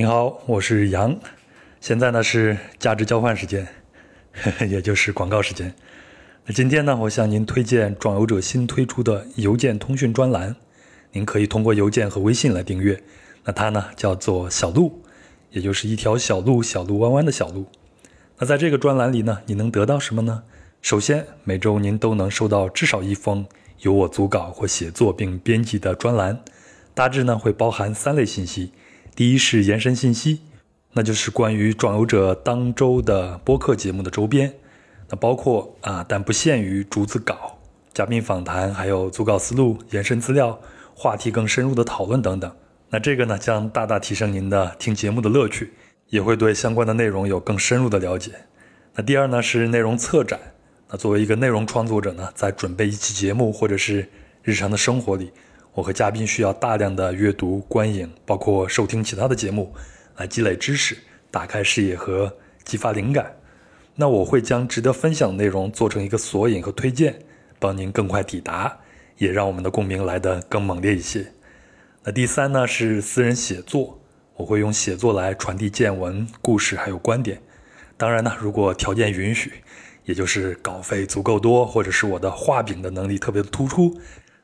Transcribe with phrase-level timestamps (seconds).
[0.00, 1.14] 您好，我是杨，
[1.78, 3.68] 现在呢是价值交换时间，
[4.66, 5.74] 也就是广告时间。
[6.46, 10.56] 那今天呢，我向您推荐壮游者新推出的邮件通讯专栏，
[11.12, 12.98] 您可以通过邮件和微信来订阅。
[13.44, 15.02] 那它呢叫做小路，
[15.50, 17.66] 也就是一条小路，小路弯弯的小路。
[18.38, 20.44] 那在这个专栏里呢，你能得到什么呢？
[20.80, 23.44] 首先，每周您都能收到至少一封
[23.80, 26.42] 由我组稿或写作并编辑的专栏，
[26.94, 28.72] 大致呢会包含三类信息。
[29.14, 30.40] 第一是延伸信息，
[30.92, 34.54] 那就是关于壮游者当周的播客节目的周边，
[35.08, 37.58] 那包括啊，但不限于逐字稿、
[37.92, 40.58] 嘉宾访谈，还有组稿思路、延伸资料、
[40.94, 42.50] 话题更深入的讨论等等。
[42.88, 45.74] 那这个呢，将大大提升您的听节目的乐趣，
[46.08, 48.32] 也会对相关的内容有更深入的了解。
[48.94, 50.40] 那第二呢是内容策展，
[50.88, 54.08] 那作为一个内容创作者呢，在准备一期节目或者是
[54.42, 55.30] 日常的生活里。
[55.72, 59.72] 我和嘉宾需要大量的阅读、观影，包括收听其他的节目，
[60.16, 60.98] 来积累知识、
[61.30, 63.36] 打开视野和激发灵感。
[63.94, 67.20] 那我会将值得分享的内容做成一个索引和推荐，
[67.60, 68.78] 帮您更快抵达，
[69.18, 71.32] 也让我们的共鸣来得更猛烈一些。
[72.02, 74.00] 那第三呢是私人写作，
[74.34, 77.40] 我会用写作来传递见闻、故事还有观点。
[77.96, 79.52] 当然呢，如果条件允许，
[80.04, 83.94] 也就是稿费足够多，或者是我的画饼的能力特别突出。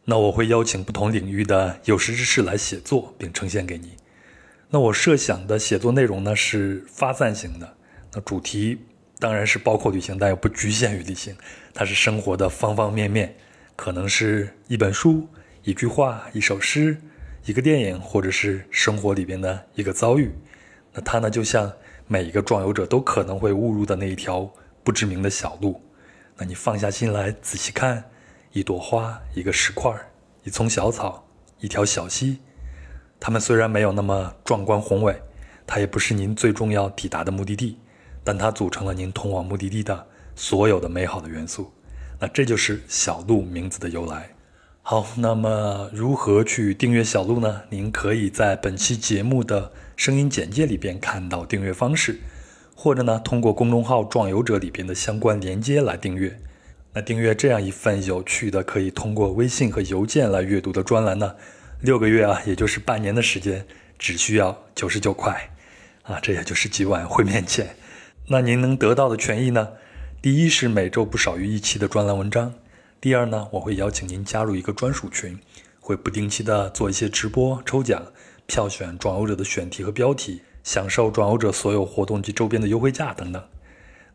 [0.09, 3.97] 那我会邀请不同领域的有识之士来写作，并呈现给你。
[4.71, 7.77] 那我设想的写作内容呢是发散型的，
[8.15, 8.79] 那主题
[9.19, 11.37] 当然是包括旅行，但又不局限于旅行。
[11.75, 13.34] 它是生活的方方面面，
[13.75, 15.29] 可能是一本书、
[15.65, 16.97] 一句话、一首诗、
[17.45, 20.31] 一个电影，或者是生活里边的一个遭遇。
[20.93, 21.73] 那它呢就像
[22.07, 24.49] 每一个壮游者都可能会误入的那一条
[24.84, 25.83] 不知名的小路。
[26.37, 28.05] 那你放下心来仔细看。
[28.57, 29.95] 一朵花，一个石块，
[30.43, 31.29] 一丛小草，
[31.61, 32.39] 一条小溪，
[33.21, 35.15] 它们虽然没有那么壮观宏伟，
[35.67, 37.77] 它也不是您最重要抵达的目的地，
[38.25, 41.71] 但它组成了您通往目的地的所有的美好的元素。
[42.19, 44.31] 那这就是小路名字的由来。
[44.81, 47.61] 好，那么如何去订阅小路呢？
[47.69, 52.21] 您可以在本期节目的声音简介里边看到订阅方式，
[52.75, 56.41] 或者呢，通过公众号“壮游者”里边的相关连接来订阅。
[56.97, 61.37] 那订阅这样一份有趣的、可以通过微信和邮件来阅读的专栏呢？
[61.83, 63.67] 六个月啊，也就是半年的时间，
[63.99, 65.51] 只需要九十九块，
[66.05, 67.77] 啊，这也就是几碗烩面钱。
[68.29, 69.73] 那您能得到的权益呢？
[70.23, 72.53] 第一是每周不少于一期的专栏文章；
[72.99, 75.39] 第二呢，我会邀请您加入一个专属群，
[75.78, 78.07] 会不定期的做一些直播、抽奖、
[78.47, 83.45] 票选转欧者的选题和标题，享受转欧者所有活动及周边的优惠价等等。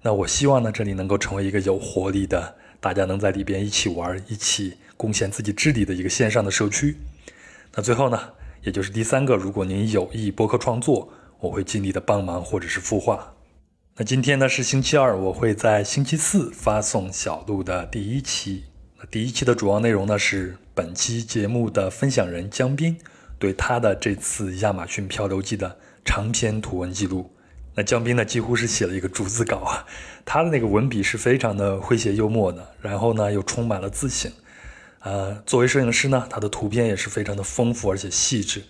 [0.01, 2.55] 那我希望呢，这里能够成为一个有活力的。
[2.81, 6.97] 大家能在里边一起玩，一起贡献自己智力的一个线上的社区。
[7.75, 8.19] 那最后呢，
[8.63, 13.35] 也就是第三个，如果您有意播客创作，我会尽力的帮忙或者是孵化。
[13.97, 18.63] 那今天呢是星期二，我会在星期四发送小鹿的第一期。
[18.97, 22.97] 那第一期的主要内容呢是本期节目的分享人江斌
[23.37, 27.31] 对他的这次亚马逊漂流记的长篇图文记录。
[27.73, 29.85] 那江斌呢，几乎是写了一个逐字稿啊，
[30.25, 34.31] 他的那个文笔是非常的诙谐幽默的，然后呢又充满了自省。
[34.99, 38.61] 呃，作为摄影师呢，他的图片也是非常的丰富而且细致，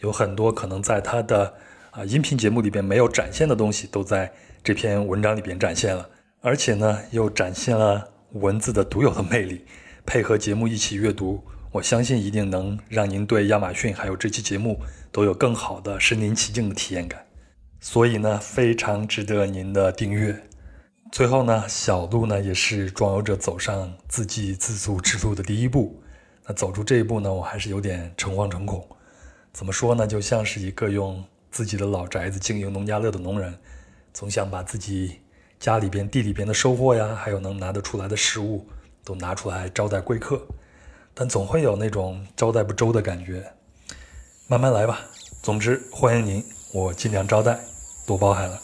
[0.00, 1.52] 有很多可能在他的
[1.90, 4.32] 啊音频节目里边没有展现的东西，都在
[4.62, 6.08] 这篇文章里边展现了，
[6.40, 9.64] 而且呢又展现了文字的独有的魅力，
[10.06, 14.80] 配合节目一起阅读，我相信一定能让您对亚马逊还有这期节目
[15.12, 17.23] 都有更好的身临其境的体验感。
[17.86, 20.34] 所以呢，非常值得您的订阅。
[21.12, 26.02] 最后呢，小路呢也是装游者走上自给自足之路的第一步。
[26.46, 28.88] 那走出这一步呢，我还是有点诚惶诚恐。
[29.52, 30.06] 怎么说呢？
[30.06, 33.54] 就像是一个用自己的老宅子经营农家乐的农人，
[34.14, 35.20] 总想把自己
[35.60, 38.66] 家里边地里边的收获呀，还有能拿得出来的食物，
[39.04, 40.40] 都拿出来招待贵客，
[41.12, 43.44] 但总会有那种招待不周的感觉。
[44.48, 45.00] 慢慢来吧。
[45.42, 47.60] 总之，欢迎您，我尽量招待。
[48.06, 48.62] 多包涵了。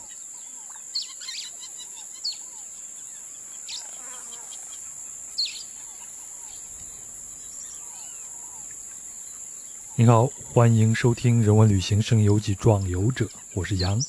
[9.96, 14.02] 您好，欢迎收听《人文旅行声游记·壮游者》，我是杨。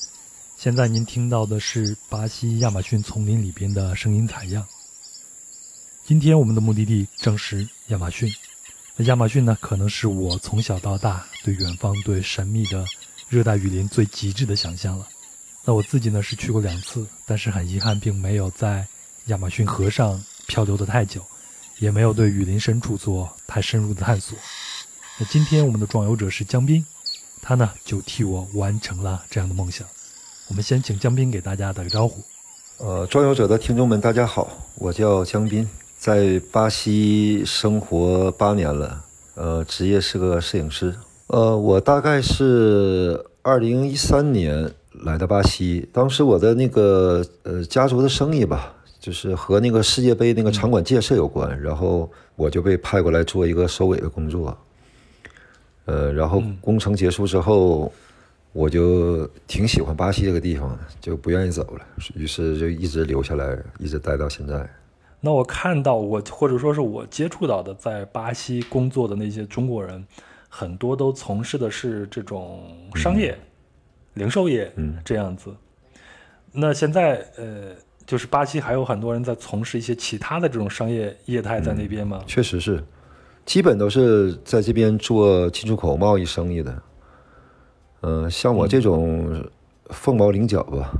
[0.56, 4.66] 现在您听到的是巴西亚马逊丛林里边的声音采样。
[6.04, 8.32] 今天我们的目的地正是亚马逊。
[8.96, 12.86] 那亚马逊呢，可能是我从小到大对远方、对神秘的
[13.28, 15.08] 热带雨林最极致的想象了。
[15.64, 18.84] 那我自己呢是去过两次，但是很遗憾，并没有在
[19.26, 21.22] 亚马逊河上漂流的太久，
[21.78, 24.36] 也没有对雨林深处做太深入的探索。
[25.18, 26.84] 那今天我们的壮游者是江斌，
[27.40, 29.86] 他呢就替我完成了这样的梦想。
[30.48, 32.20] 我们先请江斌给大家打个招呼。
[32.78, 39.04] 呃，装游者的听众们，大家好，我叫江斌，在巴西生活八年了，
[39.36, 40.92] 呃，职业是个摄影师。
[41.28, 44.68] 呃，我大概是二零一三年
[45.02, 54.56] 来到巴西，当时我的那个呃家族的生意吧，就是和那个世界杯那个场馆建设有关，然后我就被派过来做一个收尾的工作。
[55.84, 57.92] 呃，然后工程结束之后。
[58.54, 61.80] 我就挺喜欢巴西这个地方的，就不愿意走了，
[62.14, 64.68] 于是就一直留下来，一直待到现在。
[65.22, 70.04] 那我看到我或者说是我接触到的在巴西工作的那些中国人，
[70.50, 72.60] 很多都从事的是这种
[72.94, 73.34] 商业、
[74.14, 74.72] 零售业
[75.04, 75.54] 这样子。
[76.52, 77.70] 那现在呃，
[78.04, 82.22] 就是巴西还有很多人在从事一些其他的这种商业业态在那边吗？
[82.26, 82.82] 确实是，
[83.46, 86.82] 基本都是在这边做进出口贸易生意的。
[88.02, 89.42] 嗯，像我这种
[89.90, 90.90] 凤毛麟角吧，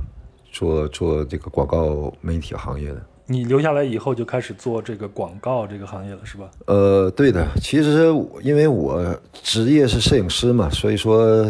[0.51, 3.01] 做做这个广告媒体行业的。
[3.25, 6.49] 你留下来以后就开始做这个广告这个行业了，是吧？
[6.65, 7.47] 呃，对的。
[7.61, 8.07] 其实
[8.41, 11.45] 因为我职业是摄影师嘛，所以说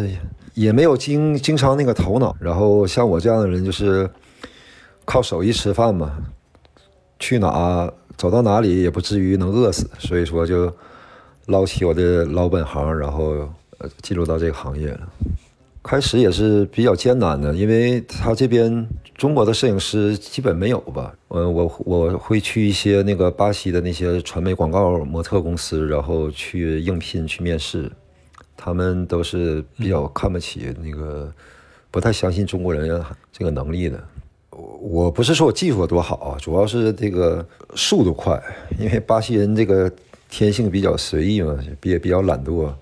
[0.54, 2.34] 也没有经经常那个头脑。
[2.40, 4.08] 然后像我这样的人，就是
[5.04, 6.16] 靠手艺吃饭嘛，
[7.18, 9.88] 去哪走到哪里也不至于能饿死。
[9.98, 10.72] 所以说就
[11.46, 13.48] 捞起我的老本行，然后
[13.78, 15.00] 呃进入到这个行业了。
[15.82, 21.14] 开始也是比较艰难的，因为他这边中国的摄影师基本没有吧。
[21.28, 27.92] 嗯，我我会去一些那个巴西的那些传媒广告模特公司，然后去应聘去面试，
[28.64, 31.30] 他们都是比较看不起那个，
[31.90, 34.02] 不太相信中国人这个能力的。
[34.48, 34.58] 我
[35.04, 38.42] 我不是说我技术多好，主要是这个速度快，
[38.78, 39.92] 因为巴西人这个
[40.30, 42.72] 天性比较随意嘛，也比较懒惰。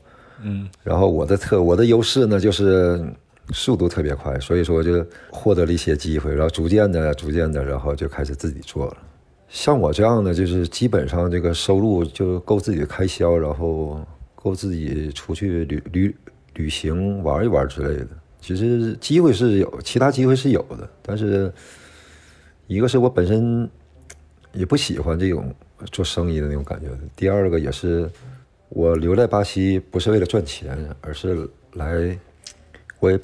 [0.45, 3.05] 嗯，然后我的特我的优势呢，就是
[3.53, 8.97] 速度特别快，所以说就获得了一些机会，然后逐渐的、逐渐的，然后就开始自己做了。
[9.49, 14.01] 像我这样的，就是基本上这个收入就够自己的开销，然后
[14.43, 16.17] 够自己出去旅旅
[16.55, 18.09] 旅行玩一玩之类的。
[18.41, 21.53] 其实机会是有，其他机会是有的，但是
[22.67, 23.69] 一个是我本身
[24.53, 25.55] 也不喜欢这种
[25.91, 28.11] 做生意的那种感觉，第二个也是。
[28.75, 32.19] 我留在巴西不是为了赚钱，而是来，
[33.01, 33.21] 我也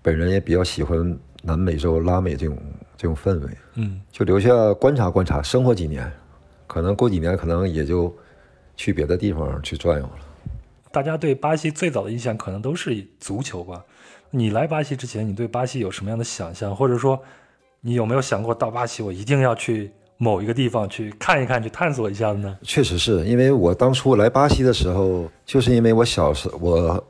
[0.00, 2.56] 本人也比较喜欢南美洲、拉美这种
[2.96, 6.08] 这种氛围，嗯，就留下观察观察，生活几年，
[6.68, 8.16] 可能过几年可能也就
[8.76, 10.18] 去别的地方去转悠了。
[10.92, 13.84] 大家对巴西最早的印象可能都是足球吧？
[14.30, 17.20] 你来巴西之前，你对巴西有什么样的想象，或者说
[17.80, 19.90] 你有没有想过到巴西我一定要去？
[20.18, 22.56] 某一个地方去看一看，去探索一下呢？
[22.62, 27.04] 确实是因为我当初来巴西的时候，就是因为我小时我，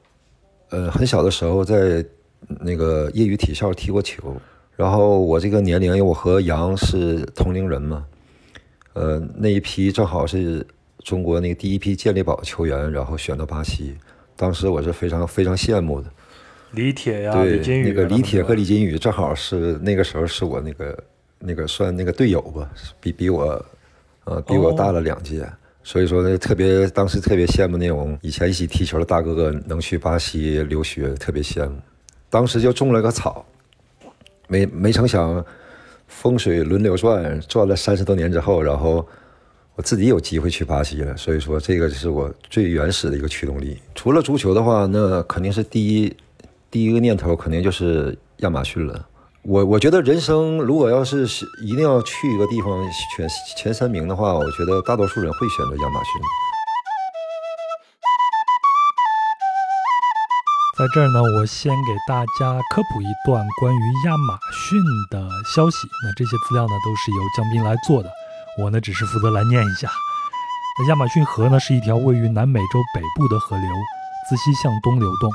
[0.71, 2.03] 呃，很小的时候在
[2.61, 4.35] 那个业余体校踢过球，
[4.77, 8.03] 然后我这个年龄，因为我和杨是同龄人嘛，
[8.95, 10.67] 呃，那一批正好是
[11.03, 13.97] 中国那个第一批健力宝球员，然后选到巴西，
[14.37, 16.11] 当时我是非常非常羡慕的。
[16.73, 20.99] 李铁呀，对，李金羽，那个李铁和李金羽正好是那个时候是我那个。
[21.45, 22.71] 那个算那个队友吧，
[23.01, 23.67] 比比我，
[24.23, 25.45] 呃，比我大了两届，
[25.83, 31.77] 所以说呢，特别当时特别羡慕那种以前一起踢球的大哥哥能去巴西留学，特别羡慕。
[32.31, 33.45] 当时就种了个草，
[34.47, 35.45] 没没成想，
[36.07, 39.05] 风水轮流转，转了三十多年之后，然后
[39.75, 41.17] 我自己有机会去巴西了。
[41.17, 43.81] 所以说，这个是我最原始的一个驱动力。
[43.95, 46.17] 除了足球的话，那肯定是第一
[46.71, 49.07] 第一个念头，肯定就是亚马逊了。
[49.43, 51.27] 我我觉得人生如果要是
[51.65, 52.81] 一定要去一个地方
[53.17, 53.27] 选
[53.57, 56.13] 前三名的话，我觉得大多数人会选择亚马逊。
[60.79, 65.77] 在这儿呢，我先给大家科普一段关于亚马逊的消息。
[66.05, 68.09] 那这些资料呢，都是由江斌来做的，
[68.59, 69.89] 我呢只是负责来念一下。
[70.79, 73.69] 那亚马逊河呢，是一条位于南美洲北部的河流，
[74.29, 75.31] 自西向东流动。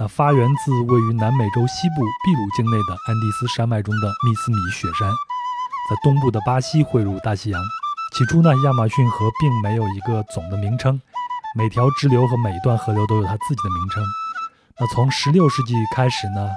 [0.00, 5.10] 那发源自位于南美洲西部秘鲁境内的安第斯山脉中的密斯米雪山，
[5.90, 7.60] 在东部的巴西汇入大西洋。
[8.16, 11.00] 起初呢，亚马逊河并没有一个总的名称，
[11.56, 14.02] 每条支流和每一段河流都有它自己的名称。
[14.78, 16.48] 那从16世纪开始呢，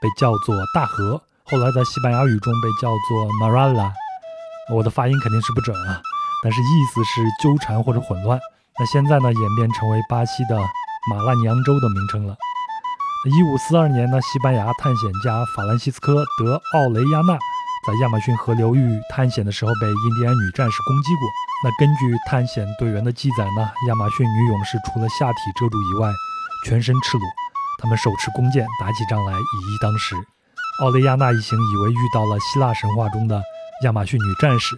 [0.00, 3.90] 被叫做大河，后来在西班牙语中被叫做 Marala。
[4.72, 6.00] 我的发音肯定是不准啊，
[6.42, 8.38] 但是意思是纠缠或者混乱。
[8.78, 10.56] 那现在呢，演变成为巴西的
[11.10, 12.34] 马拉尼昂州的名称了。
[13.26, 17.38] 一五四二年呢，西班牙探险家法兰西斯科·德·奥雷亚纳
[17.86, 21.28] 在亚马逊河流域探险的时候，被印第安女战士攻击过。
[21.64, 26.10] 那根据探险队员的记载呢，亚马逊女勇士除了下体遮住以外，
[26.66, 27.26] 全身赤裸。
[27.80, 30.16] 他们手持弓箭，打起仗来以一当十。
[30.82, 33.40] 奥雷亚纳一行以为遇到了希腊神话中的
[33.82, 34.76] 亚马逊女战士，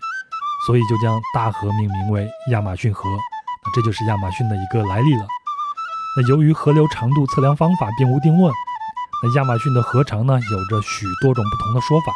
[0.67, 3.09] 所以就将大河命名为亚马逊河。
[3.65, 5.27] 那这就是亚马逊的一个来历了。
[6.17, 8.53] 那由于河流长度测量方法并无定论，
[9.23, 12.13] 那亚马逊的河长呢有着许多种不同的说法。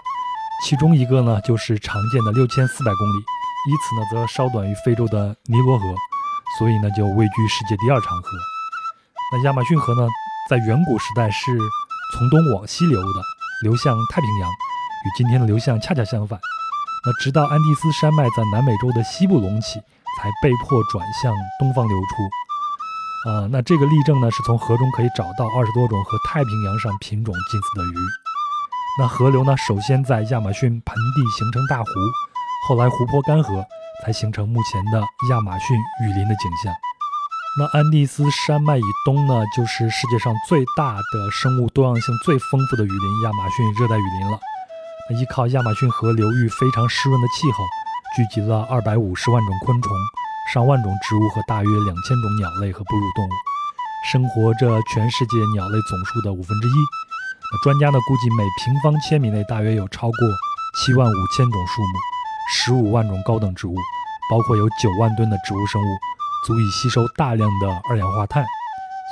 [0.65, 3.19] 其中一个呢就是常见的六千四百公里，
[3.69, 5.85] 以此呢则稍短于非洲的尼罗河，
[6.59, 8.29] 所以呢就位居世界第二长河。
[9.33, 10.09] 那亚马逊河呢，
[10.49, 11.57] 在远古时代是
[12.13, 13.23] 从东往西流的，
[13.63, 16.41] 流向太平洋，与今天的流向恰恰相反。
[17.04, 19.80] 那直到安第斯山脉在南美洲的西部隆起，
[20.21, 23.30] 才被迫转向东方流出。
[23.30, 27.97] 啊，那这个例证呢，是从河中可以找到二十多种和太平洋上品种近似的鱼。
[28.99, 31.90] 那河流呢，首先在亚马逊盆地形成大湖，
[32.69, 33.64] 后来湖泊干涸，
[34.04, 36.75] 才形成目前的亚马逊雨林的景象。
[37.59, 44.38] 那安第斯山脉以东呢，就是世界上最大的生物多样性最丰富的雨林——亚马逊热带雨林了。
[45.11, 47.64] 依靠亚马逊河流域非常湿润的气候，
[48.17, 49.90] 聚集了二百五十万种昆虫、
[50.52, 53.31] 上万种植物和大约两千种鸟类和哺乳动物，
[54.11, 56.73] 生活着全世界鸟类总数的五分之一。
[57.52, 60.19] 那专家呢估计，每平方千米内大约有超过
[60.79, 61.99] 七万五千种树木，
[62.52, 63.75] 十五万种高等植物，
[64.31, 65.87] 包括有九万吨的植物生物。
[66.47, 68.43] 足以吸收大量的二氧化碳，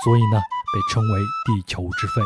[0.02, 0.40] 所以呢
[0.72, 2.22] 被称为地球之肺。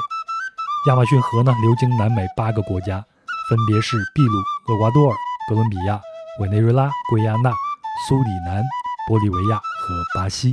[0.86, 3.04] 亚马逊河呢流经南美八个国家，
[3.48, 5.16] 分别是秘鲁、厄瓜多尔、
[5.48, 6.00] 哥伦比亚、
[6.40, 7.50] 委内瑞拉、圭亚那、
[8.08, 8.62] 苏里南、
[9.08, 10.52] 玻利维亚和巴西。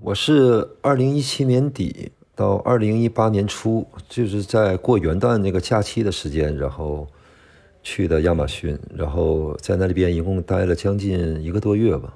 [0.00, 7.06] 我是二零一七年底到二零一八年初，就是在过元旦那个假期的时间，然后。
[7.82, 12.12] 去的亚马逊，然后在那里边一共待了将近一个多月吧。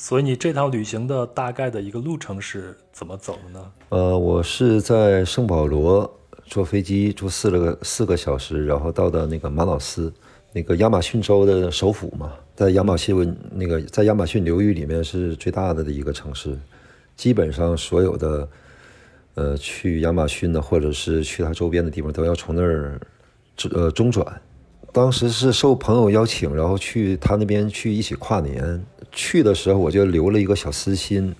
[0.00, 3.72] 所以你这趟旅行的大概的一个路程是怎么走的呢？
[3.88, 6.08] 呃，我是在圣保罗
[6.46, 10.12] 坐飞机坐四个四个小时，然后到的那个马瑙斯，
[10.52, 16.56] 那个亚马逊州的首府嘛，在亚马逊那个在亚马逊流域里面是最大的的一个城市，
[17.16, 18.48] 基本上所有的
[19.34, 23.00] 呃去亚马逊的或者是去它周边的地方都要从那儿
[23.72, 24.40] 呃中转。
[24.92, 28.80] 当时是受朋友邀请，然后去他那边去一起跨年。
[29.12, 31.34] 去的时候我就留了一个小私心，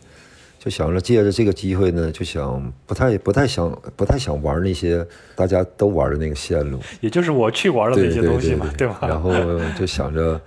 [0.59, 8.99] 就想着借着这个机会呢，就想不太不太想不太想玩那些大家都玩的那个线路，也就是我去玩的那些东西嘛，对吧？
[9.03, 9.33] 然后
[9.79, 10.41] 就想着，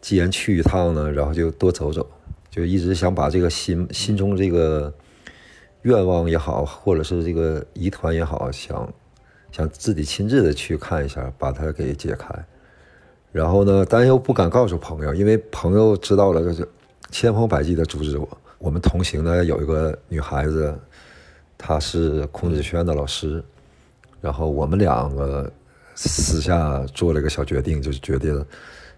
[0.00, 2.06] 既然去一趟呢，然后就多走走，
[2.50, 4.92] 就一直想把这个心心中这个
[5.82, 8.92] 愿望也好，或者是这个疑团也好，想。
[9.54, 12.26] 想自己亲自的去看一下，把它给解开，
[13.32, 16.68] 然后呢，但又不敢告诉朋友，因为朋友知道了就是
[17.10, 18.28] 千方百计的阻止我。
[18.58, 20.78] 我们同行的有一个女孩子，
[21.56, 23.42] 她是孔子学院的老师，
[24.20, 25.50] 然后我们两个
[25.94, 28.44] 私下做了一个小决定，就是决定，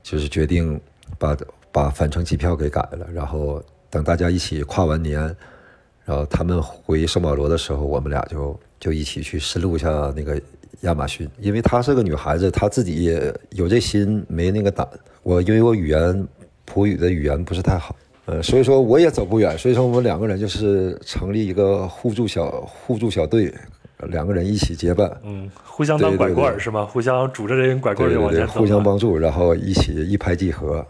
[0.03, 0.81] 就是决定
[1.17, 1.37] 把
[1.71, 5.21] 把返程机票给改了，然后等大家一起跨完年，
[6.05, 8.59] 然后他们回圣保罗的时候，我们俩就。
[8.81, 10.39] 就一起去深入一下那个
[10.85, 14.87] 亚马逊，因为她是个女孩子，她自己也有这心，没那个胆。
[15.23, 16.27] 我因为我语言
[16.65, 17.95] 普语的语言不是太好，
[18.27, 19.59] 呃，所以说我也走不远。
[19.59, 23.53] 所以说我们两个人就是成立一个互助小互助小队，
[24.09, 26.85] 两个人一起结伴，嗯，互相当拐棍是吗？
[26.85, 30.87] 互相拄着人拐棍就往前走，互相帮助，然后一起一拍即合。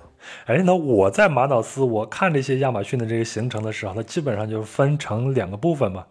[0.47, 6.03] 哎，那我在马瑙斯，我看这些亚马逊的这个行程的时候，它基本上就分成两个部分嘛。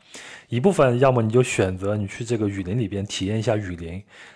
[0.54, 3.94] 一部分要么你就选择你去这个雨林里边体验一下雨林，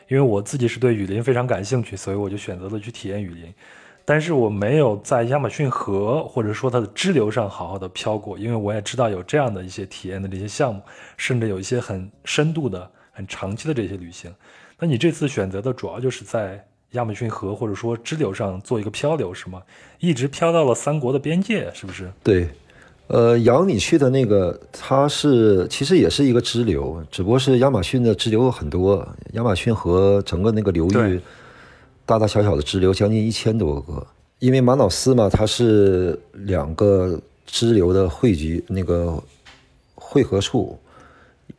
[0.08, 3.54] 因为我自己是对雨林非常感兴趣，所以我就选择了去体验雨林。
[4.04, 10.82] 但是我没有在亚马逊河或者说它的支流上好好的漂过，因为我也知道有这样的一些体验的这些项目，
[11.18, 14.34] 甚至有一些很深度的、很长期的这些旅行。
[14.80, 19.62] 那你这次选择的主要就是在亚马逊河或者说支流上做一个漂流是吗？
[20.00, 22.12] 一直漂到了三国的边界，是不是？
[22.24, 22.48] 对。
[23.08, 29.08] 呃，养你去的那个，它是其实也是一个支流，只不过是亚马逊的支流很多。
[29.32, 31.22] 亚马逊河整个那个流域，
[32.06, 34.06] 大大小小的支流将近一千多个。
[34.40, 39.18] 因为马瑙斯嘛，它是两个支流的汇集那个
[39.96, 40.78] 汇合处，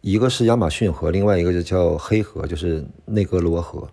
[0.03, 3.89] 一个是亚马逊河，另外一个就叫黑河，就是内格罗河。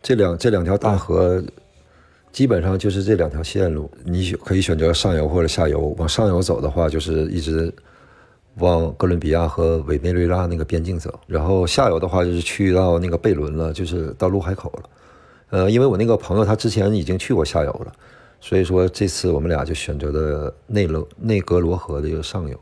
[0.00, 1.42] 这两这两条大河。
[2.32, 5.94] 基本上就是这两条线路，你可以选择上游或者下游。
[5.98, 7.72] 往上游走的话，就是一直
[8.56, 14.90] 往哥伦比亚和委内瑞拉那个边境走；然后下游的话，就是去到那个贝伦了，就是到陆海口了。
[15.50, 17.92] 呃，因为我那个朋友他之前已经去过下游了，
[18.40, 22.56] 所以说这次我们俩就选择了内罗内格罗河的一个上游。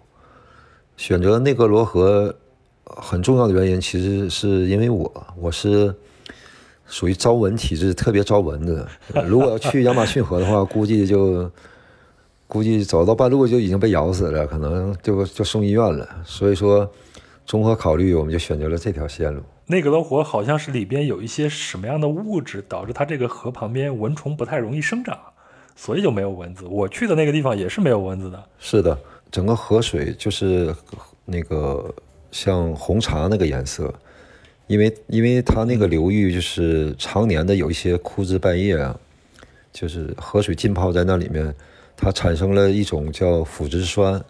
[0.97, 2.35] 选择内格罗河
[2.85, 5.95] 很重要的原因，其实是因为我我是
[6.89, 8.87] 属于招蚊体质，特别招蚊子。
[9.27, 11.51] 如果要去亚马逊河的话， 估计就
[12.47, 16.09] 估计走到半路就已经被咬死了，可能就就送医院了。
[16.25, 16.91] 所以说，
[17.47, 19.43] 综合考虑，我们就选择了这条线路。
[19.67, 25.19] 内格罗河好像是里边有一些什么样的物质，导致它这个河旁边蚊虫不太容易生长，
[25.77, 26.65] 所以就没有蚊子。
[26.67, 28.43] 我去的那个地方也是没有蚊子的。
[28.59, 28.99] 是的，
[29.31, 30.75] 整个河水就是
[31.27, 31.95] 那个
[32.31, 33.93] 像红茶那个颜色，
[34.69, 38.97] 因为因为它那个流域就是常年的有一些枯枝败叶啊，
[39.73, 41.53] 就是河水浸泡在那里面，
[41.97, 44.23] 它产生了一种叫腐殖酸，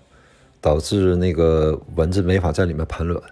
[0.61, 3.23] 导致那个蚊子没法在里面盘卵。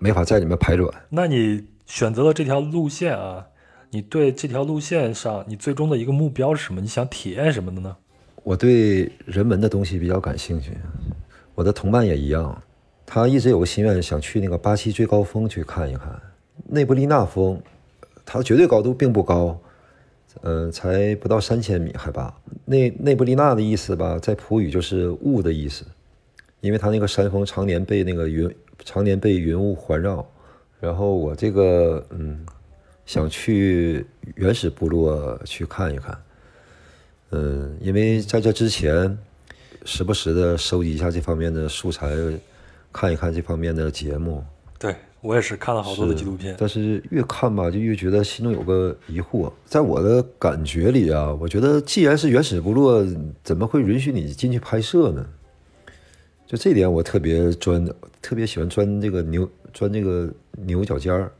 [0.00, 0.92] 没法在里面排卵。
[1.10, 3.46] 那你选择了这条路线啊？
[3.90, 6.80] 你对这条路线上，你最终的一个目标是什么？
[6.80, 7.96] 你想体验什么的呢？
[8.42, 10.72] 我对人文的东西比较感兴趣。
[11.54, 12.60] 我的同伴也一样，
[13.06, 16.20] 他一直有个心愿，想去那个巴西最高峰去看一看
[16.68, 17.58] 内布利纳峰。
[18.24, 19.58] 它绝对高度并不高，
[20.42, 22.36] 嗯，才不到三千米海拔。
[22.64, 25.84] 内内布利纳的意思吧，在普语就是雾的意思，
[26.60, 28.52] 因为它那个山峰常年被那个云。
[28.84, 30.24] 常年被云雾环绕，
[30.78, 32.44] 然后我这个嗯，
[33.06, 36.22] 想去原始部落去看一看，
[37.30, 39.18] 嗯，因为在这之前，
[39.84, 42.14] 时不时的收集一下这方面的素材，
[42.96, 44.42] 看一看这方面的节目。
[44.78, 49.52] 对我也是看了好多的纪录片，但是越看吧，就越觉得心中有个疑惑。
[49.66, 53.04] 在我的感觉里啊，我觉得既然是原始部落，
[53.44, 55.26] 怎么会允许你进去拍摄呢？
[56.46, 57.86] 就这点我特别钻，
[58.22, 61.32] 特别喜欢钻这个牛钻这个牛角尖儿，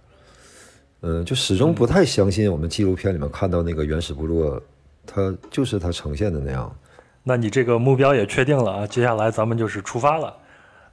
[1.00, 4.60] 嗯，就始终不太相信我们纪录片里面看到那个原始部落，
[5.06, 6.74] 它就是它呈现的那样。
[7.22, 8.86] 那你这个目标也确定了啊？
[8.86, 10.36] 接下来咱们就是出发了。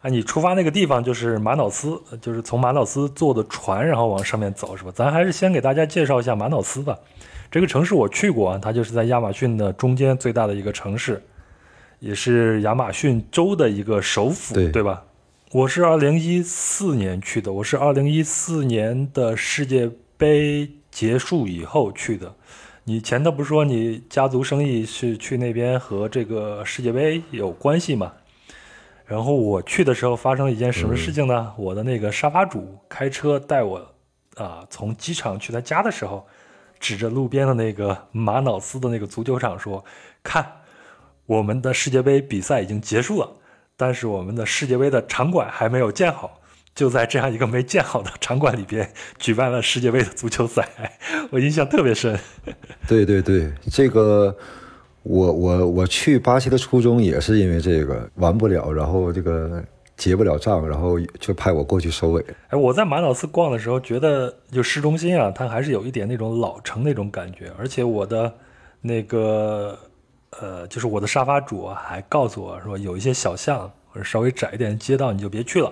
[0.04, 4.92] 啊，你出发那个地方就是马瑙斯，就是从马瑙斯坐的船，然后往上面走，是吧？
[4.94, 7.00] 咱还是先给大家介绍一下马瑙斯吧。
[7.50, 11.24] 这个城市我去过，它就是在亚马逊的中间最大的一个城市。
[12.02, 15.06] 也是亚马逊州的一个首府，对吧？
[15.54, 22.36] 我是二零一四年去的，我是二零一四年的世界杯结束以后去的。
[22.84, 28.12] 你前头不是说你家族生意是去那边和这个世界杯有关系吗？
[29.14, 31.54] 然后我去的时候发生了一件什么事情呢？
[31.56, 33.80] 我的那个沙发主开车带我
[34.38, 36.26] 啊从机场去他家的时候，
[36.80, 39.86] 指着路边的那个马瑙斯的那个足球场说
[40.24, 40.44] ：“看。”
[41.28, 43.32] 我们的世界杯比赛已经结束了，
[43.78, 46.42] 但是我们的世界杯的场馆还没有建好，
[46.74, 50.68] 就在这样一个没建好的场馆里边举办了世界杯的足球赛，
[51.30, 52.20] 我印象特别深。
[52.88, 54.36] 对对对，这个
[55.04, 59.64] 我我我去巴西的初衷也是因为这个完不了，然后这个
[59.96, 62.26] 结不了账，然后就派我过去收尾。
[62.50, 68.34] 哎，我在马瑙斯逛的时候，觉得就市中心啊，它还是有一点那种老城那种感觉，而且我的
[68.82, 69.78] 那个。
[70.42, 75.72] 呃，就是我的沙发主还告诉我说，有一些小巷或者稍微窄一点的街道，你就别去了，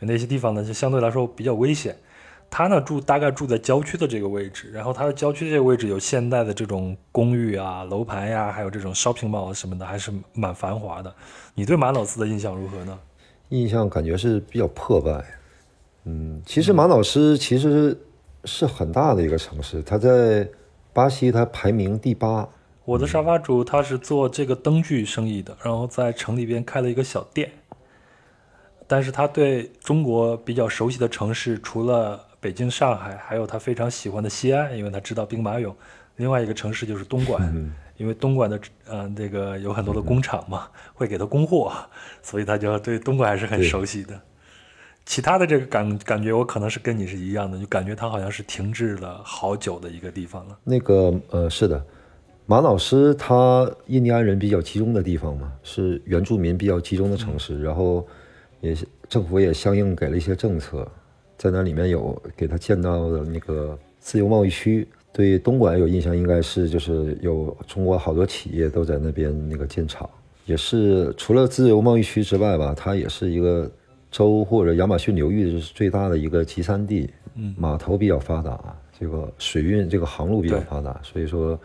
[0.00, 1.96] 那些地方呢就相对来说比较危险。
[2.48, 11.14] 他呢住大概住在郊区的这个位置，然后他的郊区这个位置有现代的这种公寓啊、楼盘呀，还有这种 shopping mall 什么的，还是蛮繁华的。
[11.54, 12.98] 你对马瑙斯的印象如何呢？
[13.50, 15.24] 印象感觉是比较破败。
[16.04, 17.98] 嗯，其实马瑙斯其实
[18.44, 20.48] 是很大的一个城市，它在
[20.92, 22.48] 巴西它排名第八。
[22.84, 27.50] 我的沙发主他是做这个灯具生意的，然后在城里边开了一个小店。
[28.86, 35.74] 但是他对中国比较熟悉的城市，除了北京、上海，还有他非常喜欢的西安，因为他知道兵马俑。
[36.14, 37.42] 另外一个城市就是东莞，
[37.96, 41.72] 因为东莞的呃那个有很多的工厂嘛，会给他供货，
[42.22, 44.14] 所以他就对东莞还是很熟悉的。
[45.04, 50.56] 其他的这个感感觉，我可能是跟你是一样的，就感觉他好像是停滞了好久的一个地方了。
[50.62, 51.84] 那个呃，是的。
[52.46, 58.06] 马老师他印第安人比较集中的地方嘛，是原住民比较集中的城市，然后
[58.60, 58.72] 也
[59.08, 60.88] 政府也相应给了一些政策，
[61.36, 64.86] 在那里面有给他建到的那个自由贸易区。
[65.12, 70.08] 对东莞有印象，应该是就是有中国好多企业都在那边那个建厂，
[70.44, 73.70] 也是除了自由贸易区之外吧，它也是一个
[74.10, 81.58] 州或者亚马逊流域是最大的一个集散地，嗯，码头比较发达，这个水运这个航路比较发达，所以说。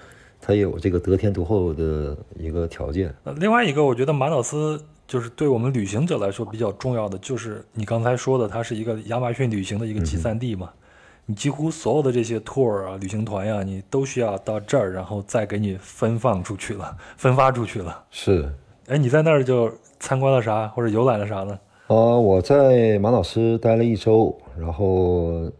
[0.43, 3.13] 它也有这个得天独厚的一个条件。
[3.23, 10.69] 那另外一个，我觉得马瑙斯就是对我们旅行者来说比较重要的，就是你刚才说的，它是一个亚马逊旅行的一个集散地嘛。
[11.25, 18.01] 你几乎所有的这些 tour 啊、旅行团呀，你都需要到这儿，然后再给你分放出去了，分发出去了。
[18.09, 18.49] 是。
[18.87, 19.69] 哎，你在那儿就
[19.99, 21.59] 参观了啥，或者游览了啥呢？
[21.87, 25.51] 呃，我在马老师待了一周，然后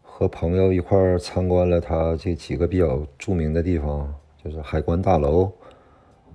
[0.00, 4.10] 和朋友一块儿参观了他这几个比较著名的地方，
[4.42, 5.52] 就是海关大楼，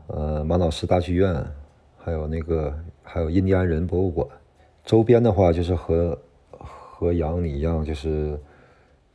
[0.06, 1.44] 呃，马老师大剧院，
[2.04, 4.28] 还有那个还有印第安人博物馆。
[4.84, 6.18] 周边的话，就是和
[6.52, 8.38] 和杨你一样，就是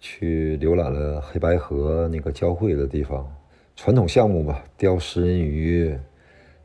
[0.01, 3.31] 去浏览了黑白河那个交汇的地方，
[3.77, 5.99] 传统项目吧，钓食人鱼，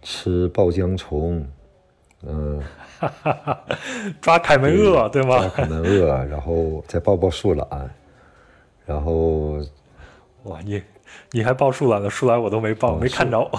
[0.01, 1.45] 吃爆浆虫，
[2.21, 2.62] 嗯。
[4.21, 5.39] 抓凯门鳄对吗？
[5.39, 7.67] 抓凯门鳄，然后再抱抱树懒，
[8.86, 9.59] 然后
[10.43, 10.81] 哇，你
[11.32, 12.10] 你还报树懒了？
[12.10, 13.49] 树懒我都没报，没看着。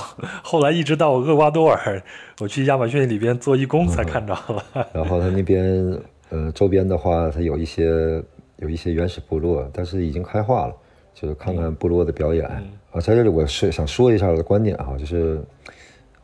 [0.42, 2.02] 后来一直到厄瓜多尔，
[2.40, 4.86] 我去亚马逊里边做义工才看着了。
[4.92, 5.98] 然后他那边
[6.30, 8.22] 呃周边的话，它有一些
[8.56, 10.74] 有一些原始部落，但是已经开化了，
[11.14, 12.46] 就是看看部落的表演
[12.92, 13.00] 啊。
[13.00, 15.42] 在这里我是想说一下我的观点啊，就是。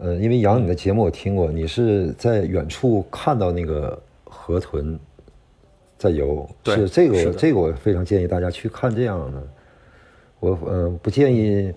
[0.03, 4.99] 呃，因为杨，你的节目我听过，你是在远处看到那个河豚
[5.99, 9.47] 在游，是这个，我这个我非常建议大家去看这样的。
[10.41, 11.73] 我呃不建议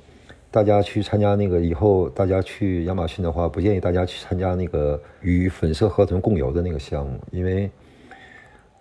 [0.49, 7.69] 大家去参加那个以后大家去亚马逊的话，不建议大家去参加那个与粉色河豚共游的那个项目，因为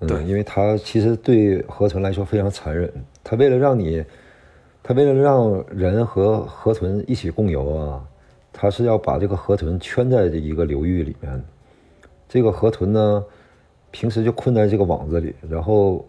[0.01, 2.91] 嗯，因为它其实对河豚来说非常残忍，
[3.23, 4.05] 它为了让你，
[4.83, 8.09] 它为了让人和河豚一起共游啊。
[8.55, 11.43] 他是要把这个河豚圈在这一个流域里面，
[12.29, 13.25] 这个河豚呢，
[13.91, 16.05] 平时就困在这个网子里，然后，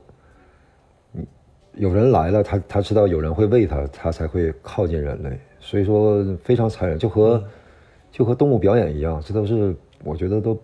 [1.75, 7.43] 有人来了，他他知道有人会喂他，他才会靠近人类，所以说非常残忍，就和
[8.11, 10.57] 就和动物表演一样，这都是我觉得都，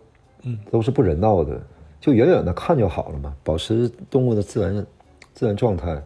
[0.71, 1.59] 都是不人道的，
[1.99, 4.85] 就远远的看就好了嘛，保持动物的自然
[5.33, 6.01] 自然状态，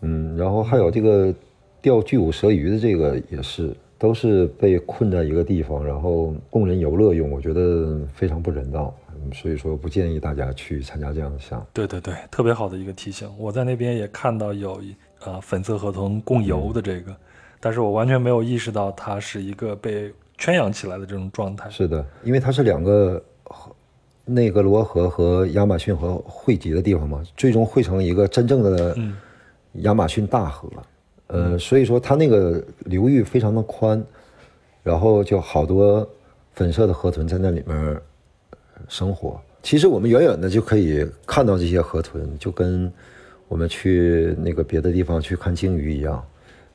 [0.00, 1.34] 嗯，然后还有这个
[1.80, 3.74] 钓巨骨舌鱼的这个也是。
[3.96, 8.94] 都是被困在一个地方，然后供人游乐用，我觉得非常不人道，
[9.32, 11.66] 所以说不建议大家去参加这样的项目。
[11.72, 13.30] 对对对，特别好的一个提醒。
[13.38, 14.80] 我在那边也看到有
[15.24, 17.14] 呃粉色河豚供游的这个，
[17.60, 21.70] 但是我完全没有意识到它是一个被圈养起来的这种状态。
[21.70, 23.22] 是的，因为它是两个
[24.24, 28.96] 内格罗河和亚马逊河汇集的地方嘛，最终汇成一个真正的
[29.82, 30.68] 亚马逊大河。
[31.26, 34.04] 呃，所以说它那个流域非常的宽，
[34.82, 36.06] 然后就好多
[36.52, 38.00] 粉色的河豚在那里面
[38.88, 39.40] 生活。
[39.62, 42.92] 其实我们远远的就可以看到这些河豚，就跟
[43.48, 46.24] 我们去那个别的地方去看鲸鱼一样。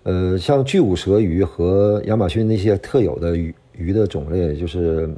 [0.03, 5.09] 呃，像巨骨舌鱼和亚马逊那些特有的鱼鱼的种类，就是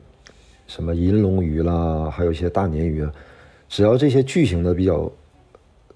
[0.68, 3.08] 什么银龙鱼啦，还有一些大鲶鱼，
[3.70, 5.12] 只要这些巨型的比较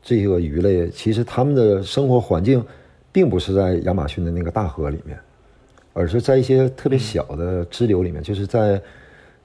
[0.02, 2.64] 这个鱼类，其实它们的生活环境。
[3.16, 5.18] 并不是在亚马逊的那个大河里面，
[5.94, 8.82] 而是在一些特别小的支流里面，就是在，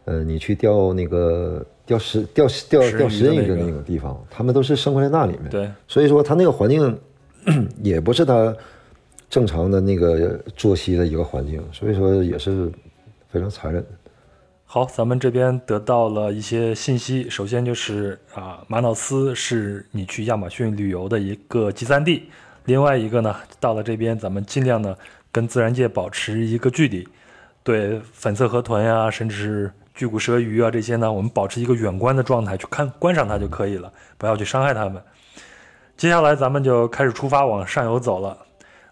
[0.05, 5.49] 呃，你去钓那个钓食钓钓钓食人鱼的那个地方，他们都是生活在那里面。
[5.51, 6.99] 对，所以说他那个环境
[7.83, 8.55] 也不是他
[9.29, 12.71] 正常的那个作息的一个环境，所以说也是
[13.29, 13.89] 非常残忍的。
[14.65, 22.25] 好，咱们这边得到了一些信息，首先就是啊，马瑙斯是你去亚马逊旅游的一个集散地。
[22.67, 24.97] 另外一个呢，到了这边，咱们尽量呢
[25.33, 27.09] 跟自然界保持一个距离，
[27.65, 35.03] 对粉色河豚呀，甚至是巨骨舌鱼啊这些呢，我们保持一个远观的状态去看观赏它就可以了，不要去伤害它们。
[35.95, 38.35] 接下来咱们就开始出发往上游走了。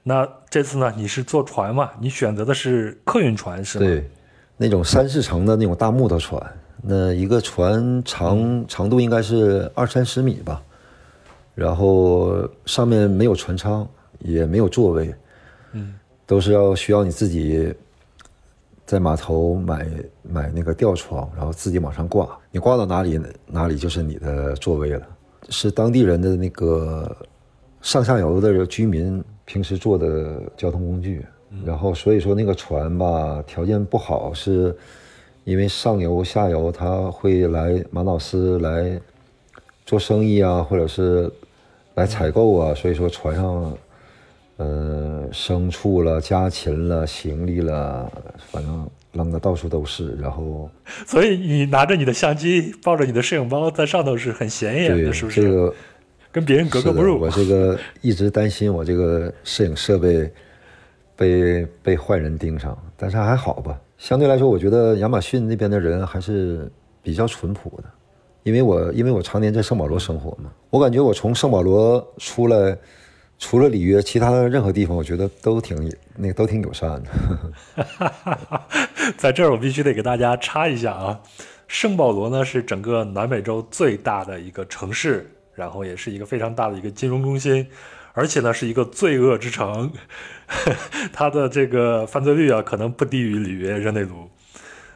[0.02, 1.90] 那这次呢，你是坐船嘛？
[1.98, 3.86] 你选择的是客运船是吗？
[3.86, 4.10] 对，
[4.58, 6.42] 那种三四层的那种大木头船，
[6.82, 10.62] 那一个船长长度应该是二三十米吧。
[11.54, 15.14] 然后上面没有船舱，也没有座位，
[15.72, 15.94] 嗯，
[16.26, 17.74] 都是要需要你自己
[18.88, 19.86] 在码头买
[20.22, 25.06] 买那个吊床，然后自己往上挂，你挂到哪里哪里就是你的座位了，
[25.50, 27.14] 是当地人的那个
[27.82, 31.26] 上下游的居民平时坐的交通工具。
[31.66, 34.74] 然后所以说那个船吧条件不好，是
[35.44, 38.98] 因为上游下游他会来马瑙斯来
[39.84, 41.30] 做生意啊，或者是。
[41.94, 43.76] 来采购啊，所以说船上，
[44.58, 48.10] 呃，牲畜了、家禽了、行李了，
[48.50, 50.16] 反正扔的到处都是。
[50.20, 50.68] 然后，
[51.06, 55.42] 所以你拿着你的相机，抱着你的摄影包在上头是很显眼的，是不是？
[55.42, 55.72] 这个
[56.32, 57.20] 跟别人格格不入。
[57.20, 60.30] 我这个一直担心我这个摄影设备
[61.16, 63.80] 被被坏人盯上，但是还好吧。
[63.96, 66.70] 相对来说，我觉得亚马逊那边的人还是
[67.02, 67.84] 比较淳朴的。
[68.42, 72.76] 因为我因为我常年在圣保罗生活嘛，我感觉我从圣保罗出来，
[73.38, 77.08] 除了里约，其他的任何地方，我觉得都挺那个都挺友善的。
[79.16, 81.20] 在这儿我必须得给大家插一下啊，
[81.68, 87.66] 圣保罗呢是整个南美洲最大的一个城市，然后也是一个非常大的一个金融中心，
[88.12, 89.90] 而且呢是一个罪恶之城，
[91.12, 94.28] 它的这个犯罪率啊可能不低于里约热内卢，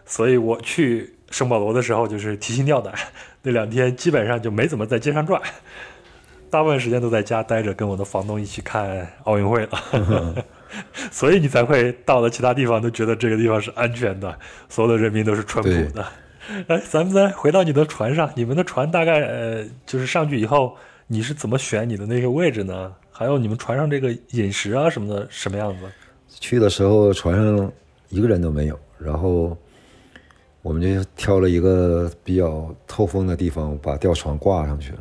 [0.04, 2.92] 所以我去圣保罗的时候就是提心吊胆，
[3.42, 5.40] 那两天基本上就没怎么在街上转，
[6.52, 10.44] 大部分时间都在家待着，跟我的房东一起看奥运会了。
[11.10, 14.38] 所以你才会到了其他地方都觉得这个地方是安全的，
[14.68, 16.04] 所有的人民都是淳朴的。
[16.68, 22.92] 哎，咱们再回到你的船上，你们的船大概呃，就是上去以后，你是怎么选你的那个位置呢？
[23.10, 25.86] 还有你们船上这个饮食啊什么的什么样子？
[26.28, 27.72] 去的时候船上
[28.10, 29.56] 一个人都没有，然后
[30.60, 34.98] 我们就挑了一个比较透风的地方，把吊床挂上去了。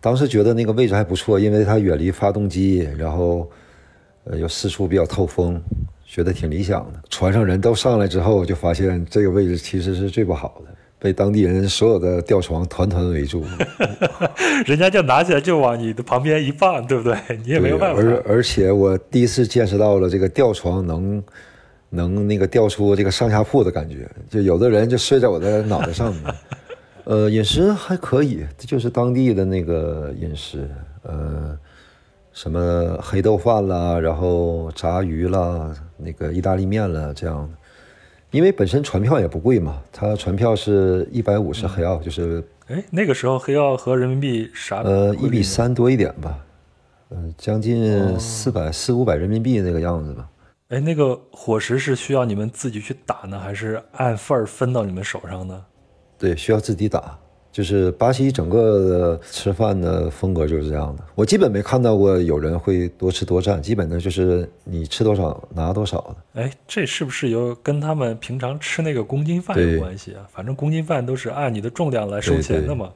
[0.00, 3.50] 当时觉得那个位置还不错，因为它远离发动机，然后。
[4.30, 5.58] 呃，又四处比较透风，
[6.04, 7.00] 觉得挺理想的。
[7.08, 13.42] 船上人都上来之后，就发现这个位置其实是最不好的，被当地人所有的吊床团团围住。
[14.66, 17.16] 人家就拿起来就往你的旁边一放，对不对？
[17.42, 18.02] 你也没有办法。
[18.02, 21.22] 而而且我第一次见识到了这个吊床能
[21.88, 26.22] 能那个吊出这个上下铺的感觉，就有的人就睡在我的脑袋上面。
[27.08, 30.68] 呃，饮食还可以，这就是当地的那个饮食，
[31.02, 31.58] 呃。
[32.30, 37.50] 什么黑豆饭啦，然后炸鱼啦，那个意大利面啦，这样。
[38.30, 42.44] 因为本身船票也不贵嘛，它船票是一百五十黑澳，就是。
[42.68, 44.82] 哎，那个时候黑澳和人民币啥？
[44.82, 46.38] 呃，一比三多一点吧，
[47.10, 50.28] 嗯，将近四百四五百人民币那个样子吧。
[50.68, 55.64] 哎，那个伙食是需要你们自己去打呢，还是按份儿分到你们手上呢？
[56.18, 57.16] 对，需要自己打。
[57.50, 66.42] 就是巴西整个的吃饭的风格就是这样的，我基本没看到过有人会多吃多占，基本的就是你吃多少拿多少的。
[66.42, 70.22] 哎，这是不是有跟他们平常吃那个公斤饭有关系啊？
[70.30, 72.92] 反正公斤饭都是按你的重量来收钱的嘛。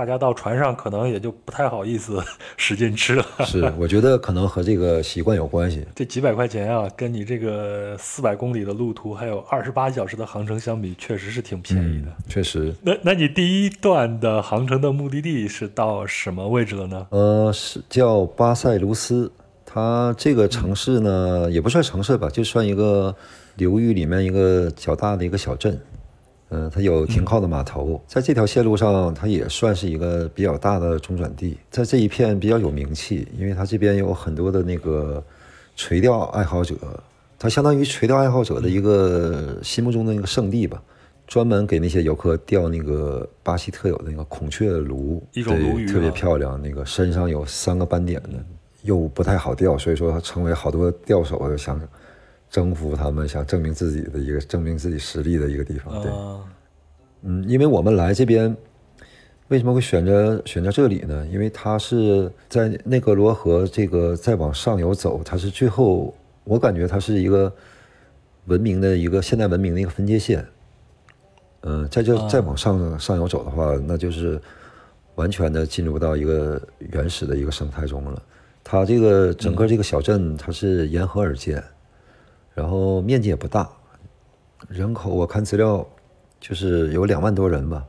[0.00, 2.18] 大家到船上可能也就不太好意思
[2.56, 3.26] 使劲吃了。
[3.44, 5.84] 是，我觉得可能和这个习惯有关系。
[5.94, 12.08] 这几百块钱啊，跟你这个四百公里的路途还有二十八小时的航程相比，确实是挺便宜的。
[12.26, 12.74] 确实。
[12.80, 17.06] 那那你第一段的航程的目的地是到什么位置了呢？
[17.10, 19.30] 呃，是叫巴塞卢斯。
[19.66, 23.14] 它这个城市呢，也不算城市吧，就算一个
[23.56, 25.78] 流域里面一个较大的一个小镇。
[26.52, 35.22] 嗯，它有停靠的码头，在这条线路上，它也算是一个比较大的中转地，在这一片比较有名气，因为它这边有很多的那个
[35.76, 36.74] 垂钓爱好者，
[37.38, 40.82] 它相当于垂钓爱好者的一个心目中的那个圣地吧，
[41.28, 48.30] 专门给那些游客钓那个巴西特有的那个孔雀鲈，一种鲈鱼，特别漂亮，那个身上有三个斑点的，
[48.82, 51.80] 又不太好钓，所以说它成为好多钓手想。
[52.50, 56.02] 征服他们，想证明自己的一个证明自己实力的一个地方。
[56.02, 56.12] 对，
[57.22, 58.54] 嗯，因为我们来这边，
[59.48, 61.24] 为什么会选择选择这里呢？
[61.30, 67.52] 因为它是在内格罗河这个再往上游走，它是最后，我感觉它是一个
[68.46, 70.44] 文明的一个现代文明的一个分界线。
[71.62, 74.40] 嗯，在这再往上上游走的话，那就是
[75.14, 78.22] 完全的进入到一个原始的一个生态中了。
[78.64, 81.62] 它这个整个这个小镇，它是沿河而建。
[82.52, 83.70] 然后面积也不大，
[84.68, 85.86] 人口我看资料
[86.40, 87.86] 就是有两万多人吧，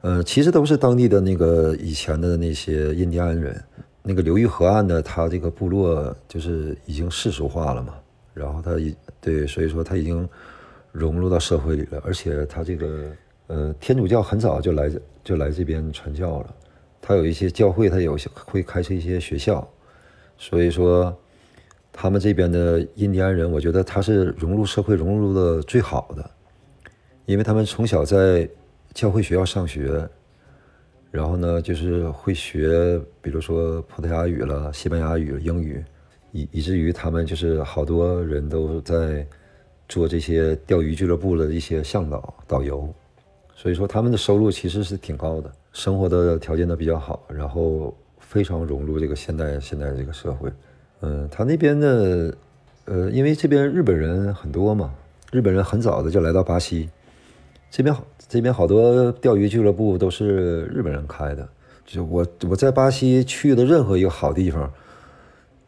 [0.00, 3.62] 呃，其实都是当地的那个以前的那些印第安人，
[4.02, 7.94] 那个流域河岸的他这个部落就是已经世俗化了嘛，
[8.32, 10.26] 然后他已对，所以说他已经
[10.90, 13.12] 融入到社会里了，而且他这个
[13.48, 14.90] 呃天主教很早就来
[15.22, 16.54] 就来这边传教了，
[17.02, 19.68] 他有一些教会，他有些会开设一些学校，
[20.38, 21.16] 所以说。
[21.98, 26.30] 他们这边的印第安人，我觉得他是融入社会融入的最好的，
[27.24, 28.46] 因为他们从小在
[28.92, 30.06] 教会学校上学，
[31.10, 35.82] 然后呢，就是会学，比如说葡萄牙语了、西班牙语、英语，
[36.32, 39.26] 以以至于他们就是好多人都在
[39.88, 42.92] 做这些钓鱼俱乐部的一些向导、导游，
[43.54, 50.52] 所以说他们的收入其实是挺高的，生活的条件都比较好，然后非常融入这个现代现代这个社会。
[51.00, 52.34] 嗯，他那边的，
[52.86, 54.94] 呃，因为这边日本人很多嘛，
[55.30, 56.88] 日本人很早的就来到巴西，
[57.70, 61.46] 这边好，这边好多钓鱼俱乐部都是日本人开的。
[61.84, 64.72] 就我我在巴西去的任何一个好地方，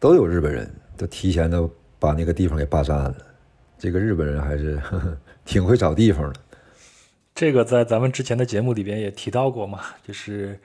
[0.01, 3.15] 都有日本人，都提前的把那个地方给霸占了。
[3.79, 4.81] 这个日本人还是
[5.45, 6.41] 挺会找地方的。
[7.35, 10.59] 这个在咱们之前的节目里边也提到过嘛，就是。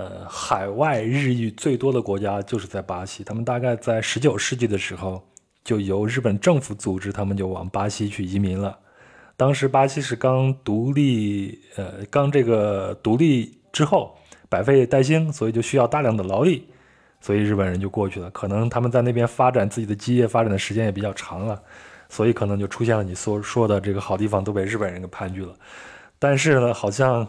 [0.00, 5.22] 呃，海外日裔最多的国家就是在巴西，他们大概在十九世纪的时候
[5.62, 8.78] 就由日本政府组织，他们就往巴西去移民了。
[9.36, 14.16] 当时巴西是刚独立，呃，刚这个独立之后
[14.48, 16.66] 百废待兴，所以就需要大量的劳力，
[17.20, 18.30] 所以日本人就过去了。
[18.30, 21.60] 可能他们在那边发展自己的基业发展的时间也比较长了，
[22.08, 25.54] 所以可能就出现了你所说的这个好地方都被日本人给盘踞了。
[26.18, 27.26] 但是呢，好像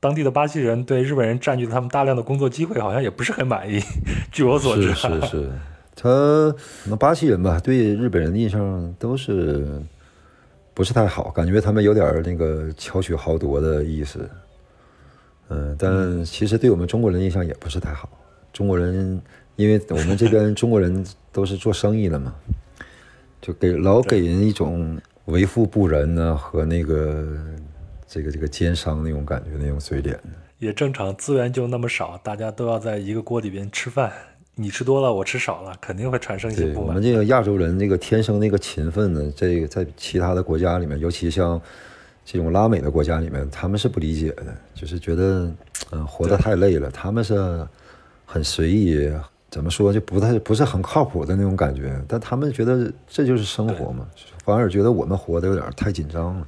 [0.00, 3.80] 当地的巴西人对日本人占据了他们大量的工作机会，好像也不是很满意。
[4.32, 5.50] 据我所知，是是是，
[5.94, 6.54] 他
[6.86, 9.80] 那巴西人吧，对日本人的印象都是。
[10.72, 14.30] 不是太好，感觉他们有点那个巧取豪夺的意思。
[15.48, 18.08] 嗯，但其实对我们中国人印象也不是太好。
[18.50, 19.20] 中国人，
[19.56, 22.34] 因为我们这边中国人都是做生意的嘛，
[23.42, 27.26] 就给老给人一种为富不仁呢和那个
[28.12, 30.18] 这个这个奸商那种感觉，那种嘴脸。
[30.58, 34.12] 也正常，资源就那么少，大家都要在一个锅里边吃饭。
[34.56, 36.88] 你吃多了，我吃少了，肯定会产生一些不满。
[36.88, 41.58] 我们这个亚洲人，这个天生那个勤奋呢，这个在其他的国家里面，尤其像
[42.24, 45.50] 这种拉美的国家里面，他们是不理解的，就是觉得
[45.92, 46.90] 嗯活得太累了。
[46.90, 47.64] 他们是
[48.26, 49.10] 很随意，
[49.48, 51.98] 怎么说就不太不是很靠谱的那种感觉。
[52.08, 54.06] 但他们觉得这就是生活嘛，
[54.44, 56.46] 反而觉得我们活得有点太紧张了。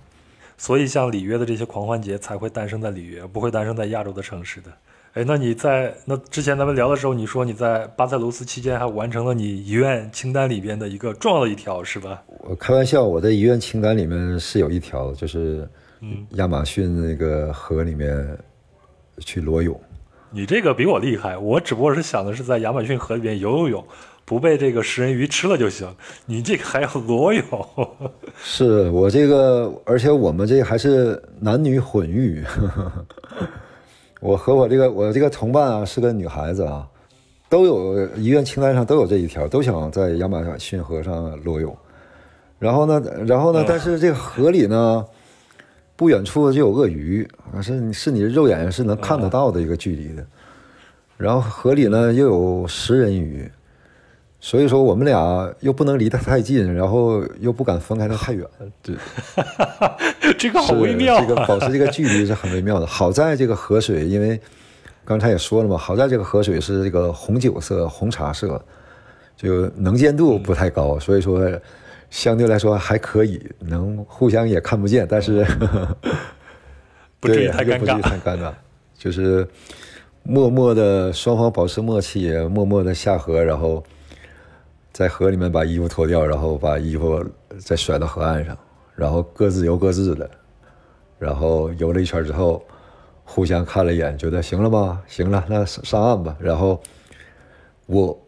[0.62, 4.70] 所以，像里约的这些狂欢节才会诞生在里约，不会诞生在亚洲的城市的。
[5.14, 12.22] 哎，那你在那之前咱们聊的时候，你说你在巴塞罗斯期间还完成了你遗愿清单里边的一个重要的一条，是吧？
[12.48, 18.38] 我开玩笑，我的遗愿清单里面是有一条，就是嗯，亚马逊那个河里面
[19.18, 19.78] 去裸泳。
[20.30, 23.84] 你这个比我厉害，我只不过是想的是在亚马逊河里边游游泳，
[24.24, 25.88] 不被这个食人鱼吃了就行。
[26.26, 27.42] 你这个还要裸泳？
[28.42, 32.42] 是我这个，而且我们这还是男女混浴。
[34.20, 36.86] 我和我这个我这个同伴啊是个女孩子啊，
[37.48, 41.76] 都有医院清单上都有这一条，都想在亚马逊河上裸泳。
[42.60, 45.04] 然后呢，然后呢，但是这个河里呢，
[45.96, 50.24] 不远处就有鳄鱼啊，是是你肉眼是能看得到的一个距离的。
[51.16, 53.50] 然后河里呢又有食人鱼。
[54.44, 58.44] 所以说我们俩又不能离得太近，然后又不敢分开的太远，
[58.82, 58.96] 对，
[60.36, 62.86] 这个好微妙，这个保持这个距离是很微妙的。
[62.86, 64.38] 好在这个河水，因为
[65.04, 68.60] 刚才也说了嘛，好在这个河水是这个红酒色、红茶色，
[69.36, 71.48] 就能见度不太高，所以说
[72.10, 75.46] 相对来说还可以，能互相也看不见，但是
[77.20, 78.52] 不至于太尴尬，太尴尬，
[78.98, 79.46] 就是
[80.24, 83.80] 默默的双方保持默契，默默的下河，然后。
[84.92, 87.24] 在河里面把衣服脱掉，然后把衣服
[87.58, 88.56] 再甩到河岸上，
[88.94, 90.30] 然后各自游各自的，
[91.18, 92.62] 然后游了一圈之后，
[93.24, 95.00] 互相看了一眼，觉得行了吗？
[95.06, 96.36] 行了，那上岸吧。
[96.38, 96.78] 然后
[97.86, 98.22] 我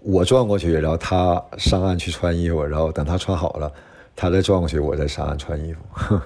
[0.00, 3.72] 我转过去，然后他上岸去穿衣服，然后等他穿好了，
[4.14, 6.20] 他再转过去，我再上岸穿衣服，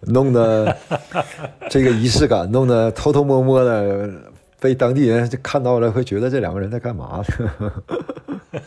[0.10, 0.74] 弄得
[1.68, 4.10] 这个仪式感，弄得偷偷摸摸的，
[4.58, 7.22] 被当地人看到了，会觉得这两个人在干嘛？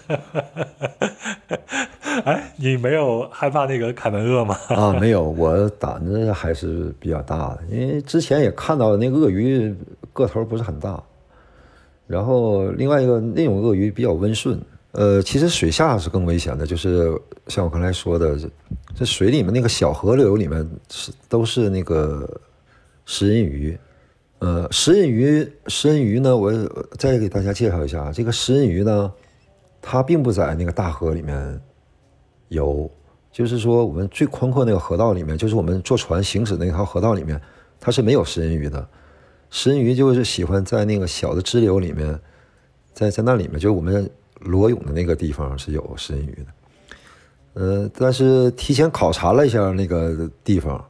[2.26, 4.58] 哎，你没有害怕那个凯门鳄吗？
[4.70, 9.74] 啊，没有，我胆子还是比较大的，因为之前也看到那个鳄鱼
[10.12, 11.02] 个头不是很大，
[12.08, 14.60] 然后另外一个那种鳄鱼比较温顺。
[14.92, 17.16] 呃，其实水下是更危险的，就是
[17.48, 18.38] 像我刚才说的，
[18.96, 22.28] 这水里面那个小河流里面是都是那个
[23.06, 23.78] 食人鱼。
[24.40, 26.52] 呃，食人鱼，食人鱼呢，我
[26.98, 29.12] 再给大家介绍一下，这个食人鱼呢。
[29.82, 31.62] 它并不在那个大河里面
[32.50, 32.90] 游，
[33.32, 37.40] 就是说我们最宽阔那个河道里面，就是我们坐船行驶那条河道里面，
[37.80, 38.88] 它是没有食人鱼的。
[39.50, 42.20] 食人鱼就是喜欢在那个小的支流里面，
[42.94, 46.46] 在在那里面，就是我们裸泳的那个地方是有食人鱼的。
[47.54, 50.84] 呃，但是提前考察了一下那个地方，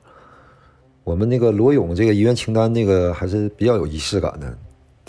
[1.04, 4.58] 我们那个裸泳这个遗愿清单那个还是比较有仪式感的。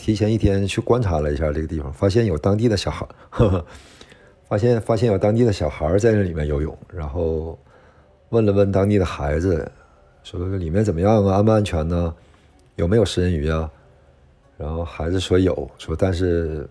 [0.01, 3.07] 提前一天去观察了一下这个地方，发现有当地的小孩，
[4.49, 7.59] 发现发现有当地的小孩在那里面游泳，然后
[8.31, 9.71] 问了问当地的孩子，
[10.23, 12.15] 说里面怎么样啊，安不安全呢？
[12.77, 13.71] 有没有食人鱼啊？
[14.57, 16.67] 然后孩子说有，说但是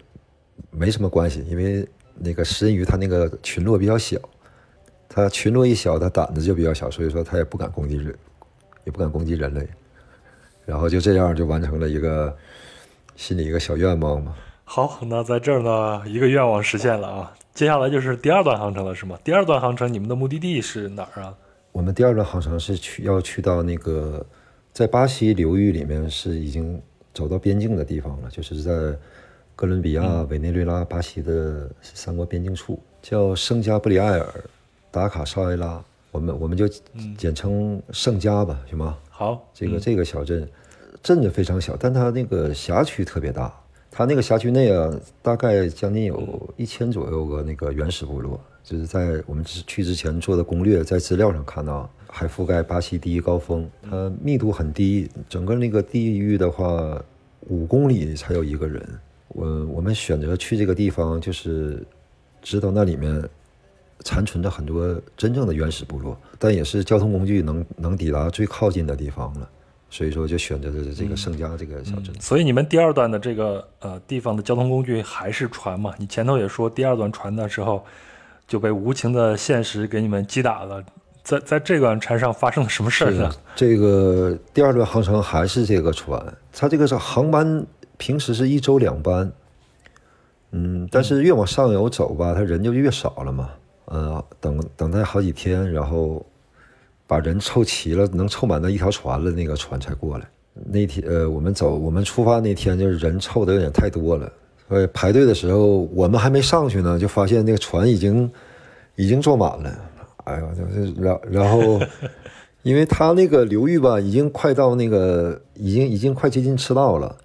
[0.71, 4.17] 没什么关系，因为那个食人鱼它那个群落比较小，
[5.07, 8.17] 它群落一小，它胆子就比较小，所以说它也不敢攻击人，
[8.85, 9.67] 也不敢攻击人类。
[10.65, 12.35] 然后就这样就完成了一个。
[13.19, 14.33] 心里一个小愿望嘛。
[14.63, 17.35] 好，那在这儿呢，一个愿望实现了啊。
[17.53, 19.19] 接下来就是第二段航程了，是吗？
[19.25, 21.35] 第二段航程，你们的目的地是哪儿啊？
[21.73, 24.25] 我们第二段航程是去要去到那个
[24.71, 26.81] 在巴西流域里面是已经
[27.13, 28.97] 走到边境的地方了，就是在
[29.53, 34.21] 哥伦比亚、委内瑞拉、巴西的三国边境处，叫圣加布里埃尔·
[34.91, 35.83] 达卡绍埃拉。
[36.11, 36.65] 我们我们就
[37.17, 38.97] 简称圣加吧，行吗？
[39.09, 40.49] 好，这个这个小镇，
[41.01, 43.53] 镇子非常小，但它那个辖区特别大。
[43.91, 57.03] 它那个辖区内啊，大概将近有一千左右个那个原始部落，就是在我们去之前做的攻略，在资料上看到，还覆盖巴西第一高峰，它密度很低，整个那个地域的话，
[57.47, 58.87] 五公里才有一个人。
[59.29, 61.83] 我我们选择去这个地方，就是
[62.43, 63.27] 知道那里面
[64.03, 69.49] 残存着很多真正的原始部落，但也是交通工具能能抵达最靠近的地方了。
[69.91, 72.13] 所以说，就选择了这个盛家这个小镇。
[72.19, 75.91] 所以你们第二段的这个呃地方的交通工具还是船嘛？
[75.97, 77.83] 你前头也说第二段船的时候
[78.47, 80.83] 就被无情的现实给你们击打了。
[81.23, 83.31] 在在这段船上发生了什么事儿呢？
[83.55, 86.23] 这个第二段航程还是这个船，
[86.53, 87.65] 它这个是航班
[87.97, 89.31] 平时是一周两班，
[90.51, 93.49] 嗯，但是越往上游走吧，它人就越少了嘛。
[93.85, 96.23] 呃，等等待好几天，然后。
[97.09, 100.29] 把人凑齐了，能凑满那一条船了，那个船才过来。
[100.53, 104.31] 那天，呃，我们走，我们出发那天就是人凑的有点太多了。
[104.67, 108.31] 呃，排队的时候，我们还没上去呢，就发现那个船已经
[108.95, 109.75] 已经坐满了。
[110.25, 111.79] 哎呦，就是然然后，
[112.61, 117.17] 因为他那个流域吧，已经快到那个，已经已经快接近赤道了。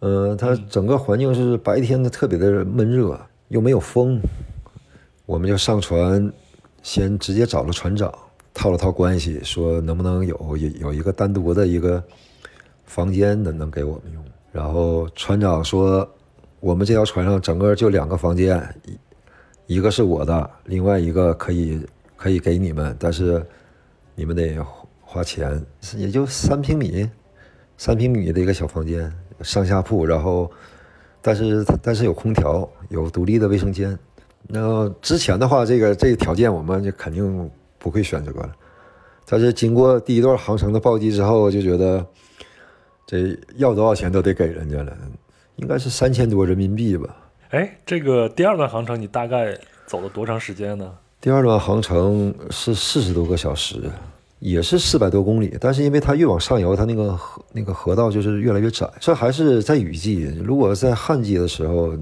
[0.00, 3.16] 嗯，它整个环境是白天的特别的闷热，
[3.46, 4.20] 又没有风。
[5.24, 6.32] 我们就上船，
[6.82, 8.12] 先直接找了船长。
[8.54, 12.02] 套了套关系，说能不能有有有一个单独的一个
[12.84, 14.22] 房间能能给我们用。
[14.52, 16.06] 然后船长说，
[16.60, 18.62] 我们这条船上整个就两个房间，
[19.66, 21.80] 一一个是我的，另外一个可以
[22.14, 23.42] 可以给你们，但是
[24.14, 24.58] 你们得
[25.00, 25.64] 花钱，
[25.96, 27.08] 也就三平米，
[27.78, 30.50] 三平米的一个小房间，上下铺，然后
[31.22, 33.98] 但是但是有空调，有独立的卫生间。
[34.46, 37.50] 那之前的话，这个这个条件我们就肯定。
[37.82, 38.52] 不会选这个了，
[39.26, 42.06] 但是经过第一段航程的暴击之后，就觉得
[43.04, 44.96] 这要多少钱都得给人家了，
[45.56, 47.08] 应该是三千多人民币吧。
[47.50, 50.94] 哎，这个第二段航程你大概走了多长时间呢？
[51.20, 53.90] 第二段航程是四十多个小时，
[54.38, 58.88] 也是四百多公里，但是因为它越往上游，它那个河那个河道就是越来越窄。
[59.00, 61.92] 这还是在雨季，如果在旱季的时候，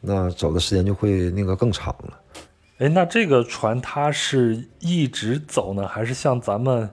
[0.00, 2.18] 那走的时间就会那个更长了。
[2.78, 6.88] 哎，那这个船它是一直走呢，还是像咱们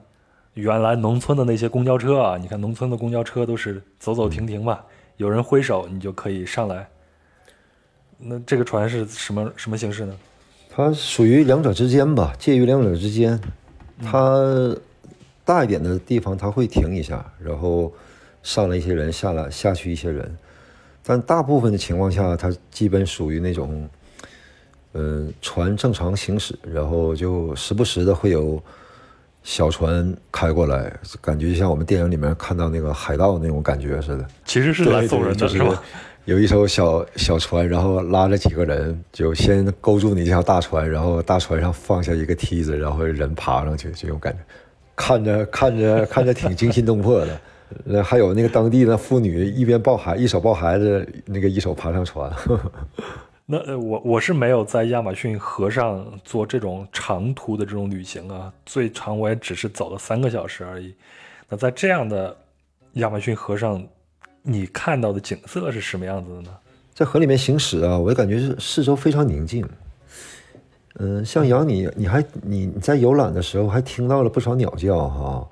[0.54, 2.36] 原来农村的那些公交车啊？
[2.36, 4.84] 你看农村的公交车都是走走停停吧，
[5.16, 6.88] 有人挥手你就可以上来。
[8.18, 10.16] 那这个船是什么什么形式呢？
[10.68, 13.40] 它属于两者之间吧，介于两者之间。
[14.02, 14.76] 它
[15.44, 17.92] 大一点的地方它会停一下，然后
[18.42, 20.36] 上来一些人，下来下去一些人，
[21.04, 23.88] 但大部分的情况下，它基本属于那种。
[24.98, 28.62] 嗯，船正常行驶，然后就时不时的会有
[29.42, 30.90] 小船开过来，
[31.20, 34.26] 感觉就像我们电影里面看到那个海盗那种感觉似的。
[34.46, 35.82] 其实是来送人的，是吧？
[36.24, 44.38] 有一艘小小船，然后拉着几个人，就先勾住你这条大船，然后大船上放下一个梯子，然后人爬上去，这种感觉，
[44.96, 47.40] 看着看着看着挺惊心动魄的。
[47.84, 52.32] 那还有那个当地的妇女，一边抱孩，一手抱孩子，那个一手爬上船。
[53.48, 60.92] 那我我是没有在亚马逊河上做这种长途的这种旅行啊，最长我也只是走了三个小时而已。
[61.48, 62.36] 那在这样的
[62.94, 63.80] 亚马逊河上，
[64.42, 66.50] 你看到的景色是什么样子的呢？
[66.92, 69.64] 在河里面行驶啊，我感觉是四周非常宁静。
[70.94, 75.48] 嗯，像杨你你还你你在游览的时候还听到了不少鸟叫哈，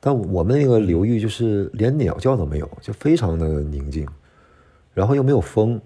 [0.00, 4.04] 但我们那个流域就是连鸟叫都没有，就非常的宁静，
[4.92, 5.80] 然后又没有风。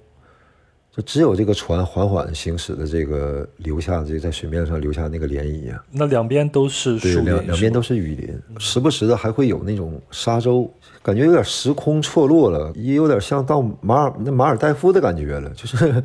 [0.95, 5.83] 就只有这个船缓缓行驶的这个留下这在水面上留下那个涟漪啊。
[5.91, 10.71] 那两边都是树林，两两边都是雨林，时不时的还会有那种沙洲，
[11.03, 15.49] 感觉有点时空错落了，也有点像到马尔那马尔代夫的感觉了。
[15.55, 16.05] 就是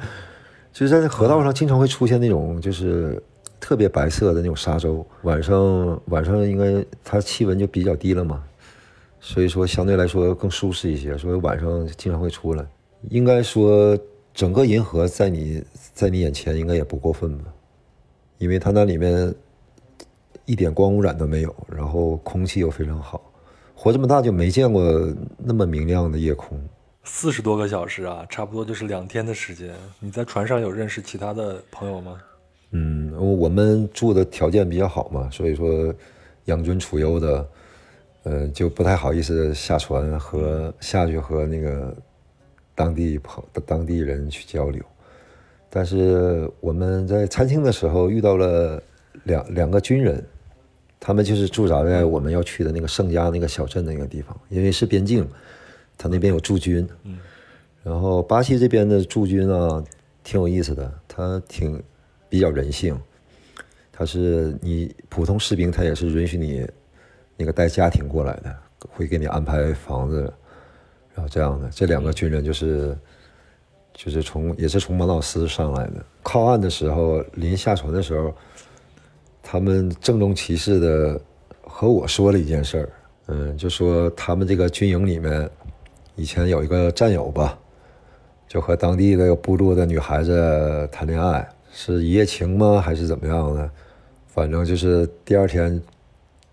[0.72, 3.22] 就是在那河道上经常会出现那种就是
[3.60, 8.42] 特别白色的那种沙洲，晚上晚上应该它气温就比较低了嘛，
[9.20, 12.66] 所以说相对来说更舒适一些，所以晚上经常会出来。
[13.10, 13.98] 应该说。
[14.38, 15.64] 整个银河在你
[15.96, 17.46] 在你眼前应该也不过分吧，
[18.38, 19.34] 因为它那里面
[20.46, 23.20] 一点光污染都没有，然后空气又非常好，
[23.74, 26.56] 活这么大就没见过那么明亮的夜空。
[27.04, 29.74] 四十多个小时啊，差不多就是两天的时间。
[30.00, 32.22] 你在船上有认识其他的朋友吗？
[32.74, 35.92] 嗯，我们住的条件比较好嘛，所以说
[36.46, 37.50] 养尊处优的，
[38.22, 41.92] 呃，就不太好意思下船和下去和那个。
[42.78, 44.84] 当地朋当地人去交流，
[45.68, 48.80] 但是我们在餐厅的时候遇到了
[49.24, 50.24] 两两个军人，
[51.00, 55.28] 他们就是驻扎在我们要去的那个圣家那个小镇那个地方，因为是边境，
[55.98, 56.88] 他那边有驻军。
[57.02, 57.18] 嗯。
[57.84, 59.84] 然后巴西这边的驻军啊，
[60.24, 61.82] 挺有意思的，他挺
[62.30, 62.96] 比较人性。
[63.92, 66.70] 他是你普通士兵，他也是允许你
[67.36, 68.56] 那个带家庭过来的，
[68.94, 70.32] 会给你安排房子，
[71.18, 71.68] 然后这样的。
[71.72, 72.96] 这两个军人就是
[73.92, 76.06] 就是从也是从马瑙斯上来的。
[76.22, 78.32] 靠岸的时候，临下船的时候，
[79.42, 81.20] 他们郑重其事的
[81.64, 82.90] 和我说了一件事儿，
[83.30, 85.50] 嗯，就说他们这个军营里面
[86.16, 87.58] 以前有一个战友吧。
[88.48, 92.80] 就和当地的部落的女孩子谈恋爱，是一夜情吗？
[92.80, 93.70] 还是怎么样的？
[94.28, 95.82] 反正就是第二天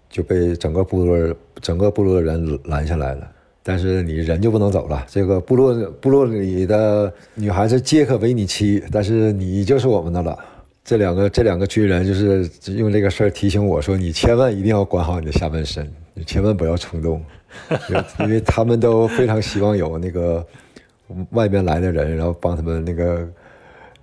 [0.09, 3.31] 就被整个部落、整个部落的人拦下来了。
[3.65, 5.05] 但是你人就不能走了。
[5.09, 10.39] 这个部落部落里的女孩子皆可为你妻，但是你就是我们的了。
[10.85, 17.25] 这两个这两个军人就是用这个事儿提醒我说：你千万一定要管好你的下半身，你千万不要冲动，
[18.21, 20.47] 因为他们都非常希望有那个。
[21.33, 23.29] 外边来的人，然后帮他们那个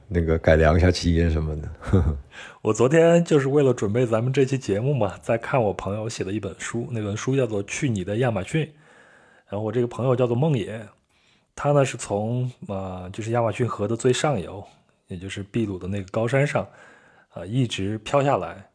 [0.07, 1.67] 那个改良一下基因什么的。
[2.61, 8.63] 我昨天就是为了准备咱们这期节目嘛，在看我朋友写的一本书，那本书叫做《去你的亚马逊》。
[9.51, 10.87] 然后我这个朋友叫做梦野，
[11.53, 14.63] 他呢是从啊就是亚马逊河的最上游，
[15.07, 16.65] 也就是秘鲁的那个高山上
[17.33, 18.65] 啊一直飘下来。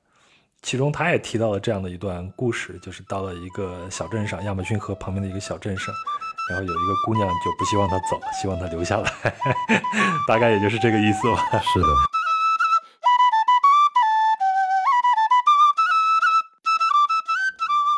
[0.61, 5.95] 其中他也提到了这样的一段故事，就是到了一个小镇上，亚马逊河旁边的一个小镇上。
[6.51, 9.11] 然后有一个姑娘就不希望他走，希望他留下来，
[10.29, 11.59] 大概也就是这个意思吧。
[11.59, 12.16] 是的。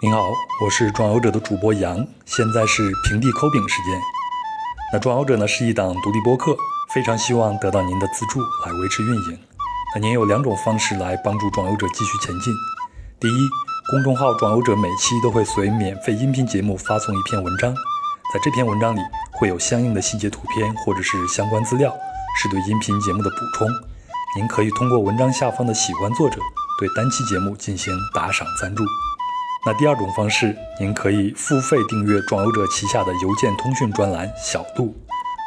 [0.00, 0.30] 您好，
[0.64, 4.00] 我是壮游者的主播杨，现在是平地抠饼时间。
[4.92, 6.56] 那壮游者呢是一档独立播客，
[6.94, 9.38] 非常希望得到您的资助来维持运营。
[9.92, 12.54] 那您有两种方式来帮助壮游者继续前进。
[13.18, 13.48] 第一，
[13.90, 17.74] 公众号壮游者每期都会随免费音频节目发送一篇文章。
[18.32, 19.00] 在这篇文章里
[19.32, 21.92] 会有相应的细节图片或者是相关资料，
[22.40, 23.66] 是对音频节目的补充。
[24.36, 26.36] 您可以通过文章下方的喜欢作者
[26.78, 28.84] 对单期节目进行打赏赞助。
[29.68, 34.96] 那第二种方式，您可以付费订阅壮游者旗下的邮件通讯专栏小度，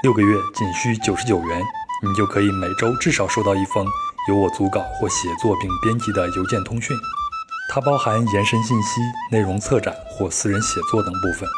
[0.03, 1.59] 六个月仅需九十九元，
[2.03, 3.83] 你就可以每周至少收到一封
[4.29, 6.95] 由我组稿或写作并编辑的邮件通讯。
[7.73, 9.01] 它包含延伸信息、
[9.31, 11.49] 内容策展或私人写作等部分。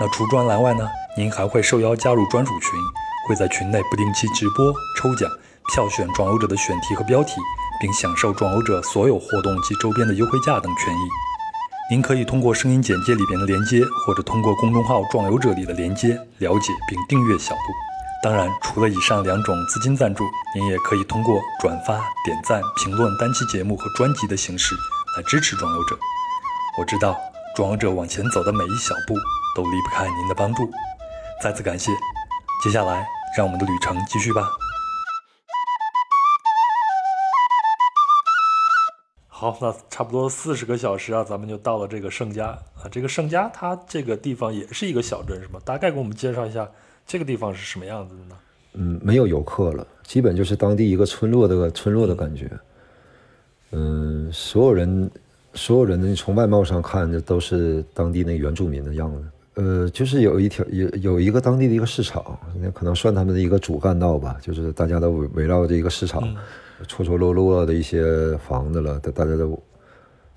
[0.00, 0.88] 那除专栏外呢？
[1.18, 2.70] 您还会受邀加入专属群，
[3.26, 5.28] 会在群内不定期直播、抽奖、
[5.74, 7.32] 票选壮游者的选题和标题，
[7.80, 11.08] 并享受壮游者所有活动及周边的优惠价等权益。
[11.88, 17.60] 您可以通过声音简介里边的连接，或者通过公众号“壮游者”里的连接了解并订阅小布。
[18.22, 20.24] 当然，除了以上两种资金赞助，
[20.54, 24.74] 您也可以通过转发、点赞、评论单期节目和专辑的形式
[25.16, 25.96] 来支持壮游者。
[26.78, 27.16] 我知道，
[27.54, 29.14] 壮游者往前走的每一小步。
[29.54, 30.70] 都离不开您的帮助，
[31.42, 31.90] 再次感谢。
[32.62, 33.06] 接下来，
[33.38, 34.42] 让我们的旅程继续吧。
[39.38, 42.88] 好，那差不多四十个小时啊，咱们就到了这个圣家啊。
[42.90, 45.60] 这个圣家，它这个地方也是一个小镇，是吧？
[45.62, 46.66] 大概给我们介绍一下
[47.06, 48.36] 这个地方是什么样子的呢？
[48.72, 52.50] 嗯，没有游客了，基本就是当地一个村落的村落的感觉。
[53.72, 55.10] 嗯，所有人，
[55.52, 59.22] 所有人呢，从外貌上看，这都是当地那原住民的样子。
[59.56, 64.38] 呃，就是有一条有有一个当地的一个市场，那可能算他们的一个主干道吧。
[64.40, 66.22] 就是大家都围围绕这个市场，
[66.88, 69.58] 错错落落的一些房子了，大大家都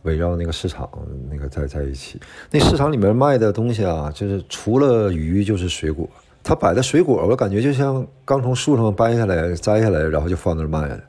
[0.04, 0.90] 围绕那个市场
[1.30, 2.20] 那个在在一起。
[2.52, 6.10] 那市场里面卖的东西啊，就是除了鱼就是水果。
[6.42, 11.00] 他摆的水果，我感觉就像刚从树上掰下来、摘下来，然后就放那儿卖。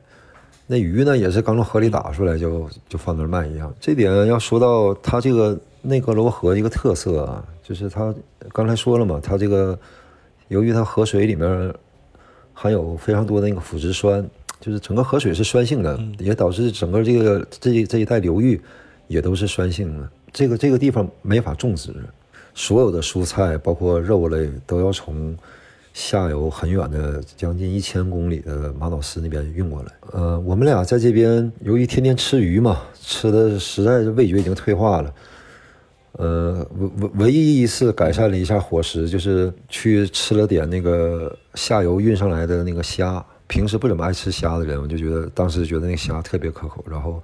[0.67, 3.73] 那鱼呢，也是刚从河里打出来就就放那儿卖一样。
[3.79, 7.43] 这点要说到他这个内格罗河一个特色啊。
[7.63, 8.13] 就是它
[8.51, 9.79] 刚才说了嘛，它这个
[10.49, 11.73] 由于它河水里面
[12.53, 14.27] 含有非常多的那个腐殖酸，
[14.61, 18.61] 就是整个河水是酸性的，也导致整个这个这这一带流域
[19.07, 20.09] 也都是酸性的。
[20.31, 21.93] 这个这个地方没法种植，
[22.53, 25.35] 所有的蔬菜包括肉类都要从
[25.93, 29.91] 下游很远的将近一千公里的马瑙斯那边运过来。
[30.11, 35.13] 呃，我们俩在这边由于天天吃鱼嘛，吃的实在是味觉已经退化了。
[36.13, 43.25] 呃，唯唯唯一一次改善了一下伙食，就是去吃了点那个下游运上来的那个虾。
[43.51, 46.81] 平时不怎么爱吃虾的人，我就觉得当时觉得那虾特别可口。
[46.89, 47.21] 然后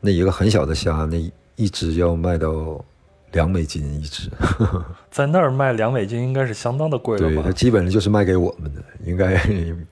[0.00, 1.16] 那一个很小的虾，那
[1.54, 2.84] 一只要卖到
[3.30, 4.28] 两美金一只。
[5.08, 7.52] 在那儿卖两美金应该是相当的贵了对，它？
[7.52, 9.40] 基本上就是卖给我们的，应该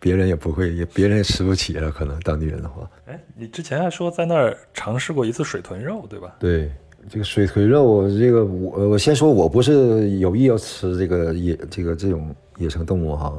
[0.00, 2.90] 别人也不会，也别人也吃不起了，可能当地人的话。
[3.06, 6.34] 哎，你之前还说在那儿尝试过一次水豚肉，对吧？
[6.40, 6.68] 对，
[7.08, 13.32] 这个水豚肉，这个我我先说，我不是有意要吃这个野这个这种野生动物哈，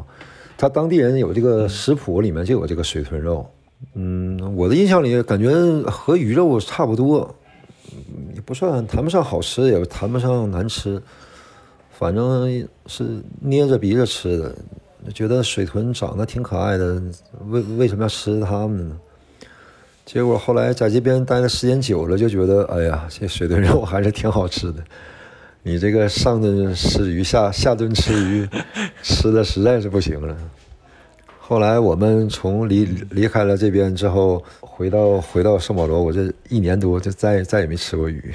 [0.61, 3.43] 他当地人有这个食谱里面就有这个水豚肉，
[3.95, 5.51] 嗯，我的印象里感觉
[5.89, 7.33] 和鱼肉差不多，
[8.35, 11.01] 也不算谈不上好吃，也谈不上难吃，
[11.89, 12.47] 反正
[12.85, 14.55] 是捏着鼻子吃的，
[15.11, 17.01] 觉得水豚长得挺可爱的，
[17.47, 18.95] 为为什么要吃它们呢？
[20.05, 24.83] 结果后来在这边待的时间久了，就觉得，哎呀，这水豚肉还是挺好吃的。
[25.63, 28.47] 你这个上顿吃鱼，下下顿吃鱼，
[29.03, 30.35] 吃的实在是不行了。
[31.39, 38.33] 后来我们从离离开了这边之后，回到回到圣保罗，我这一年多就再再也没吃过鱼。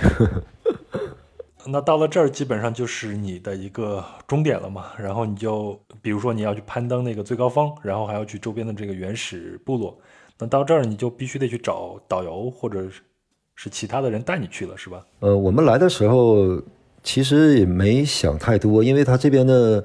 [1.68, 4.92] 那到了这儿，基本上就是你的一个终点了嘛。
[4.96, 9.98] 然后你就，比如说你要去攀登那个最高峰，然后还要去周边的这个原始部落。
[10.38, 13.00] 那到这儿你就必须得去找导游或者是
[13.56, 15.04] 是其他的人带你去了，是吧？
[15.18, 16.62] 呃，我们来的时候
[17.06, 19.82] 其实也没想太多，因为他这边的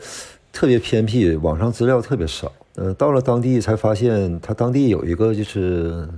[0.51, 2.51] 特别偏僻，网上资料特别少。
[2.73, 6.09] 呃，到了当地才发现，他当地有一个就是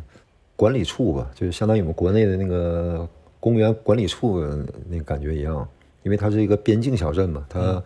[0.55, 3.05] 管理处吧，就是相当于我们国内的那个
[3.37, 4.41] 公园管理处
[4.87, 5.67] 那感觉一样，
[6.03, 7.83] 因为它是一个边境小镇嘛，它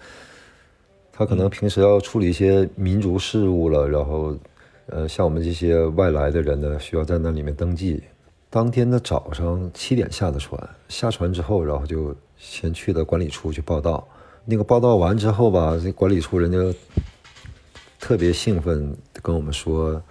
[1.11, 4.37] 他可能平时要处理一些民族事务了，然后
[4.85, 8.03] 呃，像我们这些外来的人呢，需要在那里面登记。
[8.51, 14.07] 当天的早上七点下的船，下船之后，然后就先去的管理处去报道。
[14.45, 16.57] 那个报道完之后吧，这管理处人家
[17.99, 20.01] 特别兴奋，跟我们说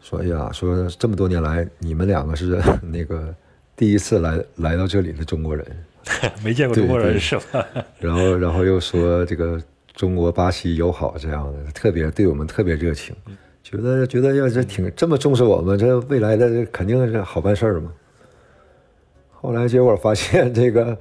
[0.00, 3.34] 说，哎呀，说这么多年来，你们两个是 那个
[3.76, 5.64] 第一次来来到这里的中国人。
[6.42, 7.64] 没见过中国人是吧？
[8.00, 9.62] 然后，然后又说这个
[9.94, 13.14] 中国巴西友好这样的，特别对我们特别热情，
[13.62, 17.92] 觉得觉得要是挺这么重视我们，这未来的肯定是好办事儿嘛。
[19.30, 20.98] 后来结果发现这个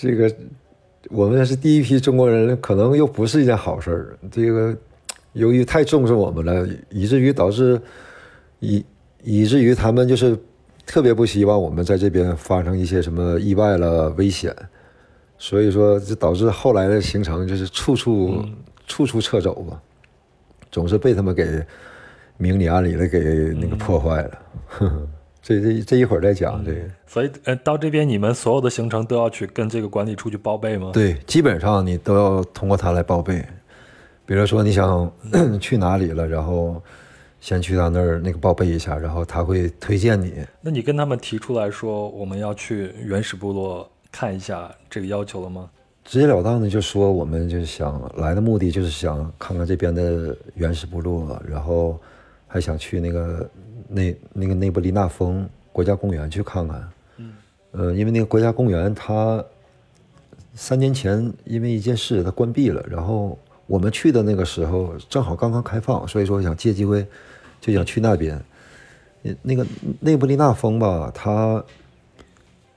[0.00, 0.34] 这个
[1.10, 4.18] 我们是第一批中国人，可能又不是一件好事儿。
[4.30, 4.74] 这个
[5.34, 7.78] 由于太重视我们了，以至于导致
[8.60, 8.82] 以
[9.22, 10.34] 以至于他们就是
[10.86, 14.56] 特别不希望我们在这边发生一些什么意外了、危险。
[15.36, 18.42] 所以说，这导致后来的行程就是处处、
[18.86, 19.82] 处处撤走吧，
[20.72, 21.62] 总是被他们给
[22.38, 23.18] 明里暗里的给
[23.60, 24.38] 那个破坏了。
[24.66, 25.08] 呵 呵
[25.42, 26.80] 这这这一会儿再讲这个。
[27.06, 30.90] 所以呃，到这边你们所有的行程都要去跟这个管理处去报备吗？
[30.92, 33.44] 对，基本上你都要通过他来报备。
[34.26, 35.10] 比如说你想
[35.60, 36.80] 去哪里了，然后
[37.40, 40.34] 先去他那儿那个报备一下，然后他会推荐你。
[40.60, 45.68] 那你跟他们提出来说我们要去原始部落看一下这个要求了吗？
[46.04, 52.00] 直截了当的就说，我们就是想来的目的就是想看看这边的原始部落，然后
[52.46, 53.48] 还想去那个
[53.90, 56.88] 内那个内布利纳峰国家公园去看看。
[57.16, 57.32] 嗯，
[57.72, 59.44] 呃，因为那个国家公园它
[60.54, 67.06] 三年前因为一件事它关闭了，然后我们去的那个时候正好刚刚开放，所以说想借机会
[67.60, 68.40] 就想去那边。
[69.22, 69.66] 呃那个
[70.00, 71.62] 内布利纳峰吧，它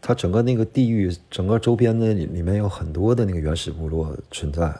[0.01, 4.76] 它整个那个地域，整个周边的里里面有很多的那个原始部落存在，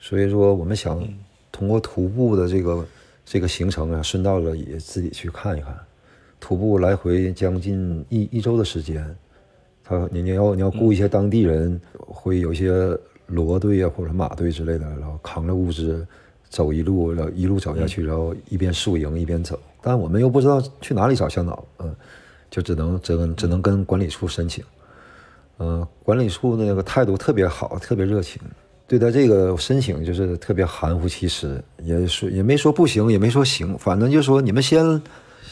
[0.00, 1.06] 所以说我们想
[1.52, 2.86] 通过徒步的这个
[3.30, 5.78] 这个行程啊，顺道了也自己去看一看，
[6.40, 9.04] 徒步来回将近一一周的时间，
[9.84, 12.72] 他你你要你要雇一些当地人，会有一些
[13.30, 16.06] 骡队啊或者马队之类的，然后扛着物资
[16.48, 21.94] 走一路，然后一路走下去，然后一边宿营一边走，但我们又不知道去哪里找向导，嗯。
[22.50, 24.64] 就只能只能只能跟管理处申请，
[25.58, 28.40] 呃，管理处那个态度特别好，特别热情，
[28.88, 35.00] 对待这个申请就是特别含糊其辞，也说也没说不行，也没说行，反正就说你们先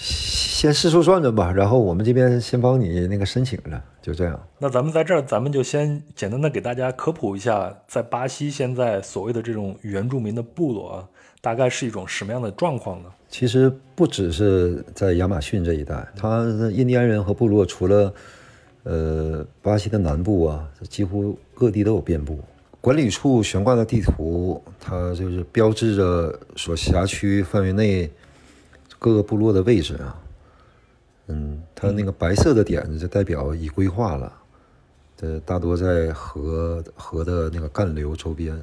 [0.01, 4.41] 先试出转转吧，然后我们这边先帮你那个申请了，就这样。
[4.59, 11.09] 那咱们在这儿，咱们就先简单的给大家科普一下，在巴西现在所谓的这种原住民的部落啊，
[11.43, 13.11] 大概是一种什么样的状况呢？
[13.29, 18.15] 其实不只是在亚马逊这一带，它印第安人和部落除了
[18.85, 22.41] 呃巴西的南部啊，几乎各地都有遍布。
[22.87, 28.09] 管理处悬挂的地图，它就是标志着所辖区范围内
[28.97, 30.23] 各个部落的位置啊。
[31.27, 34.33] 嗯，它那个白色的点子就代表已规划了，
[35.17, 38.57] 这大多在河河的那个干流周边。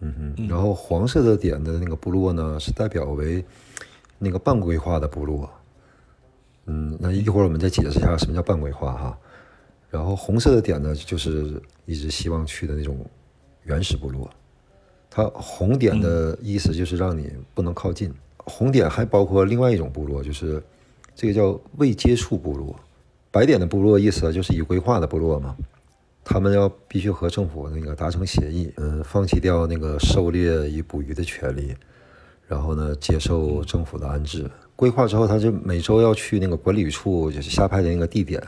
[0.00, 3.44] 嗯哼，然后黄色的点的那个部落呢，是代表为
[4.18, 5.46] 那个半规划的部落。
[6.64, 9.18] 嗯，那一会儿我们再解释一下什么叫半规划哈。
[9.90, 12.98] 然后红色的点呢，就是一直希望去的那种
[13.68, 14.28] 原始部落。
[15.08, 18.12] 它红点的意思就是让你不能靠近。
[18.38, 20.62] 红点还包括另外一种部落，就是
[21.14, 22.74] 这个叫未接触部落。
[23.30, 25.54] 白点的部落意思就是已规划的部落嘛，
[26.24, 31.74] 他们要必须和政府那个达成协议，嗯，放弃掉那个狩猎与捕鱼的权利，
[32.46, 34.50] 然后呢，接受政府的安置。
[34.74, 38.42] 规划之后，他就每周要去那个管理处，就是下派的那个地点。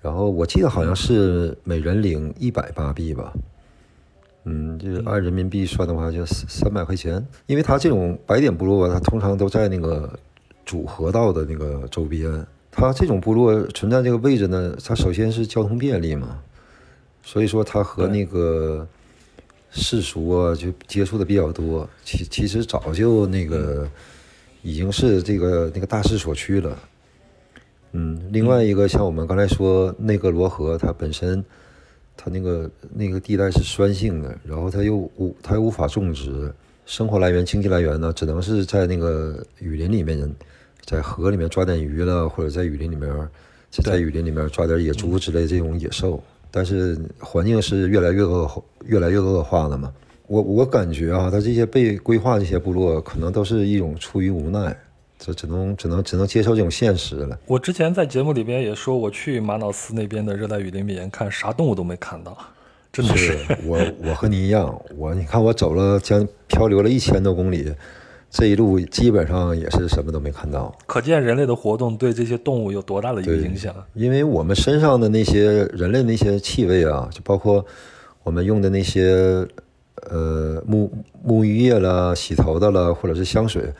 [0.00, 3.32] 然后我记得好像是每人领一百八币吧，
[4.44, 7.24] 嗯，就是按人民币算的话，就三三百块钱。
[7.46, 10.18] 因为它这种白点部落，它通常都在那个
[10.64, 12.44] 主河道的那个周边。
[12.70, 16.38] 它这种部落存在这个位置呢，它首先是交通便利嘛，
[17.22, 18.88] 所以说它和那个
[19.70, 21.88] 世俗啊就接触的比较多。
[22.02, 23.86] 其其实早就那个
[24.62, 26.78] 已经是这个那个大势所趋了。
[27.92, 31.44] 嗯，另外一个像我们刚才说内格罗河，它本身
[32.16, 36.52] 它那个那个地带是酸性的，然后它又无它又无法种植，
[36.86, 40.32] 生活来源、经济来源呢，只能是在那个雨林里面，
[40.84, 43.10] 在河里面抓点鱼了，或者在雨林里面
[43.82, 46.22] 在雨林里面抓点野猪之类这种野兽。
[46.50, 49.92] 但是环境是越来越恶越来越恶化了嘛。
[50.26, 54.76] 我我感觉啊，它这些被规划这些部落，可能都是一种出于无奈。
[55.24, 57.38] 这只能只能只能接受这种现实了。
[57.46, 62.36] 我之前在节目里边也说，我去马瑙斯那边的热带雨林里面看，啥动物都没看到，
[62.92, 63.38] 真的是。
[63.64, 67.72] 我我和你一样，我你看我走了将漂流了一千多公里，
[68.30, 70.76] 这一路基本上也是什么都没看到。
[70.86, 73.72] 可见人类的活动对这些动物有多大的一个影响。
[73.94, 77.64] 因为我们身上的那些人类那些气味啊，就包括
[78.24, 79.46] 我们用的那些
[80.10, 80.90] 呃沐
[81.24, 83.72] 沐浴液了、洗头的了，或者是香水。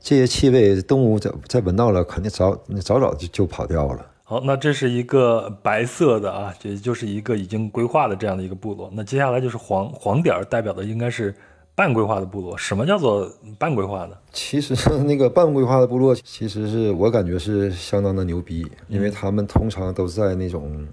[0.00, 4.06] 这些气味，动物在在闻到了，肯定早早早就就跑掉了。
[4.24, 8.88] 好，那这是一个白色的啊，这就是一个已经规划的这样的一个部落。
[8.94, 11.34] 那接下来就是黄黄点儿，代表的应该是
[11.74, 12.56] 半规划的部落。
[12.56, 13.28] 什么叫做
[13.58, 14.16] 半规划呢？
[14.32, 20.86] 其实那个半规划的部落，其实是我感觉是相当的牛逼，因为他们通常都在那种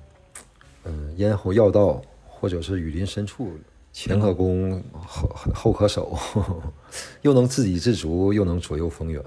[0.85, 3.51] 嗯咽喉要道或者是雨林深处。
[3.99, 6.15] 前可攻，后后可守，
[7.23, 9.19] 又能自给自足，又能左右逢源。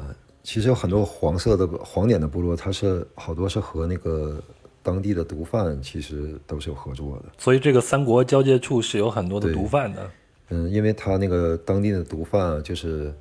[0.45, 4.41] 其实有很多黄色的黄点的部落，它是好多是和那个
[4.81, 7.25] 当地的毒贩其实都是有合作的。
[7.37, 10.09] 所以这个三国交界处是有很多的毒贩的。
[10.51, 13.12] 嗯，因为他那个当地的毒贩就是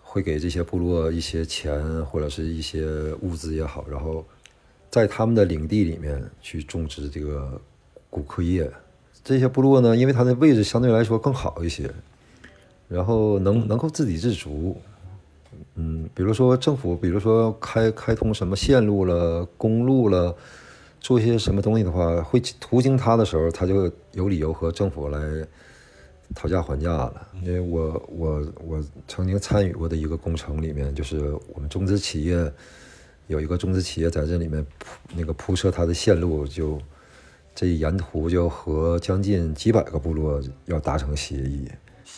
[0.00, 2.86] 会给这些部落一些钱或者是一些
[3.20, 4.24] 物资也好，然后
[4.90, 7.60] 在他们的领地里面去种植这个
[8.08, 8.72] 骨科叶。
[9.24, 11.90] 这些部落呢，因为它的位置相对来说更好一些，
[12.88, 14.78] 然后能能够自给自足。
[15.76, 20.36] 嗯，比如说政府，比如说开开通什么线路了、公路了，
[21.00, 25.18] 做些什么东西的话，会途经它的时候，它就有理由和政府来
[26.34, 27.26] 讨价还价了。
[27.42, 32.52] 因为我我我曾经参与过的一个工程里面，就是我们中资企业
[33.28, 36.78] 有一个中资企业在这里面铺那个铺设它的线路就。
[37.54, 41.70] 这沿途就和将近几百个部落要达成协议，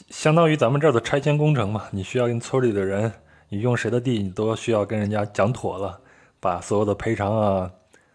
[0.08, 1.84] 相当于咱们这儿的拆迁工程嘛。
[1.90, 3.12] 你需要跟村里的人，
[3.50, 6.00] 你用谁的地，你都需要跟人家讲妥了，
[6.40, 7.70] 把所有的赔偿啊、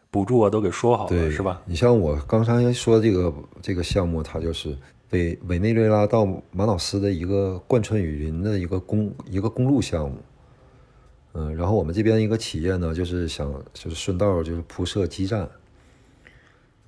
[0.09, 1.61] 补助啊都给说好了，是吧？
[1.65, 4.75] 你像我刚才说的这个这个项目，它就是
[5.11, 10.17] 委委内瑞拉到马瑙斯的一个贯穿雨林的一个公一个公路项目。
[11.33, 15.47] 嗯，然后我们这边一个企业呢，就是想就是顺道就是铺设基站。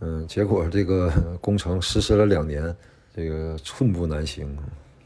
[0.05, 2.75] 嗯，结果这个 工程实施了两年，
[3.15, 4.53] 这个寸步难行。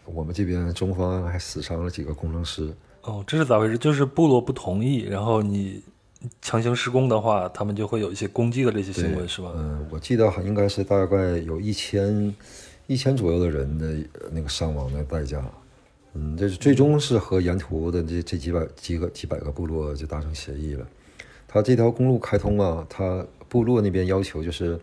[0.06, 2.74] 我们这边中方还死伤了几个工程师。
[3.04, 3.78] 哦，这是咋回事？
[3.78, 5.84] 就是部落不同意，然后你
[6.42, 9.52] 强行施工的话，他们就会有一些攻击的这些行为，是吧？
[9.56, 12.34] 嗯，我记得应该是大概有一千
[12.88, 13.96] 一千左右的人的
[14.32, 15.44] 那个伤亡的代价。
[16.16, 20.88] 嗯，这是最终是和沿途的这这几百几个几百个部落就达成协议了。
[21.48, 23.24] 他这条公路开通啊，他。
[23.50, 24.80] 部落那边要求就是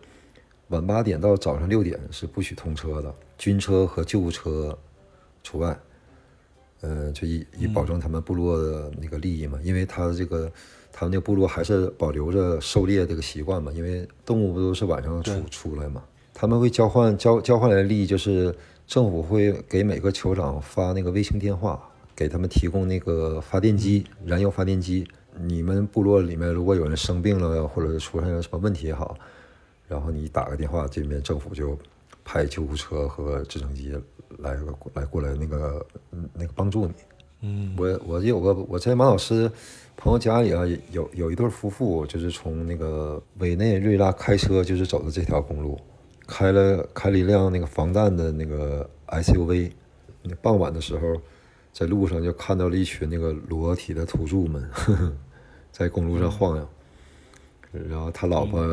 [0.69, 4.77] 晚八点到早上六点是不许通车的，军车和救护车
[5.43, 5.77] 除外。
[6.81, 10.51] 呃，就以以保证他们部落的那个利益嘛，因为他这个
[10.91, 18.55] 他们那个部落还是保留着狩猎这个习惯嘛，因为动物不都是晚上出出来嘛，他们会交换交交换来的利益就是
[18.85, 21.81] 政府会给每个酋长发那个卫星电话，
[22.15, 25.07] 给他们提供那个发电机，燃油发电机。
[25.41, 29.17] 你们部落里面如果有人生病了，或者是出现了什么问题也好，
[29.87, 31.77] 然后你打个电话，这边政府就
[32.23, 33.91] 派救护车和直升机
[34.39, 34.57] 来
[34.93, 35.85] 来过来那个
[36.33, 36.93] 那个帮助你。
[37.41, 39.51] 嗯，我我有个我在马老师
[39.97, 45.79] 朋友家里啊，有有一对夫妇，就是从那个委内瑞拉开车，就是走的这条公路，
[46.25, 49.71] 开了开了一辆那个防弹的那个 SUV，
[50.23, 51.21] 那傍晚的时候，
[51.71, 55.13] 在路上就看到了一群那个裸体的土著们呵呵
[55.77, 56.65] 在公路上晃悠，
[57.89, 58.65] 然后他老婆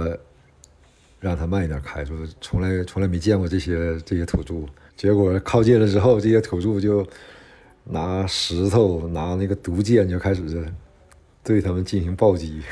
[1.19, 4.55] 让他慢一点开，说从来从来没见过这些这些土著，
[4.97, 7.05] 结果靠近了之后，这些土著就
[7.83, 10.65] 拿石头拿那个毒箭就开始
[11.43, 12.63] 对他们进行暴击。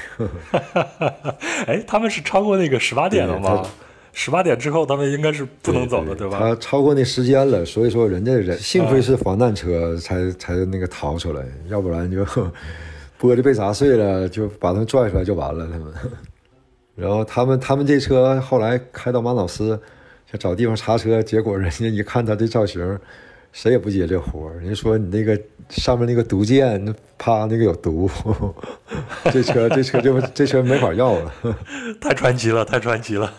[1.66, 3.68] 哎，他们是超过那个十八点了吗？
[4.12, 6.38] 十八点之后，他们应该是不能走了，对吧？
[6.38, 12.24] 他超过那时间了，所以说人家人幸亏是防弹车才才那个逃出来，要不然就
[13.20, 15.68] 玻璃被砸碎了，就把他们拽出来就完了。
[15.70, 15.92] 他们，
[16.96, 19.78] 然后他们他们这车后来开到马瑙斯，
[20.30, 22.98] 想找地方擦车，结果人家一看他这造型，
[23.52, 24.54] 谁也不接这活儿。
[24.58, 28.10] 人家说你那个上面那个毒箭，啪那个有毒，
[29.30, 31.32] 这车这车就这车没法要了。
[32.00, 33.30] 太传奇了，太传奇了。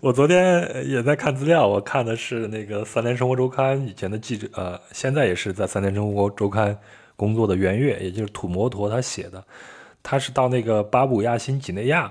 [0.00, 6.72] 我昨天也在看资料，我看的是那个《三联生活周刊》以前的记者，呃，现在也是在《三联生活周刊》
[7.18, 9.44] 工作的袁岳，也就是土摩托他写的。
[10.04, 12.10] 他是到那个巴布亚新几内亚，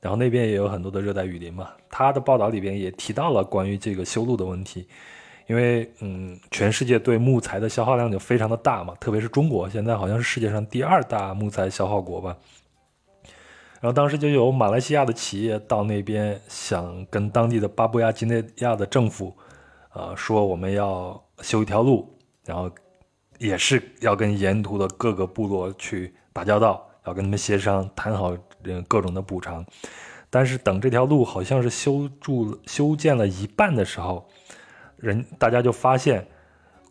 [0.00, 1.68] 然后那边也有很多的热带雨林嘛。
[1.90, 4.88] 他的报道里边也提到了关于这个修路的问题，
[5.46, 12.34] 因为嗯，全世界对木材的消耗量就非常的大嘛，特别是中国现在好像是世界上第二大木材消耗国吧。
[13.78, 19.36] 然后当时就有马来西亚的企业到那边，想跟当地的巴布亚几内亚的政府，
[19.92, 22.08] 呃，说我们要修一条路，
[22.46, 22.70] 然后
[23.38, 28.36] 也是要跟沿途的各个部落去打交道，要跟他们协商，谈好
[28.88, 29.64] 各种的补偿。
[30.28, 34.28] 但是等这条路好像是修筑修建了一半的时候，
[34.96, 36.26] 人大家就发现，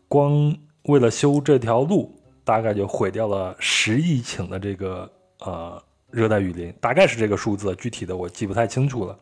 [0.07, 9.17] 光为了修这条路，大概就毁掉了十亿顷的这个呃热带雨林，大概是这个数字，具体的我记不太清楚了。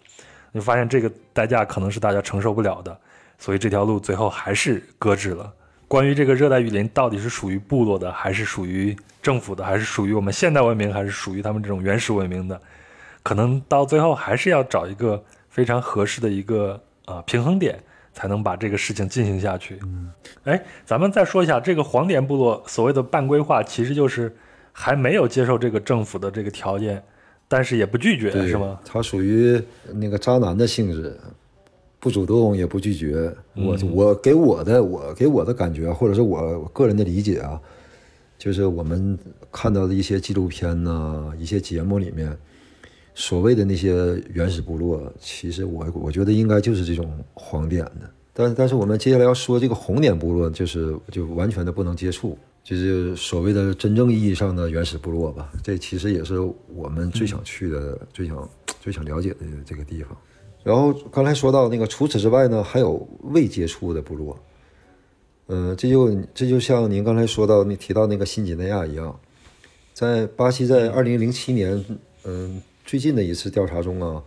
[0.54, 2.96] 就发现这个代价可能是大家承受不了的，
[3.40, 5.52] 所以这条路最后还是搁置了。
[5.94, 12.60] 关于这个热带雨林到底是属于部落的，还是属于政府的，还是属于我们现代文明，还是属于他们这种原始文明的，
[13.22, 17.80] 可能到最后还是要找一个非常合适的一个啊、呃平衡点，
[18.12, 19.78] 才能把这个事情进行下去。
[19.84, 20.12] 嗯，
[20.46, 24.36] 哎，咱们再说一下这个黄点部落所谓的半规划，其实就是
[24.72, 27.04] 还没有接受这个政府的这个条件，
[27.48, 28.80] 但是也不拒绝，是吗？？
[28.84, 29.62] 它属于
[29.94, 31.16] 那个渣男的性质，
[32.04, 33.34] 不主动也不拒绝。
[33.56, 37.58] 我我给我的我给我的感觉，或者是我我个人的理解啊，
[38.38, 39.18] 就是我们
[39.50, 42.38] 看到的一些纪录片呐、一些节目里面，
[43.16, 48.12] 所谓的那些原始部落，其实我我觉得应该就是这种黄点的。
[48.34, 55.50] 但但是我们接下来要说这个红点部落，就是就完全的不能接触，就是所谓的真正意义上的原始部落吧。
[55.64, 56.38] 这其实也是
[56.76, 58.50] 我们最想去的、最想
[58.82, 60.18] 最想了解的这个地方。
[60.64, 64.38] 然后刚才说到那个，除此之外呢，还有未接触的部落。
[65.48, 69.20] 嗯、这就这就像您刚才说到你提到那个新几内亚一样，
[69.94, 71.84] 在巴西在二零零七年，
[72.24, 74.24] 嗯、最近的一次调查中啊，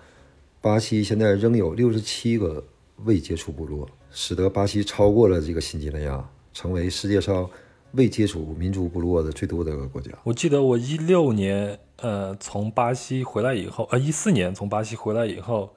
[0.60, 2.62] 巴西现在仍有六十七个
[3.04, 6.22] 未接触部落，使得巴西超过了这个新几内亚，
[6.52, 7.48] 成为世界上
[7.92, 10.12] 未接触民族部落的最多的个国家。
[10.22, 15.70] 我记得我一六年，呃，从巴西回来以后，呃，一四年从巴西回来以后，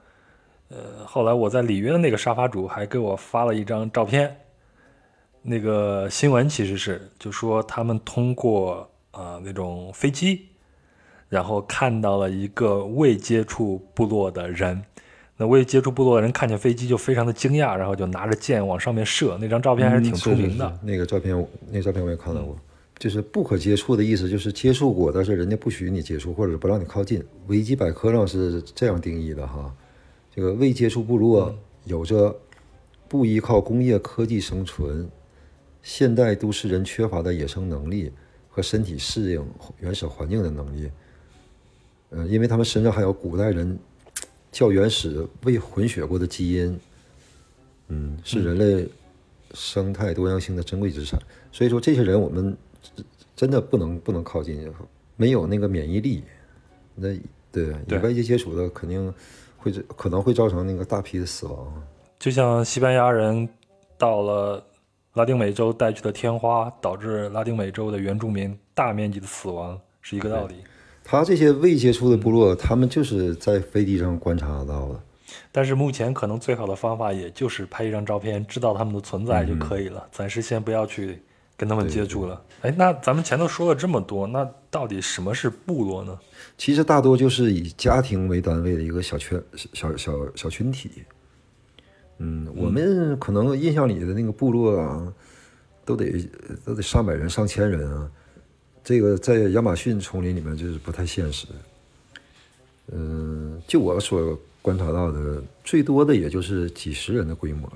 [0.69, 4.35] 呃，后来我在里约的那个沙发主还给我发了一张照片，
[5.41, 10.47] 那个新闻其实是就说他们通过啊、那种飞机，
[11.27, 14.81] 然后看到了一个未接触部落的人。
[15.35, 19.37] 那未接触部落的人看见飞机就非常的惊讶，然后就拿着箭往上面射。
[19.39, 20.79] 那张照片还是挺出名的。
[20.83, 22.55] 那个照片，那个照片我也看到过。
[22.97, 27.23] 就是不可接触的意思，就是接触过，但是人家不许你接触，或者是不让你靠近。
[27.47, 29.73] 维基百科上是这样定义的哈，
[30.39, 32.33] 这个未接触部落有着
[33.09, 35.05] 不依靠工业科技生存、
[35.83, 38.09] 现代都市人缺乏的野生能力
[38.47, 39.45] 和身体适应
[39.81, 40.89] 原始环境的能力。
[42.11, 43.77] 嗯、因为他们身上还有古代人
[44.49, 46.79] 较原始未混血过的基因，
[47.89, 48.87] 嗯，是人类
[49.53, 51.21] 生态多样性的珍贵资产。
[51.51, 52.55] 所以说，这些人我们
[52.95, 54.71] 真真的不能不能靠近，
[55.17, 56.23] 没有那个免疫力。
[56.95, 57.09] 那
[57.51, 59.13] 对与外界接触的肯定
[59.59, 61.83] 会可能会造成那个大批的死亡。
[62.17, 63.47] 就像西班牙人
[63.97, 64.63] 到了
[65.13, 70.55] 拉丁美洲带去的天花，导致拉丁美洲的原住民大面积的死亡，是一个道理。
[71.03, 74.99] 他这些未接触的部落，他们就是在飞机上观察到的。
[75.51, 80.07] 但是目前可能最好的方法，也就是拍一张照片，知道他们的存在就可以了。
[80.11, 81.21] 暂时先不要去
[81.59, 82.41] 跟他们接触了。
[82.61, 86.17] 哎，那咱们前头说了这么多，那到底什么是部落呢？
[86.57, 89.41] 其实大多就是以家庭为单位的一个小圈、
[89.73, 90.89] 小小小群体。
[92.19, 95.13] 嗯，我们可能印象里的那个部落啊，
[95.83, 96.25] 都得
[96.63, 98.09] 都得上百人、上千人啊。
[98.81, 101.45] 这个在亚马逊丛林里面就是不太现实。
[102.93, 107.69] 嗯，就我所观察到的，最多的也就是几十人的规模。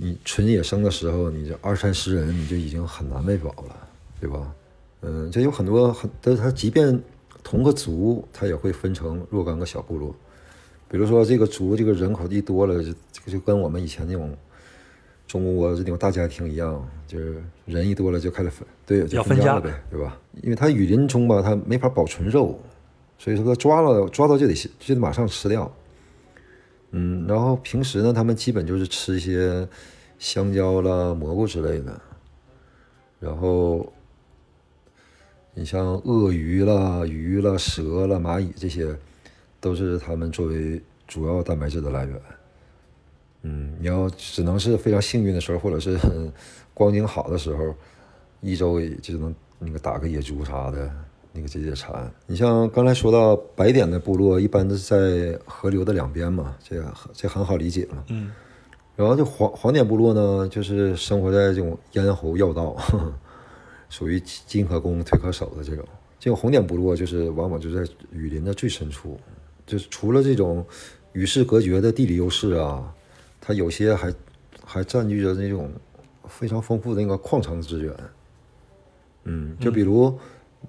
[0.00, 3.88] 你纯野生的时候，你这二三十人，你就已经很难喂饱了，
[4.20, 4.54] 对吧？
[5.02, 7.00] 嗯，这有很多很，但是它即便
[7.42, 10.14] 同个族，它也会分成若干个小部落。
[10.88, 12.92] 比如说这个族这个人口一多了，就
[13.26, 14.34] 就跟我们以前那种
[15.26, 20.18] 中国这种大家庭一样，就是人一多了就开始分，对，就分家了呗，对吧？
[20.42, 22.58] 因为它雨林中吧，它没法保存肉，
[23.18, 25.70] 所以说它抓了抓到就得就得马上吃掉。
[26.90, 29.68] 嗯，然后平时呢，他们基本就是吃一些
[30.18, 32.00] 香蕉啦、蘑菇之类的。
[33.20, 33.92] 然后
[35.54, 38.96] 你像鳄鱼啦、鱼啦、蛇啦、蚂蚁这些。
[39.60, 42.22] 都是他们作为主要蛋白质的来源。
[43.42, 45.98] 嗯，你要只能是非常幸运的时候，或者是
[46.72, 47.74] 光景好的时候，
[48.40, 50.88] 一周就能那个打个野猪啥的，
[51.32, 52.10] 那个解解馋。
[52.26, 58.04] 你像刚才说到白点的部落，一般都是在河流的两边嘛，这这很好理解嘛。
[58.08, 58.32] 嗯。
[58.96, 62.76] 然后这黄黄点部落呢，就是生活在这种咽喉要道，
[63.88, 65.84] 属于进可攻退可守的这种。
[66.18, 69.18] 这种红点部落就是往往就在雨林的最深处。
[69.64, 70.66] 就是除了这种
[71.12, 72.92] 与世隔绝的地理优势啊，
[73.40, 74.12] 它有些还
[74.64, 75.70] 还占据着那种
[76.26, 77.94] 非常丰富的那个矿藏资源。
[79.24, 80.18] 嗯，就比如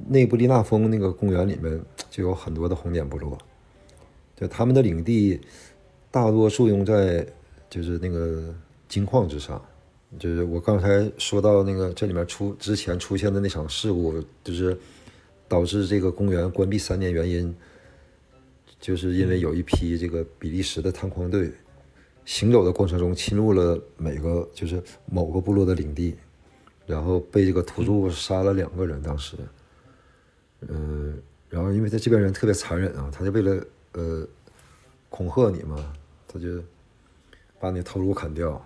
[0.07, 1.79] 内布利纳峰那个公园里面
[2.09, 3.37] 就有很多的红点部落，
[4.35, 5.39] 就他们的领地
[6.09, 7.25] 大多作用在
[7.69, 8.53] 就是那个
[8.87, 9.61] 金矿之上。
[10.17, 14.75] 就是我刚才说到那个这里面出之前出现的那场事故，就是
[15.47, 17.55] 导致这个公园关闭三年原因。
[18.79, 21.51] 就是因为有一批这个比利时的探矿队
[22.23, 26.15] 行走的过程中侵入了每个就是某个部落的领地，
[26.87, 29.01] 然后被这个土著杀了两个人。
[29.01, 29.35] 当时，
[31.49, 34.27] 然后因为他这边人特别残忍啊，他就为了呃
[35.09, 35.93] 恐吓你嘛，
[36.27, 36.47] 他就
[37.59, 38.63] 把你头颅砍掉，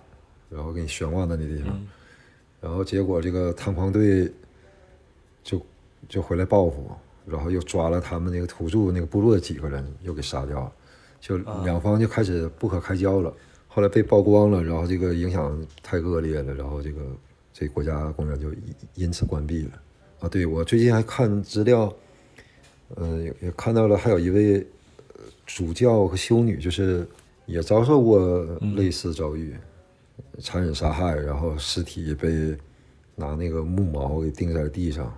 [0.49, 1.87] 然后给你悬挂在那地方，
[2.61, 4.31] 然后结果这个探矿队
[5.43, 5.61] 就
[6.07, 6.91] 就回来报复。
[7.25, 10.71] 然后又抓了他们那个土著那个部落的几个人，又给杀掉了，
[11.21, 13.33] 就两方就开始不可开交了。
[13.69, 17.01] 后来被曝光了，然后这个影响太恶劣了，然后这个
[17.53, 18.51] 这国家公园就
[18.95, 19.71] 因此关闭了。
[20.23, 21.93] 啊，对我最近还看资料，
[22.95, 24.65] 呃，也看到了，还有一位
[25.45, 27.05] 主教和修女，就是
[27.45, 28.41] 也遭受过
[28.77, 29.53] 类似遭遇，
[30.39, 32.57] 残忍杀害，然后尸体被
[33.15, 35.13] 拿那个木矛给钉在地上，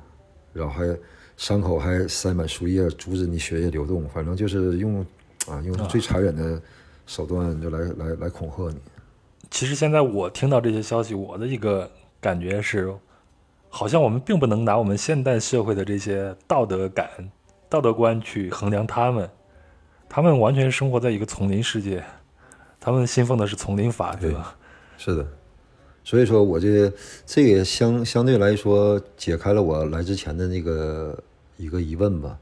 [0.52, 0.98] 然后还。
[1.38, 4.08] 伤口还塞满树叶，阻止你血液流动。
[4.08, 5.06] 反正就是用
[5.48, 6.62] 啊，用最残忍的
[7.06, 8.78] 手段就来来来恐吓你。
[9.52, 11.92] 其实现在我听到这些消息，我的一个
[12.22, 12.90] 感觉是，
[13.78, 17.10] 好像我们并不能拿我们现代社会的这些道德感、
[17.68, 19.30] 道德观去衡量他们。
[20.08, 22.02] 他们完全生活在一个丛林世界，
[22.80, 24.42] 他们信奉的是丛林法，则？
[24.98, 25.28] 是的。
[26.06, 26.90] 所以说，我这
[27.26, 31.22] 这也相相对来说解开了我来之前的那个
[31.58, 32.40] 一个疑问吧，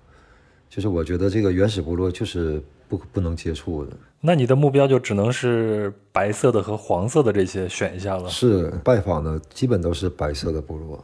[0.69, 3.91] 就是我觉得这个原始部落就是不不能接触的。
[4.21, 8.29] 那你的目标就只能是白色的和黄色的这些选项了。
[8.29, 11.03] 是拜访的基本都是白色的部落。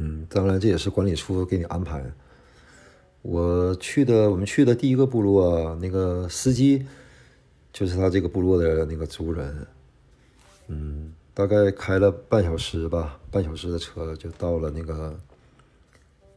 [0.00, 2.02] 嗯，当然这也是管理处给你安排。
[3.22, 6.86] 我去的我们去的第一个部落，那个司机
[7.72, 9.66] 就是他这个部落的那个族人。
[10.68, 11.12] 嗯。
[11.32, 15.18] 大概开了半小时吧，半小时的车就到了那个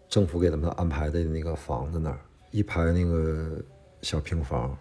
[0.08, 2.20] 政府给他们安排的那个房子那儿，
[2.52, 3.60] 一排那个
[4.02, 4.78] 小平房，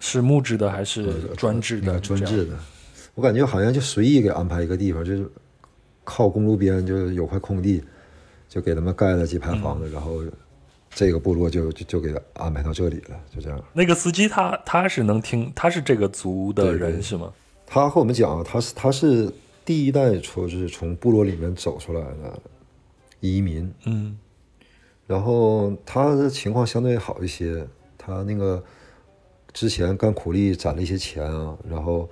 [0.00, 2.00] 是木质的还是砖制的？
[2.00, 2.58] 砖制的，
[3.14, 5.30] 我感觉好像就随意给安排一个地方，就是
[6.02, 7.84] 靠公路边就有块空地，
[8.50, 10.20] 就给他们盖了几排房子，然后
[10.90, 13.64] 这个部落就就就给他安排到这里了，就这样。
[13.72, 17.32] 那个司机他他是能听，他是这个族的人是吗？
[17.66, 19.32] 他和我们讲，他是他是。
[19.62, 22.42] 第一代说是从部落里面走出来的
[23.20, 24.18] 移民，嗯，
[25.06, 27.64] 然后他的情况相对好一些，
[27.96, 28.60] 他那个
[29.52, 32.08] 之前干苦力攒了一些钱啊，然后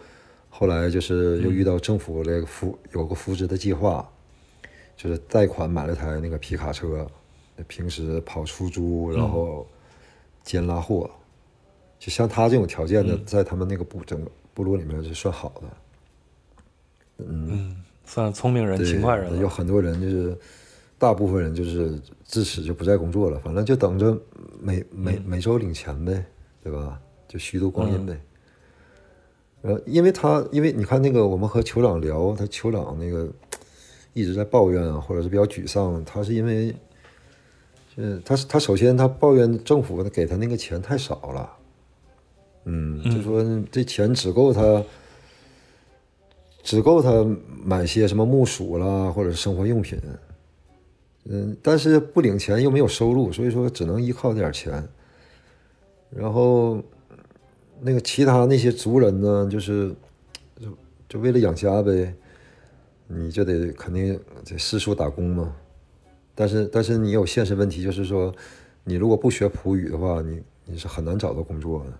[0.50, 4.08] 后来就是又遇到政府那个扶有个扶植的计划，
[4.98, 7.06] 就是贷款买了台那个皮卡车，
[7.68, 9.64] 平时跑出租，然后
[10.42, 11.08] 兼拉货，
[12.00, 17.24] 就像他这种条件的，在他们那个部整个部落里面是算好的。
[17.24, 19.38] 嗯，算聪明人、勤快人。
[19.38, 20.36] 有很多人就是，
[20.98, 24.18] 大部分人就是自此就不再工作了，反正就等着
[24.60, 26.24] 每每每周领钱呗，
[26.60, 27.00] 对吧？
[27.28, 28.20] 就虚度光阴呗。
[29.62, 33.28] 呃，因为他因为你看那个我们和酋长聊，他酋长那个
[34.12, 36.74] 一直在抱怨啊，或者是比较沮丧，他是因为，
[37.96, 41.50] 嗯他他首先他抱怨政府给他那个钱太少了，
[42.64, 44.82] 嗯，就说这钱只够他。
[46.60, 47.24] 只够他
[47.64, 49.98] 买些什么木薯啦，或者是生活用品，
[51.24, 54.86] 嗯，但是不领钱又没有收入，所以说只能依靠这点钱。
[56.10, 56.82] 然后
[57.80, 59.94] 那个其他那些族人呢，就是
[60.60, 60.68] 就
[61.08, 62.12] 就为了养家呗，
[63.08, 65.56] 你就得肯定得四处打工嘛。
[66.36, 68.32] 但是但是你有现实问题，就是说
[68.84, 71.92] 你如果不学普语的话，你你是很难找到工作的。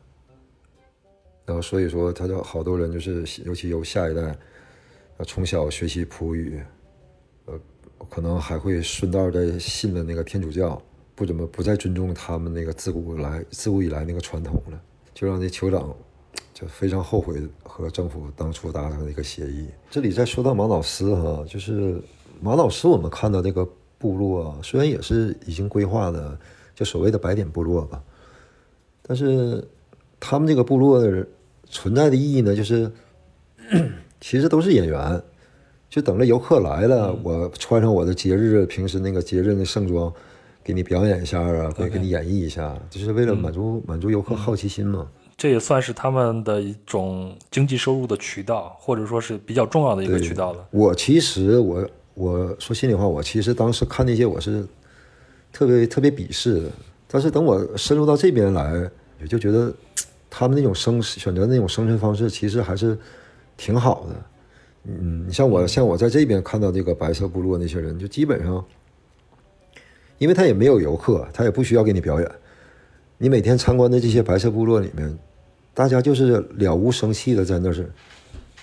[1.46, 4.36] 然后所以说，他就好多人就是，尤其有下一代。
[5.26, 6.62] 从小学习普语，
[7.46, 7.60] 呃，
[8.08, 10.80] 可能还会顺道的信了那个天主教，
[11.16, 14.80] 不怎么不再尊重他们那个自古来自古以来那个传统了，
[15.12, 15.92] 就让那酋长
[16.54, 19.66] 就非常后悔和政府当初达成的一个协议。
[19.90, 22.00] 这里再说到马老师哈，就是
[22.40, 23.68] 马老师，我们看到这个
[23.98, 26.38] 部落啊虽然也是已经规划的，
[26.74, 28.02] 就所谓的白点部落吧，
[29.02, 29.66] 但是
[30.20, 31.26] 他们这个部落的
[31.66, 32.90] 存在的意义呢，就是。
[34.18, 35.22] 其实都是演员，
[35.90, 40.10] 就等着游客来了，我穿上我的节日平时那个节日的盛装，
[40.64, 45.06] 给你表演一下啊，给给你演绎一下，就是为了满足满足游客好奇心嘛。
[45.38, 50.68] 这也算是他们的一种经济收入的渠道，或者说是比较重要的一个渠道了。
[50.70, 54.66] 我其实我我说心里话，我其实当时看那些我是
[55.50, 56.70] 特别特别鄙视的，
[57.06, 59.72] 但是等我深入到这边来，也就觉得
[60.28, 62.98] 他们那种生选择那种生存方式，其实还是。
[63.60, 64.14] 挺好的，
[64.84, 68.64] 嗯，你像我，像我在这边看到这个白色部落那些人，就基本上，
[70.18, 72.30] 因为他也没有游客，他也不需要给你表演，
[73.18, 75.18] 你每天参观的这些白色部落里面，
[75.78, 77.88] 大家就是了无生气的在那是，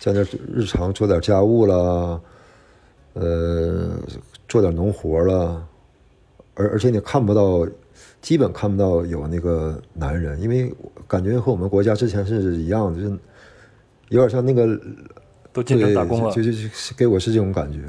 [0.02, 0.22] 在那
[0.54, 2.20] 日常做点家务啦，
[3.14, 3.92] 呃，
[4.50, 5.66] 做点农活了，
[6.56, 7.66] 而而且你看不到，
[8.22, 10.76] 基本看不到有那个男人，因为
[11.08, 13.18] 感觉和我们国家之前是一样的，就。
[14.10, 14.80] 有点像那个，
[15.52, 16.60] 都进城打工了，就就就
[16.96, 17.80] 给我是这种感觉，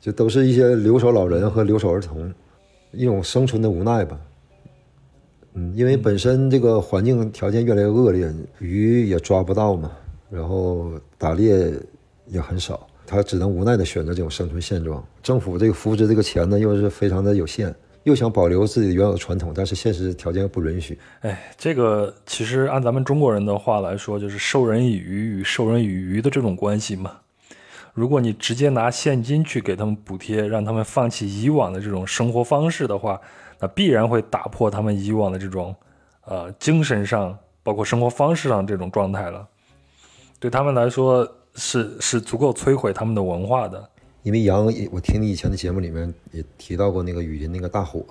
[0.00, 2.32] 就都是一些留守老人和留守儿童，
[2.92, 4.18] 一种生存的无奈吧。
[5.58, 9.90] 嗯，因为本身这个环境条件越来越恶劣，鱼也抓不到嘛，
[10.30, 11.72] 然后打猎
[12.28, 15.04] 也很少，他只能无奈的选择这种生存现状。
[15.20, 17.74] 政府这个扶持这个钱呢，又是非常的有限。
[18.04, 20.96] 又想保留自己原有的传统，但是现实条件又不允许。
[21.20, 27.18] 哎，这个其实按咱们中国人的话来说，就是授人以鱼与授人以渔的这种关系嘛。
[27.92, 33.20] 如果你直接拿现金去给他们补贴，让他们放弃以往的这种生活方式的话，
[33.60, 35.74] 那必然会打破他们以往的这种
[36.24, 39.46] 呃精神上，包括生活方式上这种状态了。
[40.38, 43.88] 对他们来说，是是足够摧毁他们的文化的。
[44.22, 48.04] 因为杨，我听你以前的节目里面也提到过那个雨林那个大火，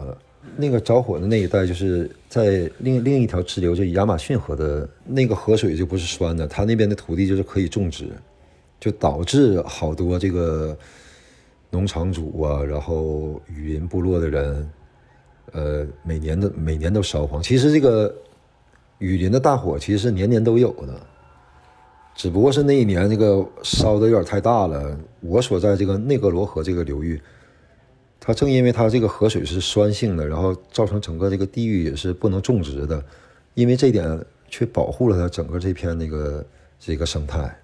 [0.56, 8.10] 那个着火的那一带就是在另另一条支流，就亚马逊河的那个河水就不是酸的，它那边的土地就是可以种植，
[8.80, 10.76] 就导致好多这个
[11.70, 14.70] 农场主啊，然后雨林部落的人，
[15.52, 17.42] 呃，每年的每年都烧荒。
[17.42, 18.14] 其实这个
[19.00, 21.00] 雨林的大火其实是年年都有的。
[22.16, 24.98] 只不过是那一年那个烧的有点太大了。
[25.22, 27.22] 我所在这个内格罗河这个流域，
[28.20, 33.04] 它正因为它这个河水是酸性的，然后造成整个这个地域也是不能种植的。
[33.54, 34.20] 因为这点
[34.50, 36.46] 却保护了它整个这片那个
[36.80, 37.56] 这个生态。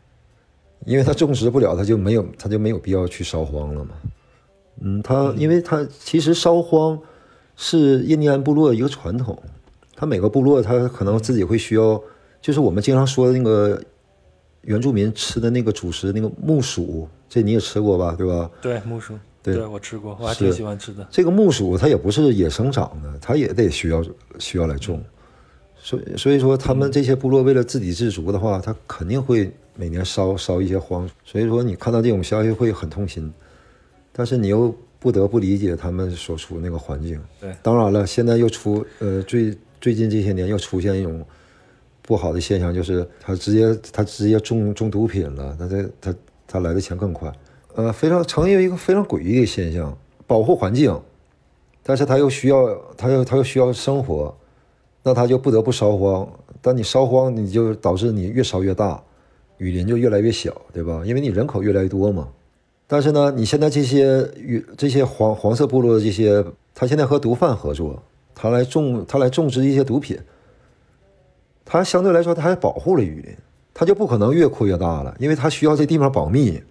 [0.85, 3.95] 因为它种植不了，它就没有它就没有必要去烧荒了嘛。
[4.81, 6.99] 嗯，它因为它其实烧荒
[7.55, 9.38] 是印第安部落一个传统，
[9.95, 12.01] 他每个部落他可能自己会需要，
[12.41, 13.81] 就是我们经常说的那个。
[14.65, 18.15] 原住民吃的那个主食，那个木薯，这你也吃过吧？
[18.17, 18.49] 对吧？
[18.61, 19.13] 对木薯，
[19.43, 21.05] 对我吃过，我还挺喜欢吃的。
[21.11, 24.01] 这个木薯它也不是野生长的，它也得需要
[24.39, 25.03] 需要来种。
[25.75, 31.09] 所以所以说，他们这些部落为了自给自足的话，他肯定会每年烧烧一些荒。
[31.25, 33.34] 所以说，你看到这种消息会很痛心，
[34.13, 34.73] 但是你又
[35.03, 37.21] 不得不理解他们所处那个环境。
[37.39, 41.23] 对，当然了，现在又出呃最最近这些年又出现一种。
[42.05, 46.15] 不好的现象就是他直接他直接种种毒品了，他这他
[46.45, 47.31] 他来的钱更快，
[47.75, 49.97] 呃，非常成为一个非常诡异的现象。
[50.27, 50.99] 保护环境，
[51.81, 54.35] 但是他又需要他又他又需要生活，
[55.01, 56.30] 那他就不得不烧荒。
[56.61, 59.01] 但你烧荒，你就导致你越烧越大，
[59.57, 61.03] 雨林就越来越小，对吧？
[61.05, 62.27] 因为你人口越来越多嘛。
[62.94, 66.45] 但是呢，你现在这些与这些黄黄色部落的这些，
[66.76, 67.99] 他现在和毒贩合作，
[68.36, 70.15] 他来种他来种植一些毒品，
[71.65, 73.36] 他相对来说他还保护了雨林，
[73.74, 76.61] 他就不可能越扩越大了，因为他需要这地方保密，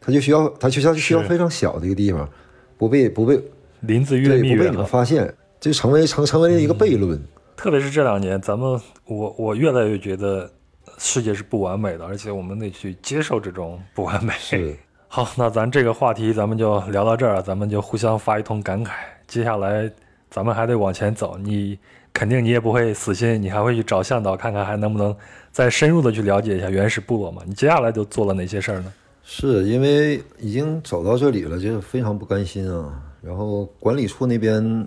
[0.00, 2.28] 他就需要他就需要需要非常小的一个地方，
[2.76, 3.40] 不被不被
[3.82, 4.84] 林子越对不被你们。
[4.84, 7.22] 发现，就成为成成为了一个悖论。
[7.56, 10.50] 特别是这两年，咱们我我越来越觉得
[10.98, 14.32] 世界是不完美的，而且我们得去接受这种不完美。
[14.40, 14.76] 是，
[15.10, 18.90] 好，那咱这个话题咱们就聊到这儿，咱们就互相发一通感慨。
[19.26, 19.90] 接下来
[20.30, 21.78] 咱们还得往前走，你
[22.12, 25.16] 肯定你也不会死心，你还会去找向导看看还能不能
[25.50, 27.42] 再深入的去了解一下原始部落嘛？
[27.46, 28.92] 你接下来都做了哪些事儿呢？
[29.24, 33.02] 是因为已经走到这里了，就是非常不甘心啊。
[33.22, 34.86] 然后管理处那边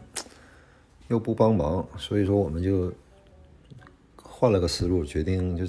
[1.08, 2.94] 又不帮忙，所以说我们就
[4.22, 5.66] 换了个思路，决定就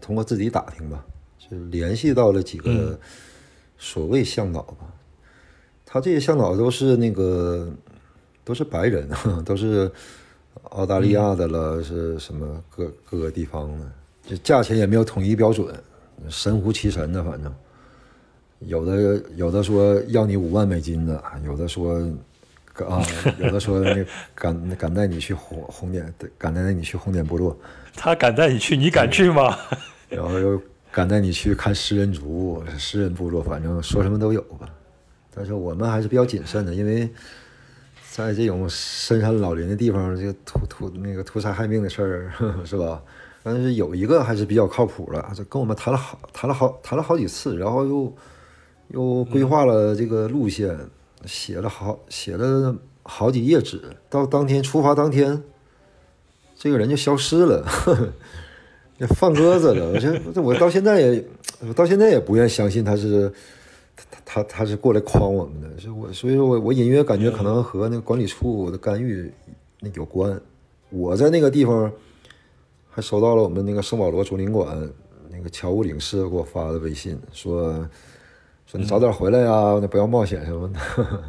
[0.00, 1.04] 通过自己打听吧，
[1.38, 2.98] 就联系到了几个
[3.80, 4.86] 所谓向导吧。
[5.84, 7.68] 他这些向导都是那个
[8.44, 9.08] 都是白人，
[9.44, 9.90] 都是
[10.68, 13.90] 澳大利亚的了，是什么各各个地方的，
[14.28, 15.74] 这价钱也没有统一标准，
[16.28, 17.52] 神乎其神的，反正。
[18.60, 21.94] 有的有的说要你五万美金的，有的说
[22.86, 23.02] 啊，
[23.40, 24.04] 有的说那
[24.34, 27.58] 敢敢带你去红红点，敢带你去红点部落，
[27.96, 29.56] 他敢带你去，你敢去吗？
[30.10, 30.62] 然后又
[30.92, 34.68] 敢带你去看食人族、食人部落，反正说什么都有吧。
[35.34, 37.08] 但是我们还是比较谨慎的，因为
[38.10, 42.32] 在这种深山老林的地方，这个屠屠那个屠杀害命的事儿
[42.66, 43.00] 是吧？
[43.42, 48.14] 但是有一个还是比较靠谱的，这跟我们谈了好谈了好谈了好几次，然后又
[48.88, 50.76] 又规划了这个路线，
[51.24, 53.80] 写了好写了好几页纸。
[54.10, 55.42] 到当天出发当天，
[56.54, 57.64] 这个人就消失了，
[59.00, 59.92] 也放鸽子了。
[59.92, 61.24] 我这我到现在也
[61.66, 63.32] 我到现在也不愿相信他是
[63.96, 65.80] 他他他是过来诓我们的。
[65.80, 69.32] 是我所以说我我隐约感觉可能和那个管理处的干预
[69.80, 70.38] 那有关。
[70.90, 71.90] 我在那个地方
[72.90, 74.90] 还收到了我们那个圣保罗总领馆
[75.30, 77.72] 那个侨务领事给我发的微信，说
[78.66, 80.78] 说你早点回来呀，那不要冒险什么的。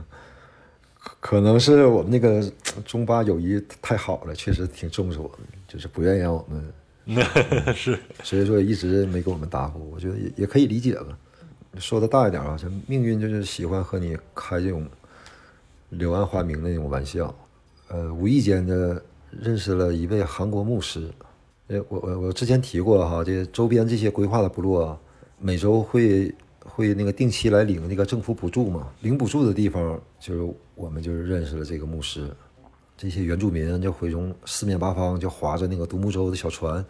[1.00, 2.44] 可可能是我们那个
[2.86, 6.74] 中巴友谊太好了，确实挺重视我们，就是不愿意让我们，
[7.04, 7.24] 那
[7.74, 9.90] 是，所以说一直没给我们答复。
[9.92, 11.18] 我觉得也也可以理解吧。
[11.78, 14.86] 说的大一点啊，这命运就是喜欢和你开这种
[15.90, 17.34] 柳暗花明的那种玩笑。
[17.88, 21.10] 呃，无意间的认识了一位韩国牧师。
[21.68, 25.00] 呃，我我我之前提过哈，这周边这些规划的部落，
[25.40, 32.30] 每周会会那个定期来领那个政府补助嘛，领补助的地方就是我们就是认识了这个牧师，
[33.02, 36.86] 这些原住民就会从四面八方就划着那个独木舟的小船，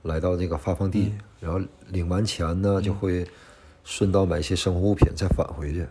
[0.00, 3.28] 来到这个发放地，然后领完钱呢就会
[3.84, 5.86] 顺道买一些生活物品再返回去。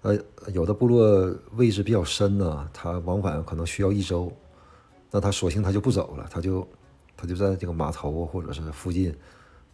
[0.00, 0.18] 呃，
[0.54, 4.32] 有的部落位置比较深呢，他往返可能需要一周，
[5.10, 6.66] 那他索性他就不走了，他就
[7.14, 9.14] 他就在这个码头或者是附近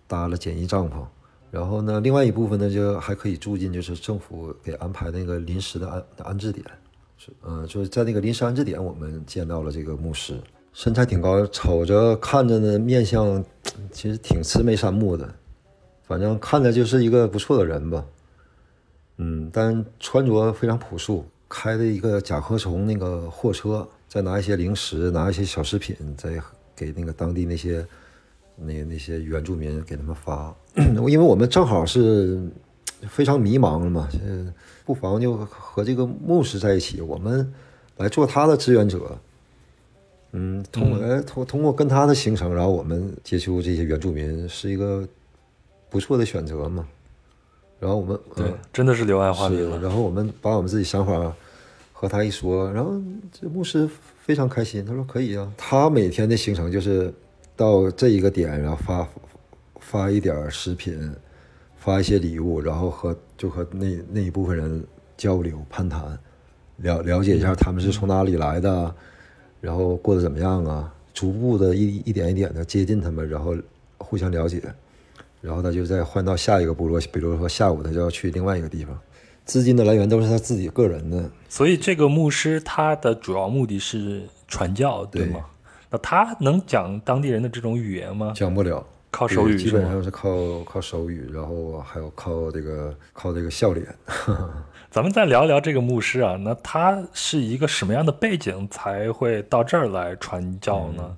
[0.09, 1.07] 搭了简易帐篷，
[1.53, 6.67] 然后呢，另外一部分呢就还可以住进就是政府给安排那个临时的安安置点，
[7.43, 10.37] 呃就是在那个临时安置点，我们见到了这个牧师，
[10.73, 13.45] 身材挺高，瞅着看着呢面相
[13.91, 15.33] 其实挺慈眉善目的，
[16.05, 18.05] 反正看着就是一个不错的人吧。
[19.19, 26.43] 嗯，但穿着非常朴素，开的一个甲壳虫那个货车，再拿一些零食，拿一些小食品，再
[26.75, 27.87] 给那个当地那些
[28.57, 30.53] 那那些原住民给他们发。
[30.75, 32.41] 因为我们正好是
[33.09, 34.53] 非常迷茫了嘛，呃
[34.85, 37.53] 不妨就和这个牧师在一起，我们
[37.97, 39.19] 来做他的志愿者。
[40.33, 45.07] 嗯，通过哎通通过跟他的行程，然后我们接触这些原住民，是一个
[45.91, 46.89] 不错的选择嘛。
[47.79, 49.79] 然后我们对呃，真的是柳暗花是明了。
[49.81, 51.35] 然后我们把我们自己想法
[51.93, 52.93] 和他一说，然后
[53.31, 53.89] 这牧师
[54.21, 55.53] 非常开心，他说可以啊。
[55.57, 57.13] 他每天的行程就是
[57.55, 59.09] 到这一个点，然后发
[59.81, 61.15] 发一点儿食品，
[61.85, 64.85] 发一些礼物，然后和就和那那一部分人
[65.17, 66.17] 交流攀谈，
[66.77, 68.95] 了了解一下他们是从哪里来的，
[69.61, 73.57] 然后过得怎么样啊，逐步的一一点一点的接近他们，然后
[73.99, 74.63] 互相了解。
[75.41, 78.97] 然后他就再换到下一个部落，比如说下午他就要去另外一个地方，
[79.45, 81.29] 资金的来源都是他自己个人的。
[81.49, 85.45] 所以这个牧师他的主要目的是传教，对对吗？
[85.91, 88.33] 那他能讲当地人的这种语言吗？
[88.37, 89.71] 讲不了，靠手语基？
[89.71, 93.87] 本上是靠靠手语，然后还有靠这个靠这个笑脸。
[94.91, 101.17] 咱们再聊聊这个牧师啊，那他是一个什么样的背景才会到这儿来传教呢？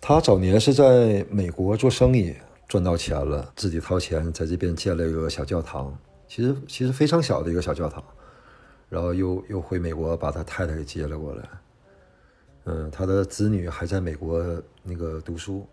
[0.00, 2.34] 他早年是在美国做生意，
[2.68, 5.96] 赚到钱了，自己掏钱在这边建了一个小教堂，
[6.28, 8.02] 其实其实非常小的一个小教堂，
[8.88, 11.42] 然后又又回美国把他太太给接了过来，
[12.66, 14.44] 嗯，他的子女还在美国
[14.82, 15.66] 那个读书，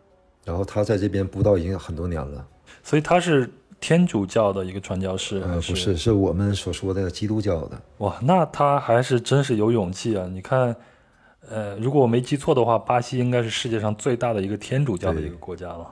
[0.45, 2.45] 然后他在这边布道已经很多年了。
[2.84, 3.49] 所以他是
[3.80, 7.82] 天主教的一个传教士，呃，不是，是我们所说的基督教的。
[7.99, 10.28] 哇，那他还是真是有勇气啊！
[10.32, 10.76] 你看，
[11.49, 15.88] 呃，如果我没记错的话，巴西应该是世界上最大的一个天主教的一个国家了。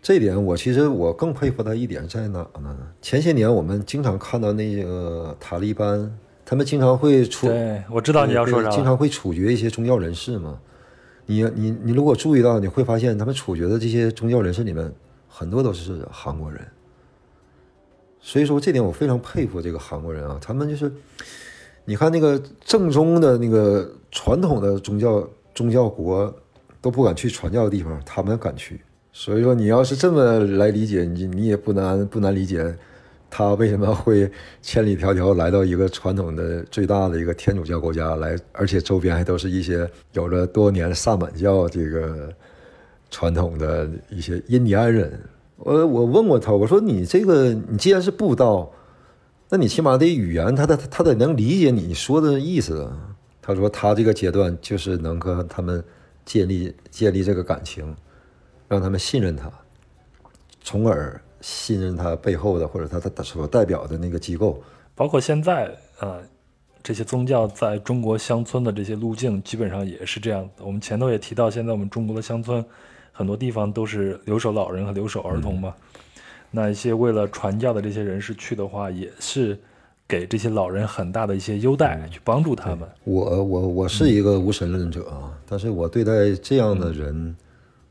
[0.00, 2.76] 这点我其实我更佩服他一点在哪呢？
[3.02, 6.10] 前些年我们经常看到那个塔利班，
[6.44, 8.70] 他们经常会处，对，我知道你要说啥。
[8.70, 10.58] 经常会处决一些宗教人士嘛。
[11.30, 14.90] 你你你如果注意到，你会发现他们处决的这些宗教人士里面，
[15.28, 16.60] 很多都是韩国人。
[18.18, 20.90] 所以说这点我非常佩服这个韩国人啊，他们就是，
[21.84, 26.34] 你看那个正宗的那个传统的宗教宗教国
[26.80, 28.80] 都不敢去传教的地方，他们敢去。
[29.12, 32.74] 所以说你要是这么来理解，你你也不难不难理解，
[33.30, 34.30] 他为什么会
[34.62, 42.32] 千里迢迢来到一个传统的最大的一个天主教国家来，而且周边还都是一些有着多年萨满教这个
[43.10, 45.20] 传统的一些印第安人。
[45.56, 48.72] 我我问过他，我说你这个你既然是布道，
[49.50, 52.90] 那你起码得语言，他得他得能理解你说的意思。
[53.42, 55.82] 他说他这个阶段就是能和他们
[56.24, 57.96] 建立建立这个感情，
[58.68, 59.50] 让他们信任他，
[60.62, 64.62] 从而信任他背后的或者他他所代表的那个机构。
[64.94, 66.20] 包括现在呃，
[66.82, 70.64] 这些宗教在中国乡村的这些路径，基本上也是这样的。
[70.64, 72.64] 我们前头也提到，现在我们中国的乡村。
[73.10, 75.74] 很多地方都是留守老人和留守儿童嘛，
[76.52, 79.58] 那一些为了传教的这些人士去的话，也是
[80.06, 82.88] 给这些老人很大的一些优待，去帮助他们。
[83.02, 87.36] 我我我是一个无神论者啊，但是我对待这样的人，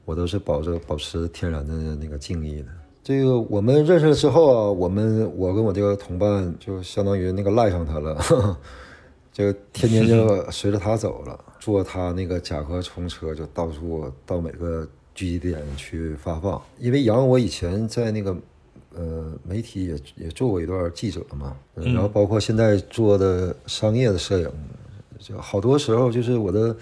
[0.06, 2.68] 我都是保着保持天然的那个敬意的。
[3.08, 8.58] 这个我们认识了之后啊，我们我跟我这个同伴就相当于那个赖上他了，
[9.32, 14.86] 就天天就随着他走了，坐他那个甲壳虫车，就到处到每个。
[15.16, 18.38] 聚集点去发放，因为杨，我以前在那个
[18.94, 24.52] 呃媒体也也做过一段记者嘛，然后包括现在做的商业的摄影，
[25.18, 26.78] 就好多时候就是我的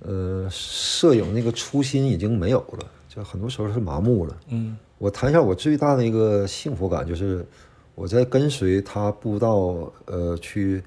[0.00, 4.36] 呃摄影那个初心已经没有了，就很多时候是麻木了。
[4.48, 7.46] 嗯，我谈一下我最大的一个幸福感，就是
[7.94, 10.82] 我在跟随他布道呃去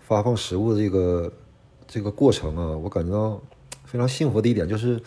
[0.00, 1.32] 发放食物的这个
[1.86, 3.40] 这个过程啊，我感觉到
[3.84, 5.00] 非常幸福的一点就是。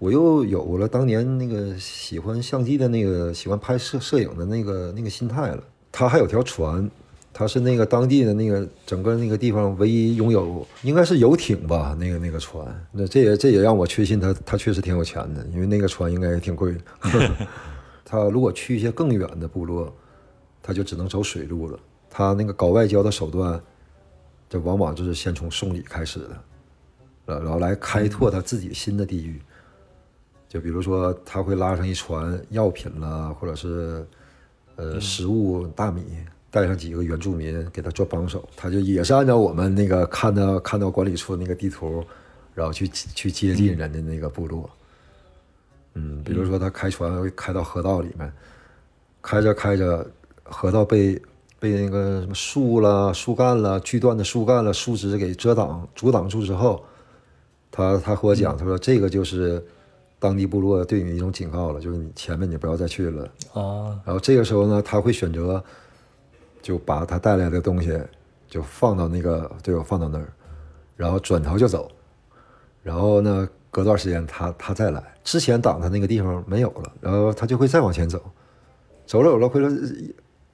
[0.00, 5.62] 我又有了当年那个喜欢相机的那个喜欢拍摄摄影的那个那个心态了。
[5.92, 6.90] 他还有条船，
[7.34, 11.94] 他是那个当地的那个整个那个地方唯一拥有，应该是游艇吧？
[12.00, 16.78] 那个那个船，那这也这也让我确信他他确实挺有钱的，因为那个船应该也挺贵的。
[18.10, 19.94] 他如果去一些更远的部落，
[20.60, 21.78] 他就只能走水路了。
[22.10, 23.60] 他那个搞外交的手段，
[24.48, 26.18] 这往往就是先从送礼开始
[27.24, 29.40] 的，然后来开拓他自己新的地域。
[30.48, 34.04] 就比如说，他会拉上一船药品啦，或者是，
[34.74, 36.02] 呃，食物大米，
[36.50, 42.04] 带上几个原住民给他做帮手，他就也是按照我们那个看到看到管理处那个地图，
[42.52, 44.68] 然后去去接近人的那个部落。
[44.68, 44.79] 嗯，
[46.24, 48.32] 比如说他开船会开到河道里面，
[49.22, 50.06] 开着开着，
[50.44, 51.20] 河道被
[51.58, 56.84] 被那个什么树啦、树干啦、锯断的树干了、树枝给遮挡阻挡住之后，
[57.70, 59.64] 他他和我讲，他说这个就是。
[60.22, 63.22] 当地部落对你一种警告了，就是你前面你不要再去了
[63.54, 63.98] 啊。
[64.04, 65.64] 然后这个时候呢，他会选择
[66.60, 67.98] 就把他带来的东西
[68.46, 70.30] 就放到那个队友放到那儿，
[70.94, 71.90] 然后转头就走。
[72.82, 78.22] 然后呢，隔段时间他他再来，之前挡他那个地方没有了，然后他就会再往前走，
[79.06, 79.68] 走了走了，回头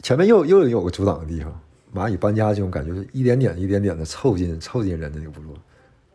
[0.03, 1.61] 前面又又有个阻挡的地方。
[1.95, 5.55] 蚂蚁搬家这种感觉，一点点一点点的凑近凑近人的那个部落，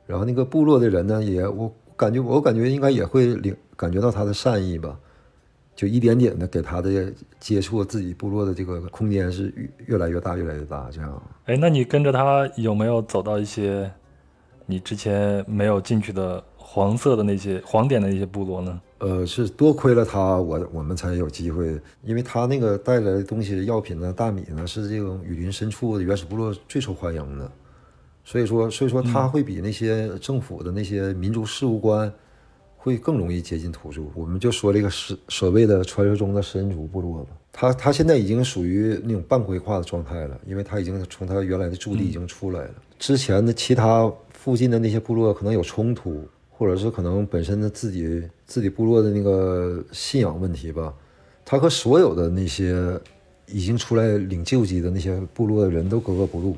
[0.06, 1.72] 然后那个部落的人呢，也我。
[1.98, 4.98] 感觉我感觉应该也会领感觉到他的善意吧，
[5.76, 11.22] 就一点点的给他的接触自己部落的这个空间是越越来越大越来越大这样。
[11.46, 13.92] 哎，那你跟着他有没有走到一些
[14.66, 16.44] 你之前没有进去的
[16.74, 18.82] 黄色的那些黄点的那些部落呢？
[19.00, 27.52] 呃，是多亏了他，我我们才有机会，因为他那个带来的东西，药品呢、大米呢，是这种雨林深处的原始部落最受欢迎的。
[28.24, 32.10] 所以说，所以说他会比那些政府的那些民族事务官
[32.78, 34.04] 会更容易接近土著。
[34.16, 42.76] 我们就说这个是所谓的传说中的食人族部落吧，他他现在已经属于那种半规划的状态了，因为他已经从他原来的驻地已经出来了。
[42.98, 46.26] 之前的其他附近的那些部落可能有冲突，
[46.62, 50.94] 或者是可能本身的自己自己部落的那个信仰问题吧，
[51.44, 53.02] 他和所有的那些
[53.48, 56.56] 已经出来领救济的那些部落的人都格格不入。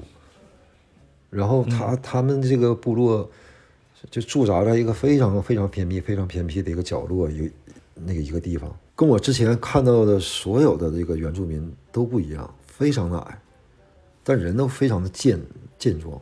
[1.30, 3.32] 然后他他们这个部落
[4.12, 7.50] 就驻扎在一个非常非常偏僻、非常偏僻的一个角落，有
[7.96, 13.42] 那个一个地方，跟我之前看到的所有的这个原住民都不一样，非常的矮，
[14.22, 15.40] 但人都非常的健
[15.80, 16.20] 健壮，